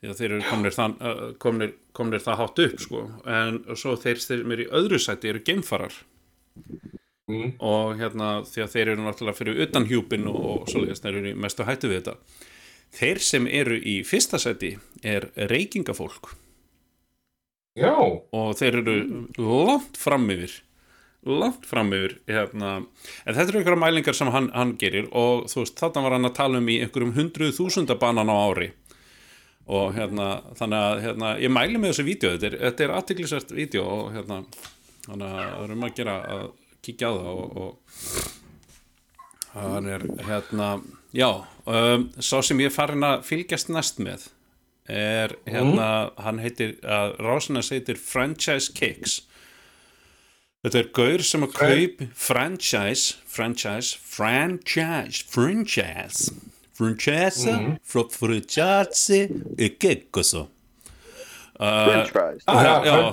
[0.00, 3.02] því að þeir eru komnir, þann, uh, komnir, komnir það hátt upp sko.
[3.28, 5.98] En svo þeir sem eru í öðru sæti eru geimfarar.
[7.30, 7.52] Mm.
[7.62, 11.34] og hérna því að þeir eru náttúrulega fyrir utan hjúpin og, og svoleiðis þeir eru
[11.38, 12.14] mestu hættu við þetta
[12.96, 14.74] þeir sem eru í fyrsta sæti
[15.06, 16.32] er reykingafólk
[17.78, 17.94] Já.
[17.94, 18.96] og þeir eru
[19.38, 20.60] langt fram yfir
[21.26, 22.86] langt fram yfir hérna.
[23.26, 26.30] en þetta eru einhverja mælingar sem hann, hann gerir og þú veist, þarna var hann
[26.30, 28.70] að tala um í einhverjum hundruð þúsunda banan á ári
[29.70, 33.52] og hérna, þannig að hérna, ég mæli með þessu vídeo, þetta er, þetta er aðtiklisvert
[33.54, 34.40] vídeo og hérna
[35.06, 36.46] þannig að það er um að gera að
[36.80, 37.72] kíkja á það og, og
[39.54, 40.68] hann er hérna
[41.14, 41.30] já,
[41.66, 44.28] um, sá sem ég er farin að fylgjast næst með
[44.90, 49.20] er hérna, hann heitir að Rásinas heitir Franchise Kicks.
[50.64, 56.32] Þetta er gaur sem að kaup franchise, franchise franchise, franchise.
[56.80, 57.78] Franchise Mhm.
[61.92, 63.12] franchise já, já,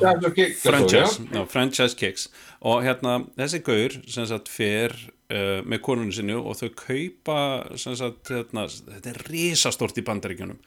[0.63, 2.29] franchise svo, franchise, franchise kicks.
[2.61, 4.95] Og hérna þessi gaur sem sagt fer
[5.33, 7.39] uh, með konunni sinni og þau kaupa
[7.79, 10.59] sagt hérna, þetta er risastórt í bandaríkjunum.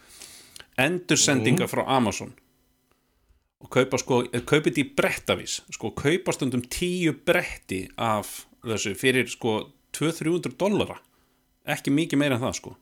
[0.80, 2.32] Endursendinga frá Amazon.
[3.60, 5.60] Og kaupa sko kaupa þetta í brettavís.
[5.74, 9.58] Sko kaupa stundum tíu bretti af þessu fyrir sko
[9.96, 10.96] 200-300 dollara.
[11.68, 12.76] Ekki mikið meira en það sko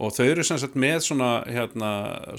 [0.00, 1.90] og þau eru sem sagt með svona, hérna,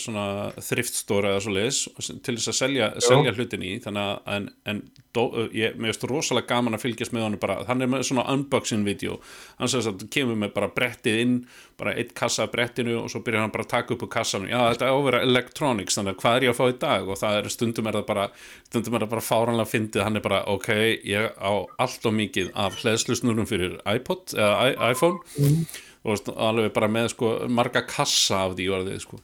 [0.02, 0.26] svona
[0.58, 1.82] þriftstóra eða svo leis
[2.26, 3.76] til þess að selja, selja hlutin í.
[3.84, 4.82] Þannig að en, en
[5.14, 5.24] dó,
[5.56, 9.20] ég, finnst rosalega gaman að fylgjast með honum bara, hann er með svona unboxing video.
[9.60, 11.36] Hann sem sagt kemur með bara brettið inn
[11.82, 14.50] bara eitt kassa af brettinu og svo byrjar hann bara að taka upp úr kassanum,
[14.52, 17.08] já þetta er ávera electronics þannig að hvað er ég að fá í dag?
[17.10, 18.26] Og það er stundum er það bara,
[18.70, 20.70] stundum er það bara fáranlega fyndið, hann er bara ok,
[21.10, 25.58] ég á allt og mikið af hleðslusnurum fyrir iPod eða iPhone
[26.04, 29.20] og alveg bara með sko marga kassa af því orðið sko.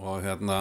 [0.00, 0.60] Og hérna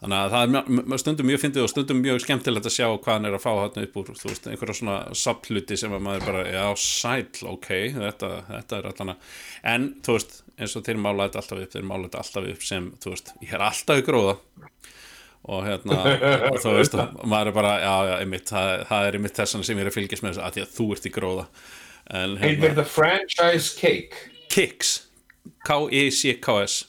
[0.00, 2.86] þannig að það er mjö- mjö- stundum mjög fyndið og stundum mjög skemmtilegt að sjá
[2.88, 6.24] hvað hann er að fá hann upp úr, veist, einhverja svona sapluti sem að maður
[6.30, 7.68] bara, já, sæll, ok
[7.98, 9.34] þetta, þetta er allan að
[9.74, 12.64] en, þú veist, eins og þeir mála þetta alltaf upp þeir mála þetta alltaf upp
[12.70, 14.38] sem, þú veist ég er alltaf í gróða.
[15.50, 16.00] Og hérna,
[16.60, 19.84] þú veist, maður er bara já, já, einmitt, það, það er einmitt þessan sem ég
[19.86, 21.46] er að fylgjast með þessu, að því að þú ert í gróða
[22.10, 24.26] en, hérna, þetta franchise cake?
[24.50, 24.96] Kicks.
[25.66, 26.84] K-I-C-K-S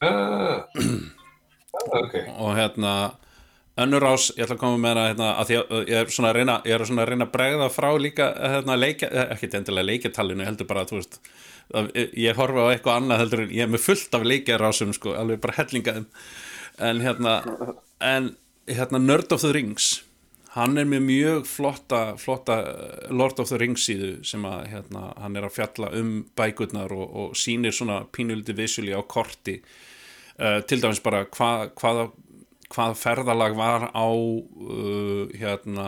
[0.00, 2.14] Ah, ah, ok.
[2.38, 2.92] og hérna
[3.78, 6.36] önnur ás, ég ætla að koma með hérna, að því að ég er svona að
[6.38, 10.42] reyna, ég er svona að reyna að bregða frá líka hérna, leikja, ekki endilega leikjatalinu,
[10.44, 11.18] ég heldur bara að þú veist
[11.78, 15.12] að ég horfa á eitthvað annað heldur en ég er með fullt af leikjarásum sko,
[15.18, 16.06] alveg bara hellingaðum.
[16.88, 17.34] En hérna,
[18.00, 18.30] en
[18.70, 19.90] hérna Nerd of the Rings
[20.58, 25.06] hann er með mjög flotta, flotta eh, Lord of the Rings síðu sem að hérna,
[25.22, 29.60] hann er að fjalla um bækurnar og, og sýnir svona pínuliti visuli á korti.
[30.38, 32.08] Uh, til dæmis bara hvað, hvaða
[32.70, 35.86] hvað ferðalag var á uh, hérna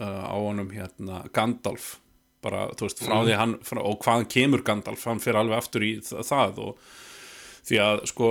[0.00, 1.96] uh, á honum hérna Gandalf.
[2.44, 3.26] Bara þú veist frá Mhm.
[3.26, 6.78] því hann frá, og hvaðan kemur Gandalf, hann fyrir alveg aftur í þa- það og
[7.66, 8.30] því að sko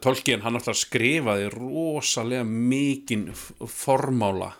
[0.00, 4.54] Tolkien hann alltaf skrifaði rosalega mikinn formála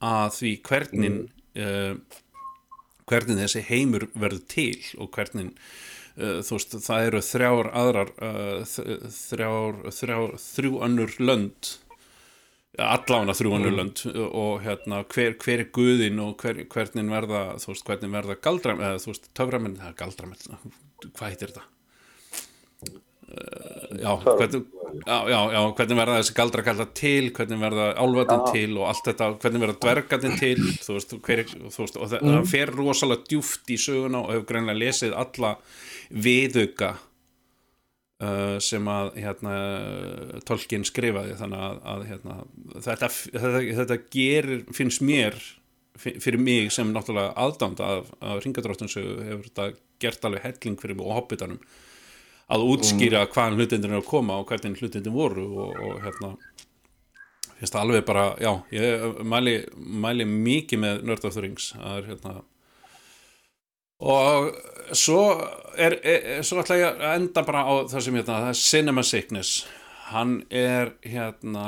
[0.00, 1.18] að því hvernig
[1.60, 1.92] uh,
[3.08, 5.50] hvernig þessi heimur verður til og hvernig
[6.16, 8.64] uh, þú veist, það eru þrjár aðrar uh,
[9.18, 11.74] þrjár, þrjár þrjú önnur lönd
[12.78, 13.78] allána þrjú önnur Mm.
[13.82, 18.36] lönd og hérna, hver, hver er guðin og hver, hvernig verða, þú veist, hvernig verða
[18.40, 20.46] galdram, eða þú veist, töframenn, það er galdramell
[21.08, 21.64] hvað heitir þetta?
[23.28, 24.62] Uh, já, hvernig,
[25.04, 29.10] já, já, já, hvernig verða þessi galdra kalla til, hvernig verða álvatin til og allt
[29.10, 32.46] þetta, hvernig verða dvergatin til, þú veist, hver, þú veist og það, Mm.
[32.48, 35.50] fer rosalega djúft í söguna og hefur greinlega lesið alla
[36.08, 36.94] viðauka
[38.22, 39.56] uh, sem að hérna,
[40.48, 41.36] tolkin skrifaði.
[41.38, 42.38] Þannig að, að hérna,
[42.86, 45.36] þetta, þetta, þetta gerir, finnst mér
[45.98, 49.68] fyrir mig sem náttúrulega aðdánd af, af ringadróttinsögu hefur þetta
[49.98, 51.60] gert alveg helling fyrir mig og hobbitanum
[52.48, 56.34] að útskýra hvaðan hlutindir er að koma og hvernig hlutindir voru og, og hérna
[57.58, 61.96] finnst það alveg bara, já, ég mæli, mæli mikið með Nerd of the Rings það
[61.96, 62.38] er hérna
[63.98, 64.52] og
[64.94, 65.22] svo
[65.74, 69.02] er, er, svo ætla ég að enda bara á það sem hérna, það er Cinema
[69.02, 69.54] Sickness.
[70.12, 71.64] Hann er hérna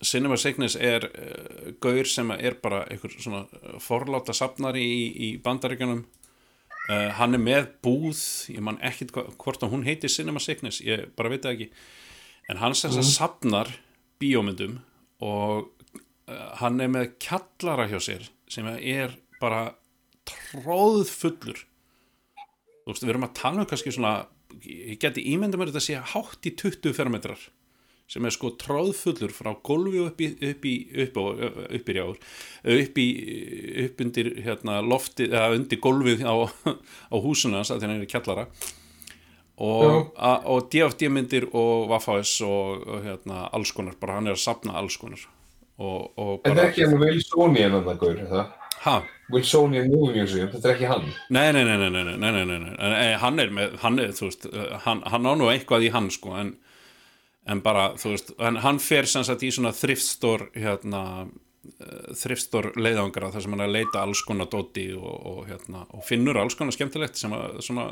[0.00, 3.44] Cinema Sickness er uh, gaur sem er bara einhver svona
[3.84, 6.06] forláta safnari í, í bandaríkjunum
[6.90, 8.20] uh, hann er með búð
[8.52, 11.70] ég man ekkit hva- hvort að hún heiti Cinema Sickness ég bara veit það ekki.
[12.50, 13.70] En hann sem að safnar
[14.20, 14.80] bíómyndum
[15.22, 19.68] og uh, hann er með kjallara hjá sér sem er bara
[20.26, 21.62] tróðfullur.
[22.84, 24.14] Þú veist, við erum að tala um kannski svona
[24.66, 27.42] ég geti ímynda mér þetta að sé hátt í 20 fermetrar
[28.10, 31.24] sem er sko tróðfullur frá gólfi upp í upp í, upp, á,
[31.78, 32.18] upp í rjáur
[32.74, 33.08] upp í,
[33.86, 36.34] upp undir hérna lofti, eða undir gólfið á,
[37.14, 38.46] á húsuna hans að þeirra er kjallara
[39.60, 44.38] og, a, og DFD myndir og Waffas og, og hérna alls konar, bara hann er
[44.38, 45.28] að sapna alls konar
[45.80, 48.56] og, og Þetta er ekki hann Wilsonian hann að gaur, er það?
[48.80, 48.96] Ha?
[49.30, 51.06] Wilsonian Movie Museum, þetta er ekki hann.
[51.32, 52.72] Nei, nei, nei, nei, nei, nei, nei, nei, nei, nei.
[52.74, 55.84] En, eh, hann er með, hann er, þú veist, eh, hann, hann á nú eitthvað
[55.84, 56.54] í hann, sko, en,
[57.48, 61.02] en bara, þú veist, hann fer sem sagt í svona þriftstór, hérna,
[62.16, 66.04] þriftstór leiðangra þar sem hann er að leita alls konar dóti og, og hérna, og
[66.06, 67.88] finnur alls konar skemmtilegt sem að, svona,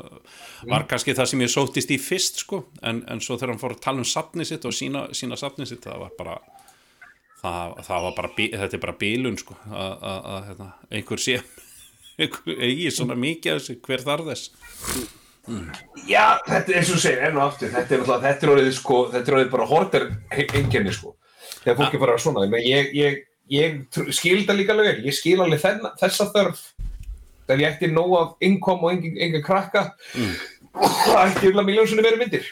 [0.69, 3.77] var kannski það sem ég sóttist í fyrst, sko, en, en svo þegar hann fór
[3.77, 6.39] að tala um safnið sitt og sína, sína safnið sitt, það var bara,
[7.43, 11.39] það, það var bara, þetta er bara bílun, sko, að, hérna, einhver sé
[12.19, 15.17] einhver eigi svona mikið hver þarf þess
[16.09, 18.73] Já, þetta er eins og segir, enn og aftur, þetta er náttúrulega, þetta er orðið
[18.77, 20.05] sko, þetta er orðið bara horter
[20.59, 21.15] enginni sko.
[21.63, 23.17] Þegar fólk er bara svona, menn ég, ég,
[23.49, 26.61] ég tr- skil þetta líka alveg vel, ég skil alveg þenn, þessa þörf,
[27.47, 30.35] þegar ég ætti nóg af innkom og engin, engin krakka, Mm.
[30.79, 32.45] ætti ykkurlega miljónsunni meira myndir.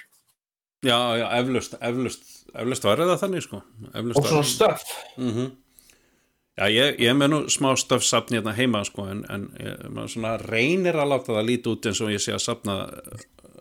[0.86, 2.22] Já, já, eflaust, eflaust,
[2.54, 3.62] eflaust var það þannig sko
[3.94, 4.84] eflaust Og svona stöff.
[5.18, 5.52] Mhm.
[6.58, 10.38] Já, ég, ég með nú smá stöfsafn hérna heima sko en, en ég, maður svona
[10.42, 12.78] reynir að láta það líti út eins og ég sé að safna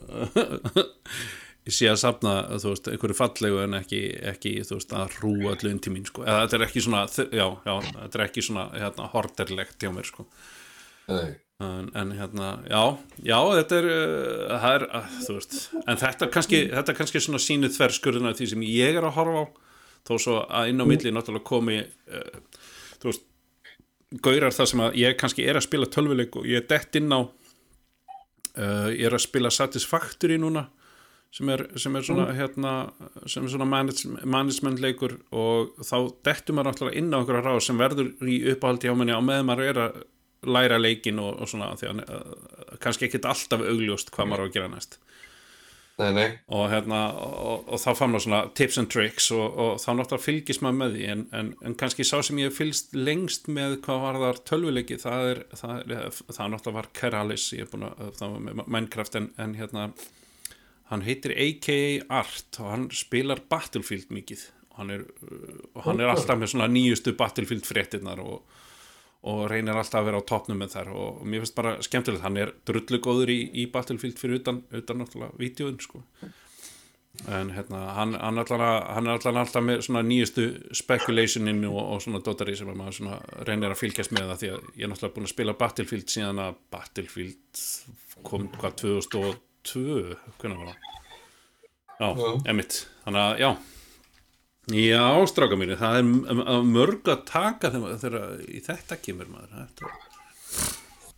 [1.66, 4.00] ég sé að safna þú veist, einhverju fallegu en ekki,
[4.32, 7.02] ekki þú veist, að hrúa allu inn til mín sko, eða þetta er ekki svona
[7.10, 10.26] já, já, þetta er ekki svona hérna, horterlegt hjá mér sko.
[11.06, 12.82] En, en hérna, já
[13.24, 16.98] já, þetta er, uh, það er uh, þú veist, en þetta er kannski þetta er
[17.00, 19.46] kannski svona sínu þverskurðina því sem ég er að horfa á,
[20.06, 22.55] þó svo að inn á milli náttúrulega komi uh,
[23.02, 23.26] þú veist,
[24.22, 27.12] gaurar það sem að ég kannski er að spila tölvuleik og ég er dett inn
[27.12, 30.66] á uh, ég er að spila Satisfactory núna
[31.34, 32.72] sem er, sem er svona hérna,
[33.28, 37.64] sem er svona manage, management leikur og þá dettur maður náttúrulega inn á einhverja ráð
[37.66, 39.98] sem verður í uppáhaldi á menni á meðan maður er að
[40.46, 44.48] læra leikin og, og svona því að uh, kannski ekkit alltaf augljóst hvað maður á
[44.48, 44.98] að gera næst
[45.96, 46.26] Nei, nei.
[46.52, 50.24] og hérna og, og þá fann maður svona tips and tricks og, og þá náttúrulega
[50.26, 54.02] fylgist maður með því en, en, en kannski sá sem ég fylgst lengst með hvað
[54.02, 58.04] var þar tölvuleiki það er, það er, það náttúrulega var Keralis ég er búin að,
[58.18, 59.86] það var með Minecraft en, en hérna
[60.90, 62.04] hann heitir A.K.A.
[62.20, 65.08] Art og hann spilar Battlefield mikið og hann er,
[65.72, 68.44] og hann er alltaf með svona nýjustu Battlefield fréttinnar og,
[69.26, 70.90] og reynir alltaf að vera á toppnum með þær.
[70.94, 75.00] Og, mér finnst bara skemmtilegt, hann er drullu góður í, í Battlefield fyrir utan, utan
[75.02, 76.02] náttúrulega vídeoðin sko.
[77.32, 80.44] En hérna, hann, hann, allan, hann er allan alltaf með svona nýjustu
[80.76, 84.50] speculationin og, og svona dotari sem að maður svona reynir að fylgjast með það því
[84.50, 87.62] að ég er náttúrulega búin að spila Battlefield síðan að Battlefield
[88.28, 89.86] kom hvað 2002
[90.36, 90.92] hvernig var það?
[91.96, 92.10] Já,
[92.52, 93.50] emitt, þannig að já
[94.74, 99.92] Já, stráka mínu, það er mörg að taka þegar, þegar í þetta kemur maður þetta.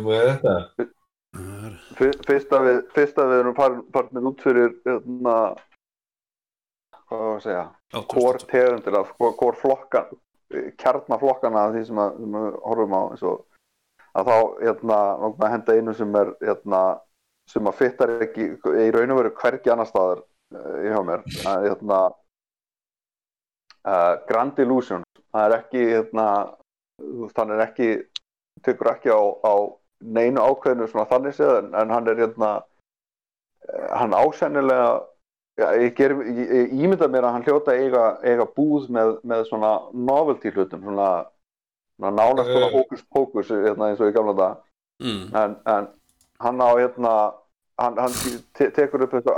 [0.05, 0.57] Með þetta?
[1.97, 5.37] Fyr- Fyrst að við, fyrst að við erum farin út fyrir hérna,
[7.09, 7.65] hvað var að segja
[8.13, 10.13] hvort tegundir af hvort flokkan
[10.81, 13.43] kjarnaflokkana af því sem, að, sem við horfum á eins og
[14.19, 16.81] að þá hérna, að henda einu sem er hérna,
[17.49, 18.51] sem að fittar ekki
[18.85, 20.23] í raun og veru hvergi annar staðar
[20.53, 22.01] uh, hjá mér að, hérna,
[23.89, 26.29] uh, Grand Illusion það er ekki hérna,
[27.37, 27.91] hann er ekki
[28.65, 29.55] tekur ekki á, á
[30.01, 32.51] neinu ákveðinu svona þannig séð en, en hann er hérna
[33.67, 34.91] eh, hann ásennilega
[35.59, 39.45] já, ég, ger, ég, ég ímynda mér að hann hljóta eiga, eiga búð með, með
[39.51, 41.11] svona novelty hlutum svona,
[41.99, 43.05] svona nánast svona Eh.
[43.15, 44.63] hókus hérna, eins og í gamla dag
[45.03, 45.25] mm.
[45.43, 45.91] en, en
[46.45, 47.15] hann á hérna
[47.79, 48.15] hann, hann
[48.55, 49.35] te tekur upp þetta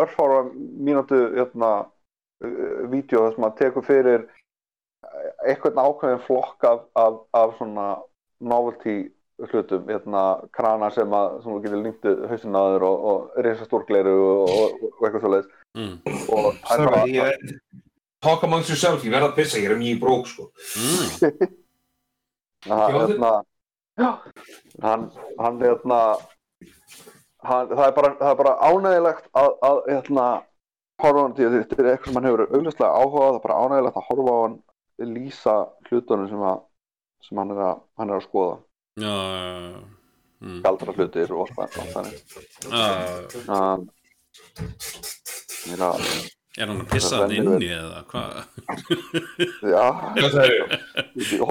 [0.00, 1.74] örfáa mínútu hérna
[2.92, 4.26] vídeo þar sem hann tekur fyrir
[5.46, 7.86] eitthvað ákveðin flokk af, af, af svona
[8.40, 8.96] novelty
[9.50, 10.22] hlutum, hérna
[10.56, 14.84] krana sem að sem þú getur lingtið hausinn á þér og, og risastórgleiru og, og,
[14.90, 15.98] og eitthvað svo leiðis Mm.
[16.32, 17.56] og það er bara
[18.24, 20.46] talk amongst yourself, ég verða að pissa, ég er mjög brók sko.
[20.80, 21.10] Mm.
[22.70, 23.32] hann, Já, hérna,
[24.86, 25.04] hann,
[25.36, 25.98] hann hérna
[27.44, 30.26] hann, það, er bara, það er bara ánægilegt að, að hérna
[31.02, 33.58] horfa á hann þetta er eitthvað sem hann hefur augljóslega áhuga á, það er bara
[33.64, 34.56] ánægilegt að horfa á hann
[35.16, 35.56] lýsa
[35.88, 36.62] hlutunum sem, að,
[37.26, 38.56] sem hann, er að, hann er að skoða.
[38.96, 40.56] Já, já, já.
[40.64, 42.16] Galdra hlutir og allt þannig.
[42.70, 42.86] Já,
[43.58, 43.86] um,
[45.66, 48.36] ég er Er hann að pissa hann inni eða hvað?
[49.74, 49.86] já?
[50.16, 50.30] Ég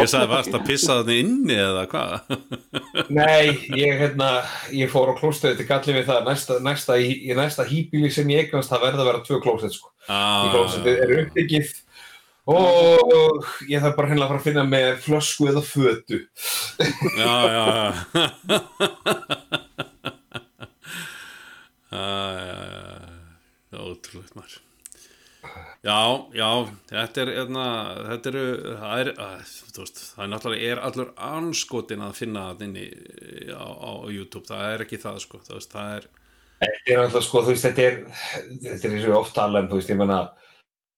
[0.09, 2.31] sagði, varst að pissa hann inni eða hvað?
[3.19, 4.29] Nei, ég, hérna,
[4.73, 8.33] ég fór á klóstöðu til gallið við það næsta, næsta, í, í næsta hýbíli sem
[8.33, 9.93] ég eignast það verða að vera tvö klósett sko.
[10.09, 11.73] Ah, í klósettið er uppbyggið
[12.55, 16.19] og ég þarf bara hennilega að fara að finna með flösku eða fötu
[17.21, 18.25] Já, já, já.
[21.95, 22.05] Já,
[22.35, 23.79] já, já.
[23.85, 24.61] Ótrúlegt maður.
[25.85, 25.99] Já,
[26.33, 26.49] já,
[26.89, 27.65] þetta er, hérna,
[28.09, 28.43] þetta eru,
[28.81, 32.85] það er, að, veist, það er náttúrulega, er allur anskotin að finna það inni
[33.53, 36.07] á, á YouTube, það er ekki það, sko, þú veist, það er,
[36.55, 37.97] Þetta er alltaf sko, þú veist, þetta er
[38.63, 40.19] þetta er eins og ég oft tala um, þú veist, ég menna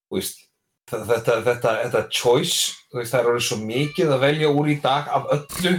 [0.08, 0.44] þú veist,
[0.88, 5.10] þetta, þetta, þetta, choice, veist, það er orðið svo mikið að velja úr í dag
[5.18, 5.74] af öllu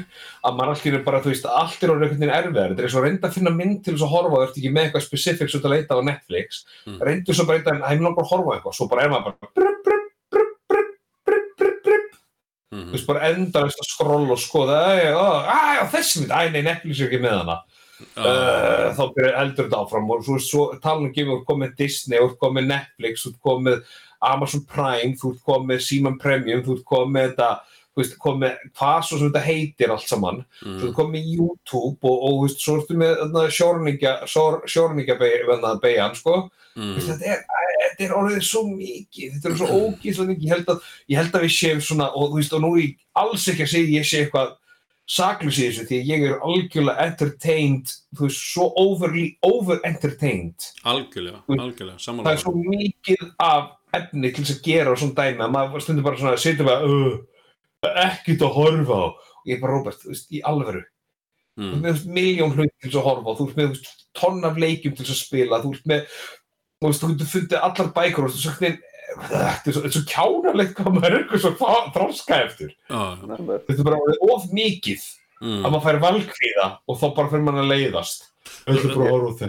[0.45, 2.93] að maður allir er bara, þú veist, allt er orðið einhvern veginn erfiðar, þetta er
[2.93, 5.53] svo reynda að finna mynd til þess að horfa, þú ert ekki með eitthvað specific
[5.53, 6.99] svo að leita á Netflix, Mm.
[7.09, 9.81] reyndu svo bara eitthvað, hægum langar að horfa eitthvað, svo bara er maður bara brup,
[9.89, 10.93] brup, brup, brup,
[11.25, 12.21] brup, brup, brup,
[12.75, 14.79] mm þú veist, bara endalist að skrolla og skoða,
[15.49, 17.59] á þessi mynd, æ, nei, Netflix er ekki með hana.
[18.15, 21.73] Uh, þá byrjar eldur þetta áfram og svo, svo talan ekki um þú ert komið
[21.81, 23.81] Disney, komið Netflix komið
[24.23, 27.51] Amazon Prime þú ert komið Simon Premium, þú ert komið þetta
[27.99, 30.77] þú veist, komið hvað svo sem þetta heitir allt saman, Mm.
[30.81, 34.13] þú ert komið YouTube og, og þú veist, svo ertu með sjórningja
[34.67, 35.19] sjórningja
[35.83, 36.95] beigjan, sko Mm.
[36.95, 37.41] Veist, þetta er,
[37.89, 41.33] þetta er orðið svo mikið, þetta er svo ógíslega mikið, ég held að, ég held
[41.35, 43.97] að við séum svona, og þú veist, og nú er ég alls ekki að segja
[43.99, 44.53] ég sé eitthvað
[45.09, 50.69] saklus í þessu, því ég er algjörlega entertained, þú veist, svo overly, over-entertained.
[50.85, 55.17] algjörlega, algjörlega, Það samanlega er svo mikið af efni til þess að gera og svona
[55.19, 59.07] dæmi að maður stundur bara svona að setja bara, uh, ekkert að horfa á.
[59.39, 60.83] Og ég er bara, Robert, þú veist, í alvöru.
[61.59, 64.05] Þú ert með miljón hlut til þess að horfa á, þú ert með þú veist,
[64.19, 66.19] tonn af leikjum til þess að spila, þú ert með,
[66.79, 68.83] þú veist, þú getur fundið allar bækur og þú veist,
[69.19, 72.75] þetta er svo, þetta er svo kjánalegt hvað maður er eitthvað svo þroska eftir.
[72.93, 75.07] Þetta er bara of mikið
[75.39, 75.61] Mm.
[75.63, 78.25] að maður fær valkvíða og þá bara fyrir mann að leiðast.
[78.69, 79.49] Þetta er að þetta.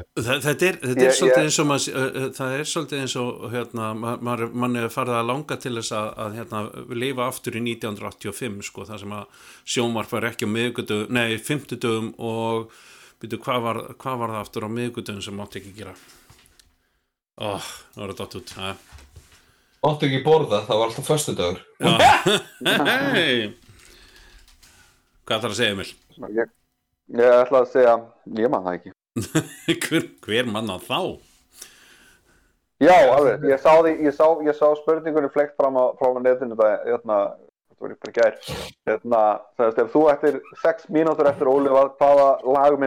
[0.69, 3.15] Er, þetta er Ég- svolítið ég- eins og maður, uh, uh, það er svolítið eins
[3.19, 3.87] og hérna,
[4.63, 6.61] mann er farið að langa til þess að, að hérna,
[7.03, 9.43] lifa aftur í 1985 sko, það sem að
[9.75, 12.71] sjónvarp var ekki á miðgudögum, nei, fimmtudögum og
[13.19, 15.95] byrju, hvað var, hvað var það aftur á miðgudögum sem mátti ekki gera
[17.39, 18.73] Ó, það var þetta dott út ja.
[19.79, 21.59] Máttu ekki borða, það var alltaf föstudagur.
[23.15, 23.53] Hei
[25.29, 25.91] Hvað þarf að segja, Emil?
[26.35, 26.51] Ég,
[27.17, 27.95] ég ætla að segja,
[28.37, 28.93] ég man það ekki.
[29.87, 30.99] hver, hver mann á þá?
[32.79, 36.19] Já, alveg, ég sá, því, ég sá, ég sá spurningunni flekt fram á, fram á
[36.23, 37.17] netinu þetta, hérna,
[37.67, 38.37] þetta var í gær,
[38.87, 39.23] hérna,
[39.59, 42.77] það ef þú ættir sex mínútur eftir Ólið, hvaða lag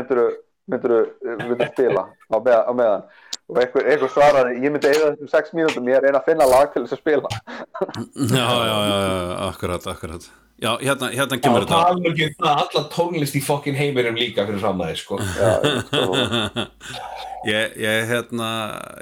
[0.70, 3.09] myndur myndur myndur spila á, með, á meðan?
[3.52, 6.47] Og einhver, einhver svaraði, ég myndi eiga þessum sex mínútum, ég er einn að finna
[6.48, 7.32] lag til þess að spila.
[8.39, 9.16] Já, já, já, já,
[9.48, 10.30] akkurat, akkurat
[10.62, 14.18] Já, hérna, hérna Já, kemur það er alveg ekki það alla tónlist í fokkin heiminum
[14.18, 15.18] líka fyrir fram að þið, sko.
[15.18, 16.66] þetta
[17.51, 18.51] ég, ég, hérna,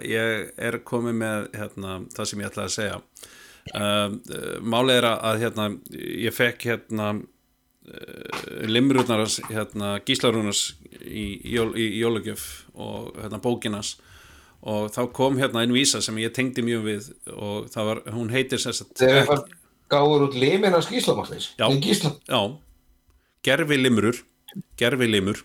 [0.08, 2.96] ég er komið með hérna, það sem ég ætlaði að segja
[3.82, 4.16] um,
[4.72, 5.68] Málið er að, að hérna,
[6.24, 7.10] ég fekk hérna
[7.90, 13.96] uh, limrurnar hérna, gíslarúnars í, í, í jólugjöf og hérna, bókinas
[14.60, 18.32] og þá kom hérna einn vísa sem ég tengdi mjög við og það var, hún
[18.32, 19.46] heitir Þegar það
[19.90, 21.52] gáður út limin að skýslamáttins.
[21.58, 21.66] Já,
[22.28, 22.42] já.
[23.40, 24.20] Gerfi limrur
[24.78, 25.42] gerfi limur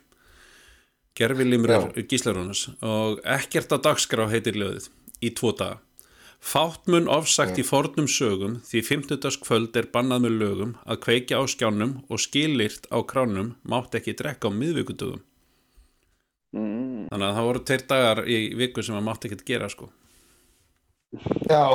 [1.15, 4.89] gerfi limrur gíslarúnas og ekkert á dagskrá heitir löðið
[5.23, 5.79] í tvo daga
[6.45, 9.39] Fátt mun ofsagt í fornum sögum því 50.
[9.41, 14.13] kvöld er bannað með lögum að kveikja á skjánum og skilirt á kránum mátt ekki
[14.19, 15.23] drekka á miðvíkudögum.
[16.55, 17.07] Mm.
[17.09, 19.89] Þannig að það voru tveir dagar í viku sem að mátt ekki gera sko.
[21.49, 21.65] Já,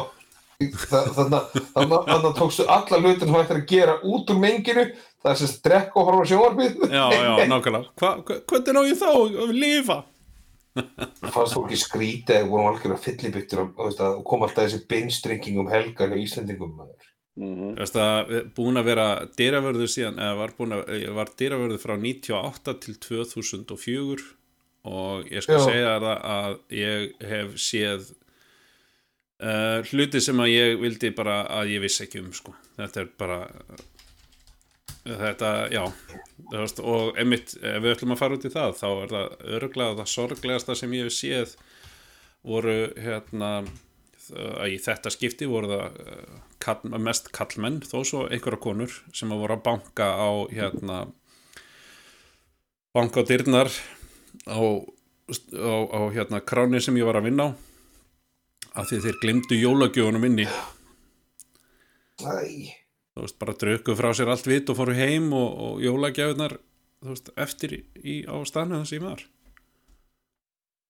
[0.60, 4.82] Þa- þannig að- tókstu alla hlutin sem hættir að gera út úr menginu,
[5.24, 6.74] það er sem drekka og horfa á sjónvarpið.
[6.92, 7.86] Já, já, nákvæmlega.
[7.96, 9.08] Hva, hva, hvernig á ég þá
[9.46, 9.96] að lifa?
[11.34, 15.70] Fannst þú ekki skrítið eða vorum algjör að fyllibittur og, kom alltaf þessi binge-drinking um
[15.70, 17.08] helgar hjá Íslandingum maður.
[17.40, 17.72] Mhm.
[17.76, 19.08] Þú veist að búin að vera
[19.38, 20.54] dyravörður síðan, eða var
[20.98, 24.28] ég var dyravörður frá 98 til 2004
[24.90, 25.64] og ég skal Já.
[25.66, 28.10] segja það að ég hef séð
[29.44, 32.54] uh, hluti sem að ég vildi bara að ég vissi ekki um sko.
[32.80, 33.40] Þetta er bara
[35.04, 35.84] þetta, já
[36.52, 39.98] veist, og einmitt, ef við ætlum að fara út í það þá er það örglega
[40.00, 41.54] það sorglegasta sem ég hef séð
[42.46, 43.52] voru hérna
[44.70, 49.42] í þetta skipti voru það eh, kall, mest kallmenn þó svo einhverja konur sem að
[49.42, 51.00] voru að banka á hérna
[52.94, 53.72] banka á dyrnar
[54.46, 57.58] á, á, á hérna kráni sem ég var að vinna á
[58.78, 60.46] af því þeir glimtu jólagjöfunum inni.
[62.20, 62.79] Æ,
[63.14, 66.56] þú veist, bara drukku frá sér allt vitt og fóru heim og, og jólagjöfunar
[67.00, 69.22] þú veist, eftir í, í á staðnum þess ég var.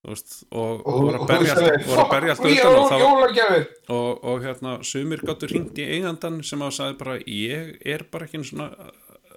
[0.01, 2.95] Þú veist, og, voru að berja allt voru að berja allt "Fuck, utan og ég
[2.95, 3.67] er jólagjafir."
[3.97, 8.29] og, og hérna, sumir gáttu hringt í eigandan sem að sagði bara, ég er bara
[8.29, 8.71] ekki svona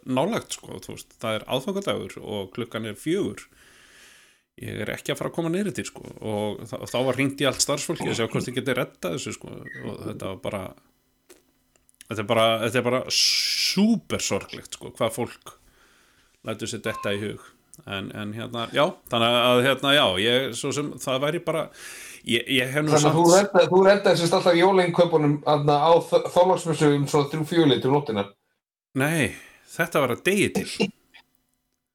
[0.04, 3.44] nálagt, sko, þú veist, það er aðfangadagur og klukkan er fjögur.
[4.62, 7.48] Ég er ekki að fara að koma neyri til, sko, og þá var hringt í
[7.50, 9.54] allt starfsfólki að sjá hvort þið getið rettað þessu, sko,
[9.84, 10.64] og þetta var bara
[12.10, 15.58] þetta er bara, þetta er bara súper sorglegt, sko, hvað fólk
[16.48, 17.44] lætur sér detta í hug
[17.88, 21.64] en, en hérna, já, þannig að hérna, já, ég, svo sem, það væri bara
[22.28, 25.92] ég, ég hef nú Þannig að þú samt reddaði, sérst alltaf jólainköpunum aðna á
[26.36, 28.28] þólagsmessu um svona þrjú fjúlið til nóttina.
[29.00, 29.34] Nei,
[29.74, 30.68] þetta var að degi til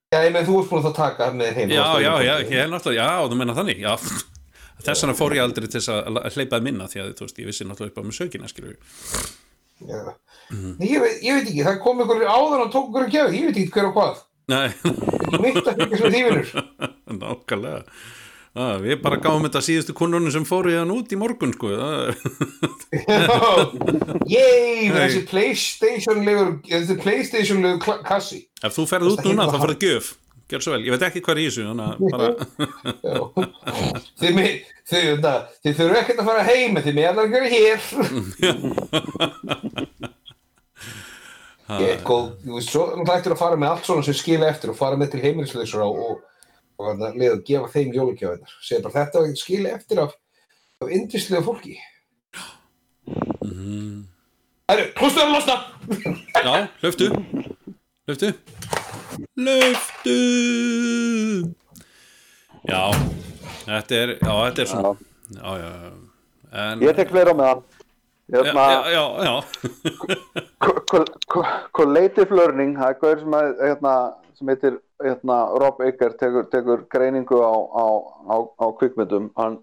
[0.09, 1.73] Já, ég með þú ert búin að það taka hann með heim.
[1.77, 3.91] Já, já, já, ég er náttúrulega, já, þú menna þannig Já,
[4.87, 7.43] þess vegna fór ég aldrei til að að hleypa að minna því að, þú veist,
[7.43, 8.79] ég vissi náttúrulega upp á með sökina, skilur
[9.87, 10.15] já.
[10.79, 13.35] Nei, ég, veit, ég veit ekki, það kom ykkur áður og tók ykkur að gefa,
[13.37, 14.23] ég veit ekki hver og hvað.
[14.49, 14.69] Nei.
[15.45, 16.47] Mitt að fylgjast með tífinur.
[17.21, 17.83] nákvæmlega.
[18.59, 21.69] Ah, við bara gáum þetta síðustu kunnunum sem fóru hérna út í morgun sko.
[21.79, 22.17] Það-
[24.27, 28.41] Yey, þessi Playstation-legur þessi Playstation-legur kla- kassi.
[28.65, 30.09] Ef þú ferð út núna þá ferð gjöf
[30.49, 32.29] Gjör svo vel, ég veit ekki hvað er í þessu að bara
[34.21, 34.39] Þið,
[34.89, 37.81] þið, það, þið þurfu ekkert að fara heim þið með allar að gera hér
[42.65, 45.25] svo þú ættir að fara með allt svona sem skilja eftir og fara með til
[45.27, 46.17] heimilislausur og, og,
[46.81, 48.55] og leið að gefa þeim jólugjöfinnar.
[48.65, 50.15] Segja bara þetta skilja eftir af,
[50.81, 51.77] af indislega fólki.
[53.45, 54.01] mm.
[54.69, 55.57] Herru, hlustu að losna!
[56.45, 57.13] Já, hlöftu
[58.09, 58.33] Hlöftu
[59.39, 60.19] Hlöftu
[62.69, 62.83] Já,
[63.65, 64.93] þetta er Já, þetta er svona.
[65.35, 65.71] Já, já,
[66.63, 67.65] en, Ég tek fleira með hann
[68.29, 69.37] Hérna, Já, já, já, já.
[70.61, 73.93] co- co- co- Collative Learning það er gaur sem, að, hérna,
[74.37, 77.87] sem heitir hérna, Rob Aker tekur, tekur greiningu á, á,
[78.29, 79.31] á, á kvikmyndum.
[79.41, 79.57] Hann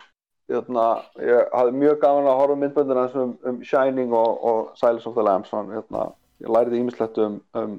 [0.50, 0.86] hérna,
[1.22, 5.22] ég hafði mjög gaman að horfa myndböndina um, um Shining og, og Silence of the
[5.30, 5.54] Lambs.
[5.54, 6.08] Hann, hérna,
[6.42, 7.78] ég læriði ímislegt um, um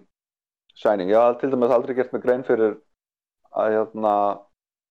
[0.77, 2.77] Shining, ég hafði til dæmis aldrei gert mig grein fyrir
[3.57, 4.15] að hérna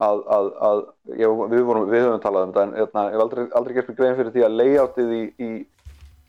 [0.01, 0.79] að, að, að
[1.21, 3.91] ég, við, vorum, við höfum talað um þetta en hérna, ég hef aldrei, aldrei gert
[3.91, 5.49] mig grein fyrir því að layoutið í, í,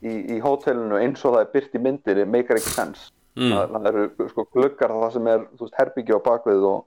[0.07, 3.07] í, í hótelinu eins og það er byrt í myndir meikar ekki sens
[3.37, 3.51] Mm.
[3.53, 6.79] það, eru sko gluggar það sem er veist, herbyggja á bakvið og,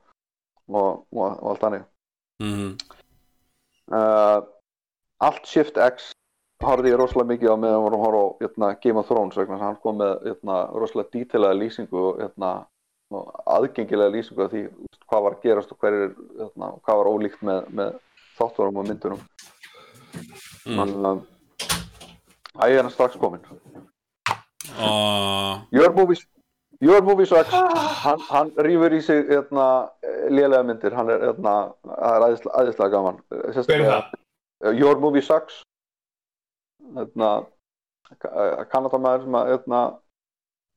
[0.67, 1.85] og, og, og allt þannig
[2.43, 2.73] Mhm.
[3.95, 4.41] uh,
[5.23, 6.09] allt Shift X
[6.61, 9.39] horfði ég rosalega mikið á meðan við vorum að horfa á hérna, Game of Thrones
[9.39, 12.51] vegna þess að hann kom með hérna, rosalega dítilega lýsingu og, hérna,
[13.57, 14.65] aðgengilega lýsingu af því
[15.07, 16.11] hvað var að gerast og hver er,
[16.57, 17.95] hvað var ólíkt með, með
[18.39, 19.23] þátturum og myndunum.
[20.67, 20.77] Mm.
[20.77, 21.23] þannig að
[22.51, 23.45] Æ, ég er hann strax komin
[24.83, 26.25] Og Your Movies
[26.83, 27.55] Your Movies X
[28.03, 29.65] hann, hann rýfur í sig hérna,
[30.33, 30.95] lélega myndir.
[30.97, 33.19] Hann er, æðislega gaman.
[33.29, 34.15] Það?
[34.73, 35.61] Your Movie Sucks
[36.99, 37.31] hérna,
[38.73, 39.81] Kanadamæður sem að hérna,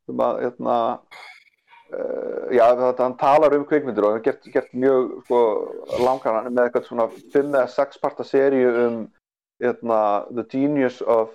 [0.08, 0.78] sem að hérna,
[1.94, 5.40] uh, já, þetta, hann talar um kvikmyndir og hann gert, gert mjög sko,
[6.04, 9.00] langan, hann með eitthvað svona 5 eða 6 parta seríu um
[9.64, 10.02] hérna,
[10.34, 11.34] The Genius of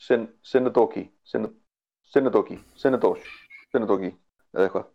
[0.00, 1.50] Sin, Sinadoki Sin,
[2.08, 3.28] Sinadoki Sinadoshi
[3.74, 4.14] Sinadoki
[4.54, 4.88] eða eitthvað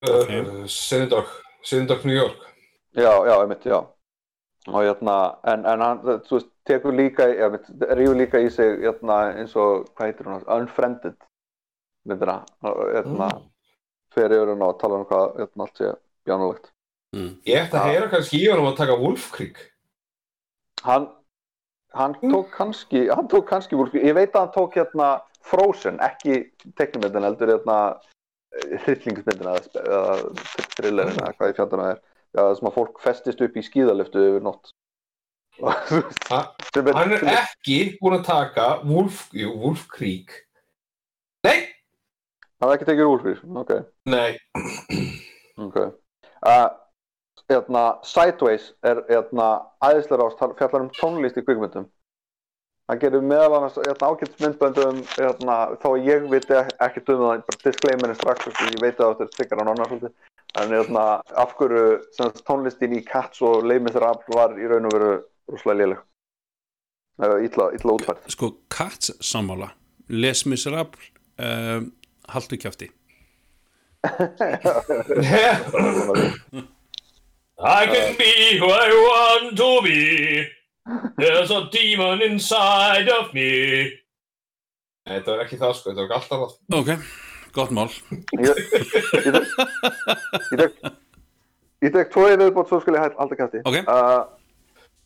[0.00, 1.26] Uh, Synodog,
[1.62, 2.36] Synodog New York.
[2.96, 3.86] Já, já, einmitt, já.
[4.66, 7.46] Og hérna, en, en hann, þú veist, tekur líka, já,
[7.98, 11.16] rífur líka í sig, hérna, eins og, hvað heitir hún, Unfriended,
[12.08, 13.30] myndina, hérna,
[14.14, 15.90] fer yfir hún og tala um hvað, hérna, allt sé
[16.28, 16.70] bjánulegt.
[17.50, 19.58] Ég ætti að heyra kannski í honum að taka Wolf Creek.
[20.86, 21.08] Hann,
[21.98, 25.08] hann tók kannski, hann tók kannski, Wolf- ég veit að hann tók, hérna,
[25.42, 27.76] Frozen, ekki teknumyndin, heldur, hérna,
[28.84, 30.16] hryllingsmyndina, eða,
[30.76, 32.00] thrillerina, eða hvað í fjandana er,
[32.36, 34.70] já, sem að fólk festist upp í skíðaliftu yfir nótt.
[34.70, 40.32] Og, þú veist, sem er- Hann er ekki búinn að taka Wolf, jú, Wolf Creek.
[41.46, 41.70] Nei!
[42.60, 43.70] Hann hafði ekki tekið Wolfrís, ok.
[44.12, 44.36] Nei.
[45.60, 45.76] Ok.
[46.44, 46.66] Uh,
[47.48, 49.46] hérna, Sideways er hérna,
[49.84, 51.86] æðislega ást, hann fjallar um tónlist í kvikmyndum.
[52.90, 57.42] Hann gerir meðal annars hérna, ágætt myndböndum hérna, þó að ég viti ekki um það,
[57.48, 60.14] bara disclaimerin strax, ég veit að þetta er stikkar á svolítið.
[60.60, 61.04] En hérna,
[61.40, 61.84] af hverju
[62.44, 65.12] tónlistin í Cats og Miserables var í raun og veru
[65.50, 66.00] rosalega léleg.
[67.20, 68.30] Eða illa, illa útfært.
[68.32, 69.70] sko, Cats sammála
[70.08, 71.02] Les Miserable
[71.38, 71.82] uh,
[72.32, 72.88] Haltu kjafti
[77.62, 80.46] I can be who I want to be.
[81.18, 83.50] There's a demon inside of me.
[85.06, 86.54] Nei, þetta var ekki það sko, þetta var allt annað.
[86.78, 86.90] Ok,
[87.56, 87.88] gott mál
[88.40, 89.32] Ég, tek- ég
[90.60, 90.74] tek
[91.80, 93.78] ég tek tvo í viðbót svo skulle ég halda kæfti Ok.
[93.88, 94.22] uh,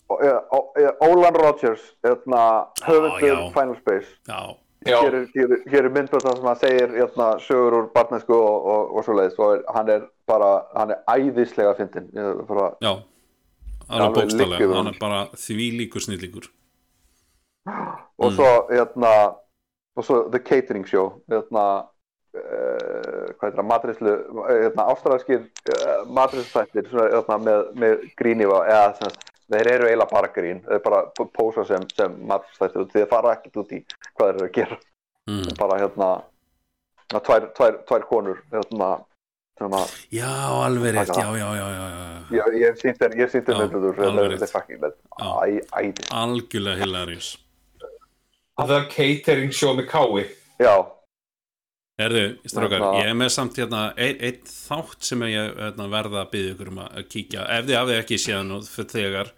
[0.09, 3.53] Ólan Rodgers hérna, höfundur.
[3.53, 4.07] Final Space.
[4.29, 4.57] Já,
[4.87, 5.01] Já.
[5.01, 8.35] hér er, hér, er- hér er myndbönd það sem hann segir hérna, sögur úr barnesku
[8.37, 12.43] og, og, og svo leiðis og er, hann er bara hann er æðislega fyndin er
[12.49, 12.93] bara, já.
[13.89, 16.51] Alveg bókstallega, hann er bara því líkur snillíkur
[18.19, 18.37] og Mm.
[18.37, 19.15] svo hérna
[19.97, 21.65] og svo The Catering Show hérna
[22.37, 24.15] uh, hvað heitir það, matrislu
[24.49, 25.41] hérna, ástæðarskir
[25.73, 28.93] uh, matrisluþættir svona, hérna, með, með gríni eða
[29.53, 30.61] þeir eru eiginlega bara grín.
[30.67, 31.01] Þeir bara
[31.37, 33.81] pósa sem, sem matrisluþættir og þeir fara ekkert út í
[34.15, 34.79] hvað þeir eru að gera.
[35.25, 35.45] Mm.
[35.57, 36.09] bara hérna
[37.15, 38.89] að tvær, tvær, tvær konur hérna
[39.59, 40.33] sem að Já,
[40.67, 42.45] alveg rétt, já, já, já, já, já.
[42.59, 42.81] ég, ég
[43.33, 43.55] sýnt Já,
[44.09, 44.83] alveg þetta er fucking
[45.81, 46.09] æði.
[46.21, 47.31] Algjörlega hilarious.
[48.59, 50.27] Það er catering show með kái.
[50.63, 50.75] já
[51.95, 56.25] Erðu, strákar, Hérna- ég er með samt hérna einn ein þátt sem ég hérna, verða
[56.25, 59.31] að byggja ykkur um að kíkja ef þið hafið ekki séðan og fyrir þegar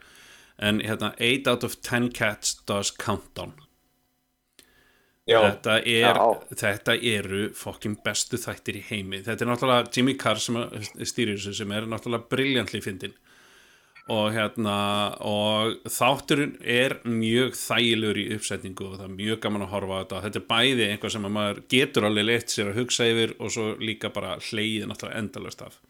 [0.59, 3.53] en hérna 8 out of 10 cats does countdown
[5.27, 5.41] Já.
[5.43, 6.57] þetta, er, Já.
[6.63, 10.57] þetta eru fokkin bestu þættir í heimi þetta er náttúrulega Jimmy Carr sem
[11.03, 13.17] stýrir þessu sem er náttúrulega briljantli fyndin
[14.07, 14.77] og hérna
[15.27, 20.01] og þátturinn er mjög þægilegur í uppsetningu og það er mjög gaman að horfa á
[20.03, 20.21] þetta.
[20.27, 23.53] Þetta er bæði einhvað sem að maður getur alveg leitt sér að hugsa yfir og
[23.57, 25.81] svo líka bara hleyið náttúrulega endalust af.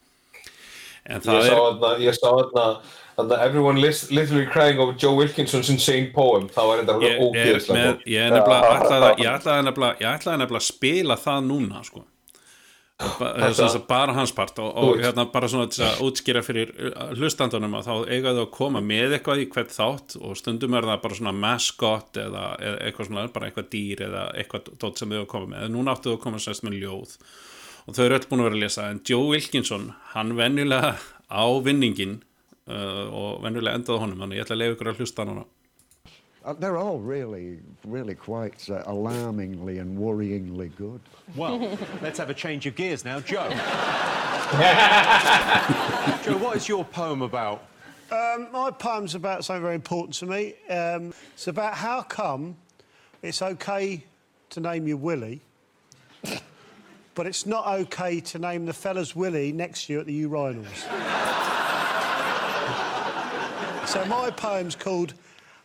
[1.06, 6.09] En Ég það sá er ég sá þarna, everyone literally crying over Joe Wilkinson's insane
[6.16, 6.48] poem.
[6.48, 8.26] Það var enda ég ógeðslega ég ég
[9.20, 12.06] ég ætlaði nefnilega að spila það núna sko
[12.97, 16.40] Ba- Þetta- þess að bara hans part og, og hérna bara svona til að útskýra
[16.44, 20.39] fyrir uh, hlustandunum að þá eiga þau að koma með eitthvað í hvert þátt og
[20.40, 24.70] stundum er það bara svona mascot eða, eða eitthvað svona, bara eitthvað dýr eða eitthvað
[24.81, 25.66] dót sem þau að koma með.
[25.68, 27.12] En núna áttu þau að koma sérst með ljóð.
[27.86, 30.94] Og þau eru öll búin að vera að lesa en Joe Wilkinson, hann venjulega
[31.28, 32.16] á vinningin
[32.70, 35.44] uh, og venjulega endaði á honum, þannig ég ætla að leiða ykkur að hlusta hann
[35.44, 35.55] Uh,
[36.55, 41.01] they're all really, really quite uh, alarmingly and worryingly good.
[41.35, 43.20] Well, let's have a change of gears now.
[43.20, 43.48] Joe.
[46.24, 47.66] Joe, what is your poem about?
[48.10, 50.55] Um, my poem's about something very important to me.
[50.70, 52.56] Um, it's about how come
[53.23, 54.05] it's okay
[54.51, 55.40] to name you Willie,
[57.16, 60.66] but it's not okay to name the fella's Willie next to you at the urinals.
[63.89, 65.14] so my poem's called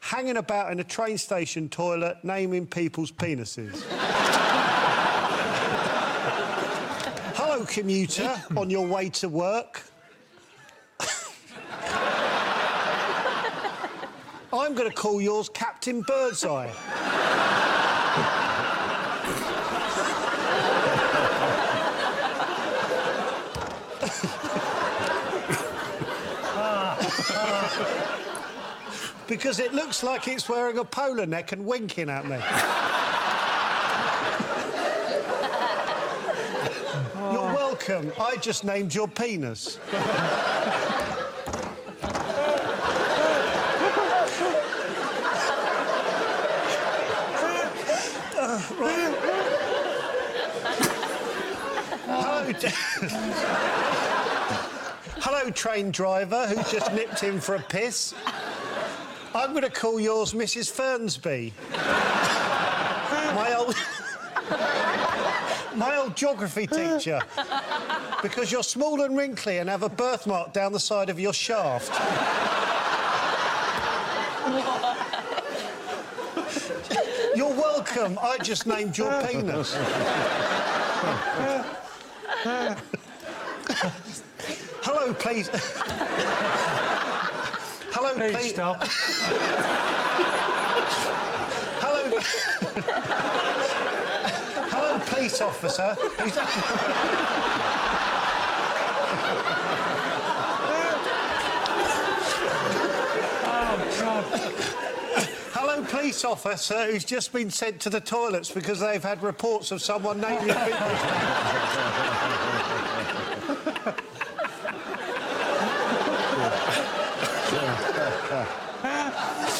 [0.02, 3.84] Hanging About in a Train Station Toilet Naming People's Penises.
[7.36, 9.84] Hello, commuter, on your way to work.
[14.52, 16.69] I'm going to call yours Captain Birdseye.
[29.32, 32.36] Because it looks like it's wearing a polar neck and winking at me.
[37.32, 38.12] You're welcome.
[38.20, 39.80] I just named your penis.
[52.06, 52.53] Hello,
[55.22, 58.14] Hello, train driver who just nipped in for a piss.
[59.34, 60.70] I'm going to call yours Mrs.
[60.72, 61.53] Fernsby.
[63.34, 63.76] My old.
[65.76, 67.22] My old geography teacher.
[68.22, 71.91] Because you're small and wrinkly and have a birthmark down the side of your shaft.
[77.34, 78.20] You're welcome.
[78.22, 79.78] I just named your penis.
[84.84, 85.49] Hello, please.
[88.14, 88.50] Hello, please.
[88.54, 88.84] stop.
[91.80, 92.20] Hello.
[94.70, 95.96] Hello, police officer.
[95.96, 96.38] Who's-
[103.44, 103.78] oh,
[105.54, 109.82] Hello, police officer who's just been sent to the toilets because they've had reports of
[109.82, 110.50] someone naming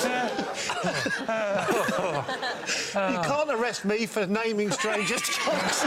[0.04, 0.30] your
[2.28, 2.96] penis.
[2.96, 5.86] You can't arrest me for naming strangers' dogs.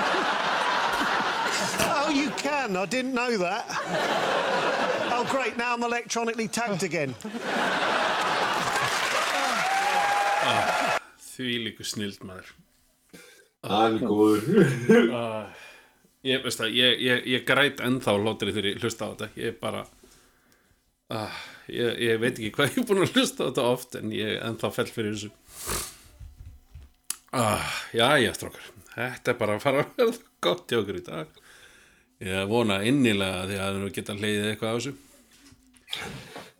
[1.96, 2.76] oh, you can.
[2.76, 3.64] I didn't know that.
[5.12, 5.56] Oh, great.
[5.56, 7.14] Now I'm electronically tagged again.
[11.34, 12.52] því líku snild maður
[13.64, 14.42] Hann er góður.
[15.08, 15.46] uh,
[16.26, 19.50] ég, veist það, ég, ég, ég græt ennþá hlóttir þegar ég hlusta á þetta ég
[19.50, 19.80] er bara
[21.14, 21.38] uh,
[21.68, 24.44] ég, ég veit ekki hvað ég er búin að hlusta þetta oft en ég er
[24.48, 25.30] ennþá fell fyrir þessu.
[27.34, 31.04] Uh, já, já, strókar þetta er bara að fara að verða gott hjá okkur í
[31.08, 31.40] dag.
[32.24, 34.94] Ég vona innilega því að við geta leiðið eitthvað á þessu.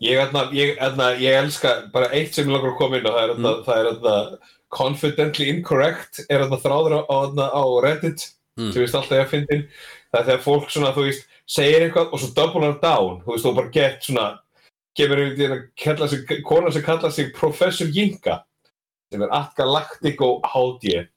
[0.02, 3.14] Ég, ætna, ég, ætna, ég elska bara eitt sem ég langar að koma inn á,
[3.14, 3.60] það er, mm.
[3.68, 7.18] það er ætna, confidently incorrect er ætna, þráður á, á,
[7.54, 8.70] á Reddit Mm.
[8.70, 9.62] sem ég veist alltaf ég að fyndin
[10.14, 13.32] það er þegar fólk svona, þú veist, segir eitthvað og svo double hann down, þú
[13.32, 14.26] veist, og bara gett svona,
[14.96, 18.44] kemur sig, kona sem kalla sig Professor Jinka
[19.12, 21.08] sem er at Galactico Haldje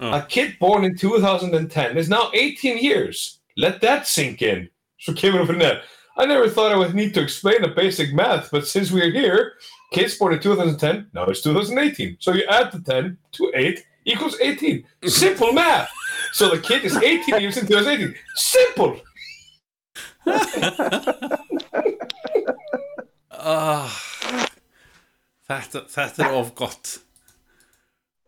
[0.00, 5.40] A kid born in 2010 is now 18 years let that sink in svo kemur
[5.40, 5.82] hún fyrir neð
[6.18, 9.52] I never thought I would need to explain a basic math, but since we're here,
[9.92, 12.16] kids born in 2010, now it's 2018.
[12.20, 14.82] So you add the 10 to 8, equals 18.
[15.04, 15.90] Simple math.
[16.32, 18.14] So the kid is 18 years into his 18.
[18.34, 18.98] Simple.
[23.46, 23.96] ah,
[25.48, 26.96] þetta, þetta er of gott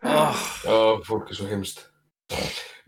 [0.06, 0.42] ah.
[0.68, 1.84] Ó, fólk er svo heimst.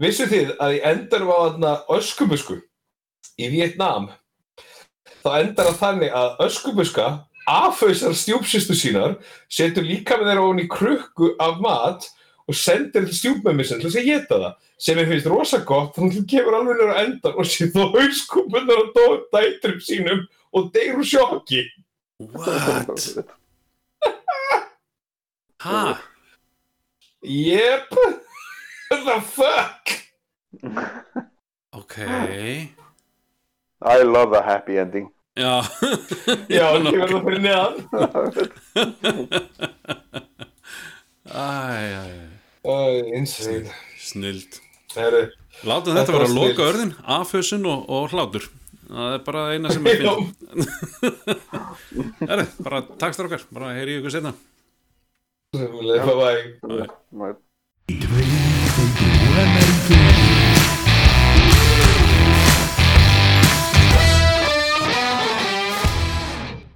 [0.01, 2.61] Vissu þið að í endanum á þarna öskubusku
[3.41, 4.11] í Vietnam
[5.21, 7.09] þá endar það þannig að öskubuska
[7.51, 9.19] afhausar stjúpsistu sínar
[9.53, 12.09] setur líka með þeirra ofan í krukku af mat
[12.51, 15.97] og sendir til stjúpmömmu sinni til þess að geta það sem er finnst rosa gott
[15.97, 20.25] þannig að það kemur alveg nýra endan og sé þá hauskupunar og dætrum sínum
[20.57, 21.65] og deyr úr sjokki
[22.21, 23.17] What?
[25.61, 26.01] Ha?
[27.23, 27.91] Yep
[28.91, 29.85] The fuck?
[31.73, 31.97] Ok.
[33.83, 35.11] I love a happy ending.
[35.37, 35.61] Já.
[36.57, 37.77] Já, ekki verða fyrir neðan.
[41.31, 41.45] Æ,
[41.95, 42.03] æ,
[42.65, 42.77] Æ,
[43.21, 43.71] insane.
[44.01, 44.59] Snild
[44.97, 45.23] Herri,
[45.63, 48.49] Látum þetta Þetta vera var að loka örðin Afhauðsun og, og hlátur
[48.91, 50.27] Það er bara eina sem er finn
[52.31, 53.43] Herri, bara takk strákar.
[53.55, 54.33] Bara heyri ykkur setna
[55.55, 56.91] Bye.
[57.11, 57.35] Bye